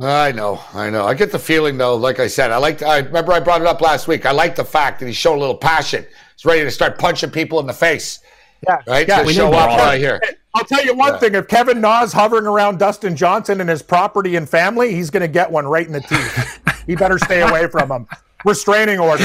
I 0.00 0.32
know, 0.32 0.60
I 0.74 0.90
know. 0.90 1.06
I 1.06 1.14
get 1.14 1.32
the 1.32 1.38
feeling 1.38 1.76
though, 1.76 1.96
like 1.96 2.20
I 2.20 2.28
said, 2.28 2.52
I 2.52 2.58
like. 2.58 2.82
I 2.82 2.98
remember 2.98 3.32
I 3.32 3.40
brought 3.40 3.60
it 3.60 3.66
up 3.66 3.80
last 3.80 4.06
week. 4.06 4.26
I 4.26 4.30
like 4.30 4.54
the 4.54 4.64
fact 4.64 5.00
that 5.00 5.06
he 5.06 5.12
showed 5.12 5.36
a 5.36 5.40
little 5.40 5.56
passion. 5.56 6.06
He's 6.36 6.44
ready 6.44 6.62
to 6.62 6.70
start 6.70 6.98
punching 6.98 7.30
people 7.30 7.58
in 7.58 7.66
the 7.66 7.72
face. 7.72 8.20
Yeah, 8.66 8.80
right. 8.86 9.08
Yeah, 9.08 9.22
to 9.22 9.32
show 9.32 9.52
up 9.52 9.78
right 9.78 9.98
here. 9.98 10.20
I'll 10.54 10.64
tell 10.64 10.84
you 10.84 10.94
one 10.94 11.14
yeah. 11.14 11.18
thing: 11.18 11.34
if 11.34 11.48
Kevin 11.48 11.80
Na's 11.80 12.12
hovering 12.12 12.46
around 12.46 12.78
Dustin 12.78 13.16
Johnson 13.16 13.60
and 13.60 13.68
his 13.68 13.82
property 13.82 14.36
and 14.36 14.48
family, 14.48 14.94
he's 14.94 15.10
going 15.10 15.22
to 15.22 15.28
get 15.28 15.50
one 15.50 15.66
right 15.66 15.86
in 15.86 15.92
the 15.92 16.00
teeth. 16.00 16.84
he 16.86 16.94
better 16.94 17.18
stay 17.18 17.40
away 17.40 17.66
from 17.66 17.90
him. 17.90 18.06
Restraining 18.44 19.00
order. 19.00 19.24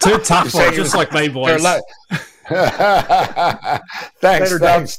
Too 0.00 0.18
tough 0.18 0.50
for 0.50 0.70
just 0.70 0.94
like 0.94 1.12
me, 1.12 1.28
boys. 1.28 1.62
thanks, 4.20 4.98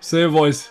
See 0.00 0.20
you, 0.20 0.30
boys. 0.30 0.70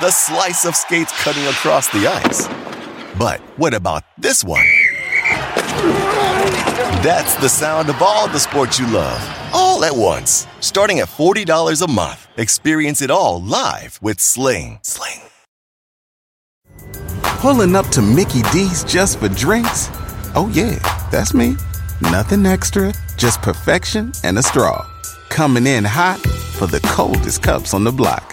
the 0.00 0.10
slice 0.10 0.64
of 0.64 0.74
skates 0.74 1.12
cutting 1.22 1.44
across 1.44 1.88
the 1.90 2.08
ice. 2.08 2.48
But 3.16 3.40
what 3.56 3.74
about 3.74 4.02
this 4.18 4.42
one? 4.42 4.66
That's 7.02 7.36
the 7.36 7.48
sound 7.48 7.88
of 7.88 8.02
all 8.02 8.26
the 8.28 8.40
sports 8.40 8.78
you 8.78 8.88
love, 8.88 9.20
all 9.52 9.84
at 9.84 9.94
once. 9.94 10.48
Starting 10.58 10.98
at 10.98 11.08
$40 11.08 11.82
a 11.86 11.90
month. 11.90 12.26
Experience 12.36 13.02
it 13.02 13.10
all 13.10 13.40
live 13.40 14.00
with 14.02 14.18
Sling. 14.18 14.80
Sling. 14.82 15.20
Pulling 17.22 17.76
up 17.76 17.86
to 17.88 18.02
Mickey 18.02 18.42
D's 18.52 18.82
just 18.84 19.20
for 19.20 19.28
drinks? 19.28 19.90
Oh, 20.34 20.50
yeah, 20.52 20.78
that's 21.10 21.34
me. 21.34 21.56
Nothing 22.00 22.46
extra, 22.46 22.92
just 23.16 23.42
perfection 23.42 24.12
and 24.24 24.38
a 24.38 24.42
straw. 24.42 24.84
Coming 25.28 25.66
in 25.66 25.84
hot 25.84 26.18
for 26.58 26.66
the 26.66 26.80
coldest 26.80 27.42
cups 27.42 27.74
on 27.74 27.84
the 27.84 27.92
block. 27.92 28.32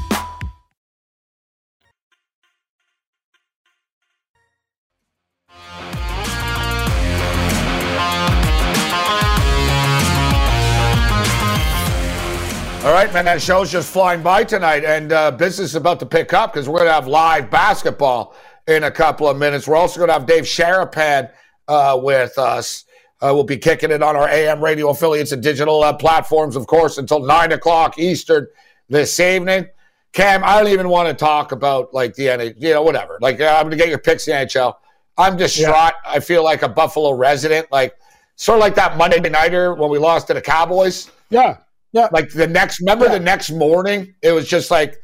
All 12.83 12.93
right, 12.93 13.13
man, 13.13 13.25
that 13.25 13.43
show's 13.43 13.71
just 13.71 13.93
flying 13.93 14.23
by 14.23 14.43
tonight, 14.43 14.83
and 14.83 15.13
uh, 15.13 15.29
business 15.29 15.69
is 15.69 15.75
about 15.75 15.99
to 15.99 16.05
pick 16.07 16.33
up 16.33 16.51
because 16.51 16.67
we're 16.67 16.79
going 16.79 16.89
to 16.89 16.93
have 16.93 17.05
live 17.05 17.51
basketball 17.51 18.35
in 18.67 18.85
a 18.85 18.89
couple 18.89 19.29
of 19.29 19.37
minutes. 19.37 19.67
We're 19.67 19.75
also 19.75 19.99
going 19.99 20.07
to 20.07 20.13
have 20.13 20.25
Dave 20.25 20.45
Sharapan 20.45 21.29
uh, 21.67 21.99
with 22.01 22.39
us. 22.39 22.85
Uh, 23.21 23.29
we'll 23.35 23.43
be 23.43 23.57
kicking 23.57 23.91
it 23.91 24.01
on 24.01 24.15
our 24.15 24.27
AM 24.27 24.63
radio 24.63 24.89
affiliates 24.89 25.31
and 25.31 25.43
digital 25.43 25.83
uh, 25.83 25.93
platforms, 25.93 26.55
of 26.55 26.65
course, 26.65 26.97
until 26.97 27.19
9 27.23 27.51
o'clock 27.51 27.99
Eastern 27.99 28.47
this 28.89 29.19
evening. 29.19 29.67
Cam, 30.11 30.43
I 30.43 30.59
don't 30.59 30.71
even 30.71 30.89
want 30.89 31.07
to 31.07 31.13
talk 31.13 31.51
about 31.51 31.93
like 31.93 32.15
the 32.15 32.25
NHL, 32.25 32.55
you 32.57 32.73
know, 32.73 32.81
whatever. 32.81 33.19
Like, 33.21 33.39
uh, 33.39 33.57
I'm 33.57 33.65
going 33.65 33.71
to 33.71 33.77
get 33.77 33.89
your 33.89 33.99
picks 33.99 34.27
in 34.27 34.35
the 34.35 34.47
NHL. 34.47 34.73
I'm 35.19 35.37
distraught. 35.37 35.93
Yeah. 36.03 36.11
I 36.13 36.19
feel 36.19 36.43
like 36.43 36.63
a 36.63 36.69
Buffalo 36.69 37.11
resident, 37.11 37.71
like 37.71 37.95
sort 38.37 38.57
of 38.57 38.61
like 38.61 38.73
that 38.73 38.97
Monday 38.97 39.19
nighter 39.29 39.75
when 39.75 39.91
we 39.91 39.99
lost 39.99 40.25
to 40.27 40.33
the 40.33 40.41
Cowboys. 40.41 41.11
Yeah. 41.29 41.57
Yeah. 41.91 42.07
Like 42.11 42.31
the 42.31 42.47
next, 42.47 42.79
remember 42.79 43.05
yeah. 43.05 43.13
the 43.13 43.19
next 43.19 43.51
morning, 43.51 44.15
it 44.21 44.31
was 44.31 44.47
just 44.47 44.71
like, 44.71 44.97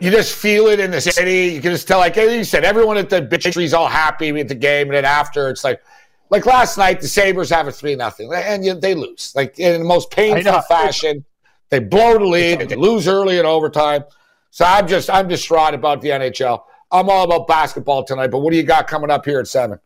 you 0.00 0.10
just 0.10 0.34
feel 0.34 0.66
it 0.66 0.80
in 0.80 0.90
the 0.90 1.00
city. 1.00 1.54
You 1.54 1.60
can 1.60 1.70
just 1.70 1.86
tell, 1.86 1.98
like 1.98 2.16
you 2.16 2.42
said, 2.44 2.64
everyone 2.64 2.96
at 2.96 3.08
the 3.08 3.22
bitchery's 3.22 3.72
all 3.72 3.88
happy 3.88 4.32
with 4.32 4.48
the 4.48 4.54
game. 4.54 4.88
And 4.88 4.94
then 4.94 5.04
after, 5.04 5.48
it's 5.48 5.62
like, 5.62 5.80
like 6.30 6.46
last 6.46 6.76
night, 6.76 7.00
the 7.00 7.06
Sabres 7.06 7.50
have 7.50 7.68
a 7.68 7.72
3 7.72 7.94
nothing, 7.94 8.32
and 8.34 8.64
you, 8.64 8.74
they 8.74 8.94
lose. 8.94 9.32
Like 9.36 9.58
in 9.58 9.80
the 9.82 9.86
most 9.86 10.10
painful 10.10 10.62
fashion. 10.62 11.24
They 11.70 11.78
blow 11.80 12.18
the 12.18 12.24
lead, 12.24 12.68
they 12.68 12.76
lose 12.76 13.08
early 13.08 13.38
in 13.38 13.46
overtime. 13.46 14.04
So 14.50 14.64
I'm 14.64 14.86
just, 14.86 15.10
I'm 15.10 15.26
distraught 15.26 15.74
about 15.74 16.00
the 16.00 16.10
NHL. 16.10 16.62
I'm 16.92 17.08
all 17.08 17.24
about 17.24 17.48
basketball 17.48 18.04
tonight, 18.04 18.28
but 18.28 18.38
what 18.38 18.52
do 18.52 18.56
you 18.56 18.62
got 18.62 18.86
coming 18.86 19.10
up 19.10 19.24
here 19.24 19.40
at 19.40 19.48
7? 19.48 19.78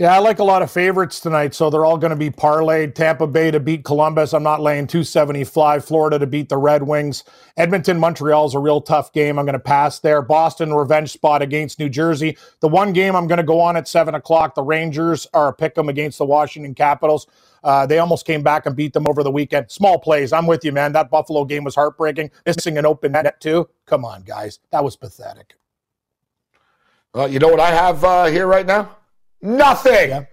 Yeah, 0.00 0.14
I 0.14 0.18
like 0.18 0.38
a 0.38 0.44
lot 0.44 0.62
of 0.62 0.70
favorites 0.70 1.20
tonight, 1.20 1.52
so 1.52 1.68
they're 1.68 1.84
all 1.84 1.98
going 1.98 2.08
to 2.08 2.16
be 2.16 2.30
parlayed. 2.30 2.94
Tampa 2.94 3.26
Bay 3.26 3.50
to 3.50 3.60
beat 3.60 3.84
Columbus. 3.84 4.32
I'm 4.32 4.42
not 4.42 4.62
laying 4.62 4.86
275. 4.86 5.84
Florida 5.84 6.18
to 6.18 6.26
beat 6.26 6.48
the 6.48 6.56
Red 6.56 6.82
Wings. 6.84 7.22
Edmonton, 7.58 8.00
Montreal 8.00 8.46
is 8.46 8.54
a 8.54 8.58
real 8.58 8.80
tough 8.80 9.12
game. 9.12 9.38
I'm 9.38 9.44
going 9.44 9.52
to 9.52 9.58
pass 9.58 9.98
there. 9.98 10.22
Boston, 10.22 10.72
revenge 10.72 11.10
spot 11.10 11.42
against 11.42 11.78
New 11.78 11.90
Jersey. 11.90 12.38
The 12.60 12.68
one 12.68 12.94
game 12.94 13.14
I'm 13.14 13.26
going 13.26 13.40
to 13.40 13.44
go 13.44 13.60
on 13.60 13.76
at 13.76 13.86
7 13.86 14.14
o'clock, 14.14 14.54
the 14.54 14.62
Rangers 14.62 15.26
are 15.34 15.48
a 15.48 15.52
pick 15.52 15.76
'em 15.76 15.90
against 15.90 16.16
the 16.16 16.24
Washington 16.24 16.74
Capitals. 16.74 17.26
Uh, 17.62 17.84
they 17.84 17.98
almost 17.98 18.24
came 18.24 18.42
back 18.42 18.64
and 18.64 18.74
beat 18.74 18.94
them 18.94 19.06
over 19.06 19.22
the 19.22 19.30
weekend. 19.30 19.70
Small 19.70 19.98
plays. 19.98 20.32
I'm 20.32 20.46
with 20.46 20.64
you, 20.64 20.72
man. 20.72 20.94
That 20.94 21.10
Buffalo 21.10 21.44
game 21.44 21.62
was 21.62 21.74
heartbreaking. 21.74 22.30
Missing 22.46 22.78
an 22.78 22.86
open 22.86 23.12
net, 23.12 23.38
too. 23.38 23.68
Come 23.84 24.06
on, 24.06 24.22
guys. 24.22 24.60
That 24.72 24.82
was 24.82 24.96
pathetic. 24.96 25.56
Well, 27.12 27.28
you 27.28 27.38
know 27.38 27.48
what 27.48 27.60
I 27.60 27.68
have 27.68 28.02
uh, 28.02 28.24
here 28.28 28.46
right 28.46 28.64
now? 28.64 28.96
Nothing. 29.42 30.10
Yeah. 30.10 30.24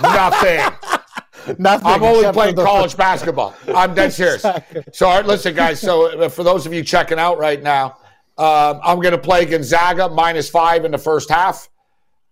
Nothing. 0.00 0.98
Nothing. 1.58 1.86
I'm 1.86 2.02
only 2.02 2.30
playing 2.32 2.54
college 2.56 2.96
basketball. 2.96 3.54
I'm 3.74 3.94
dead 3.94 4.12
serious. 4.12 4.36
Exactly. 4.36 4.82
So, 4.92 5.06
all 5.08 5.16
right, 5.16 5.26
listen, 5.26 5.54
guys. 5.54 5.80
So, 5.80 6.20
uh, 6.20 6.28
for 6.28 6.44
those 6.44 6.66
of 6.66 6.72
you 6.72 6.84
checking 6.84 7.18
out 7.18 7.38
right 7.38 7.62
now, 7.62 7.96
um, 8.38 8.80
I'm 8.82 9.00
going 9.00 9.12
to 9.12 9.18
play 9.18 9.44
Gonzaga 9.44 10.08
minus 10.08 10.48
five 10.48 10.84
in 10.84 10.92
the 10.92 10.98
first 10.98 11.30
half. 11.30 11.68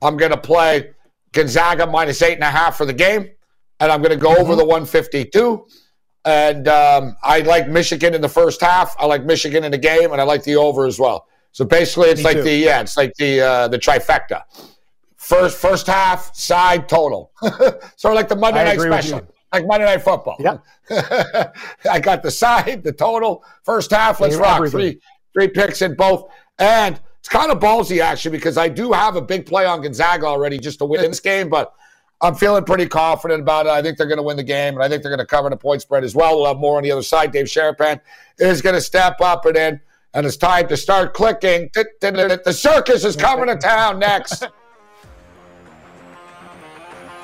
I'm 0.03 0.17
going 0.17 0.31
to 0.31 0.39
play 0.39 0.93
Gonzaga 1.33 1.87
minus 1.87 2.23
eight 2.23 2.35
and 2.35 2.45
a 2.45 2.51
half 2.51 2.77
for 2.77 2.87
the 2.87 2.93
game, 2.93 3.29
and 3.81 3.93
I'm 3.93 4.01
going 4.01 4.17
to 4.17 4.17
go 4.17 4.31
mm-hmm. 4.31 4.43
over 4.43 4.57
the 4.57 4.65
152. 4.65 5.67
And 6.25 6.69
um, 6.69 7.17
I 7.23 7.41
like 7.41 7.69
Michigan 7.69 8.15
in 8.15 8.21
the 8.21 8.29
first 8.29 8.61
half. 8.61 8.95
I 8.99 9.07
like 9.07 9.25
Michigan 9.25 9.65
in 9.65 9.73
the 9.73 9.79
game, 9.79 10.13
and 10.13 10.21
I 10.21 10.25
like 10.25 10.45
the 10.45 10.57
over 10.57 10.87
as 10.87 10.99
well. 10.99 11.27
So 11.53 11.65
basically, 11.65 12.11
it's 12.11 12.21
Me 12.21 12.25
like 12.25 12.37
too. 12.37 12.43
the 12.45 12.57
yeah, 12.57 12.81
it's 12.81 12.97
like 12.97 13.15
the 13.15 13.41
uh, 13.41 13.69
the 13.69 13.79
trifecta. 13.79 14.43
First 15.31 15.59
first 15.59 15.87
half 15.87 16.35
side 16.35 16.89
total. 16.89 17.31
sort 17.41 18.13
of 18.13 18.15
like 18.15 18.27
the 18.27 18.35
Monday 18.35 18.63
I 18.63 18.75
night 18.75 18.81
special, 18.81 19.25
like 19.53 19.65
Monday 19.65 19.87
night 19.87 20.03
football. 20.03 20.35
Yep. 20.41 20.65
I 21.89 22.01
got 22.01 22.25
the 22.25 22.33
side, 22.33 22.83
the 22.83 22.91
total, 22.91 23.45
first 23.63 23.93
half. 23.93 24.21
Let's 24.21 24.35
rock. 24.35 24.57
everything. 24.57 24.81
Three 24.81 25.01
three 25.33 25.47
picks 25.47 25.83
in 25.83 25.95
both, 25.95 26.33
and 26.59 26.99
it's 27.21 27.29
kind 27.29 27.53
of 27.53 27.61
ballsy 27.61 28.01
actually 28.01 28.33
because 28.33 28.59
I 28.59 28.69
do 28.69 28.91
have 28.91 29.15
a 29.15 29.23
big 29.23 29.47
play 29.47 29.67
on 29.67 29.83
Gonzaga 29.83 30.27
already 30.27 30.59
just 30.59 30.81
to 30.81 30.85
win 30.85 31.03
this 31.03 31.21
game, 31.21 31.49
but. 31.49 31.75
I'm 32.23 32.35
feeling 32.35 32.65
pretty 32.65 32.87
confident 32.87 33.41
about 33.41 33.65
it. 33.65 33.71
I 33.71 33.81
think 33.81 33.97
they're 33.97 34.07
going 34.07 34.19
to 34.19 34.23
win 34.23 34.37
the 34.37 34.43
game, 34.43 34.75
and 34.75 34.83
I 34.83 34.91
think 34.91 35.03
they're 35.03 35.11
going 35.11 35.27
to 35.27 35.27
cover 35.27 35.49
the 35.49 35.57
point 35.57 35.81
spread 35.81 36.05
as 36.05 36.15
well. 36.15 36.37
We'll 36.37 36.49
have 36.49 36.59
more 36.59 36.77
on 36.77 36.83
the 36.83 36.93
other 36.93 37.03
side. 37.03 37.33
Dave 37.33 37.47
Sharapan 37.47 37.99
is 38.37 38.61
going 38.61 38.75
to 38.75 38.81
step 38.83 39.23
up 39.23 39.47
and 39.47 39.57
in, 39.57 39.81
and 40.13 40.27
it's 40.27 40.37
time 40.37 40.69
to 40.69 40.77
start 40.77 41.15
clicking. 41.15 41.71
The 42.03 42.53
circus 42.55 43.07
is 43.07 43.17
coming 43.17 43.47
to 43.47 43.57
town 43.57 44.01
next. 44.01 44.47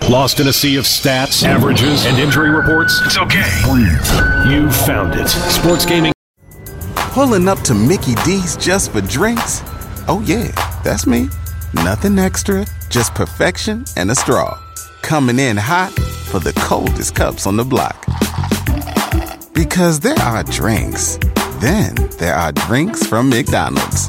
Lost 0.08 0.38
in 0.38 0.46
a 0.46 0.52
sea 0.52 0.76
of 0.76 0.84
stats, 0.84 1.42
averages, 1.42 2.06
and 2.06 2.16
injury 2.16 2.50
reports? 2.50 3.00
It's 3.04 3.18
okay. 3.18 3.42
Breathe. 3.64 4.48
You 4.48 4.70
found 4.70 5.18
it. 5.18 5.26
Sports 5.28 5.84
gaming. 5.84 6.12
Pulling 6.94 7.48
up 7.48 7.58
to 7.62 7.74
Mickey 7.74 8.14
D's 8.24 8.56
just 8.56 8.92
for 8.92 9.00
drinks? 9.00 9.62
Oh, 10.06 10.22
yeah, 10.24 10.52
that's 10.84 11.08
me. 11.08 11.28
Nothing 11.74 12.20
extra, 12.20 12.64
just 12.88 13.16
perfection 13.16 13.84
and 13.96 14.08
a 14.12 14.14
straw. 14.14 14.56
Coming 15.02 15.40
in 15.40 15.56
hot 15.56 15.90
for 16.30 16.38
the 16.38 16.52
coldest 16.52 17.16
cups 17.16 17.44
on 17.44 17.56
the 17.56 17.64
block. 17.64 17.96
Because 19.54 19.98
there 19.98 20.18
are 20.20 20.44
drinks, 20.44 21.18
then 21.58 21.96
there 22.18 22.36
are 22.36 22.52
drinks 22.52 23.04
from 23.04 23.28
McDonald's. 23.28 24.08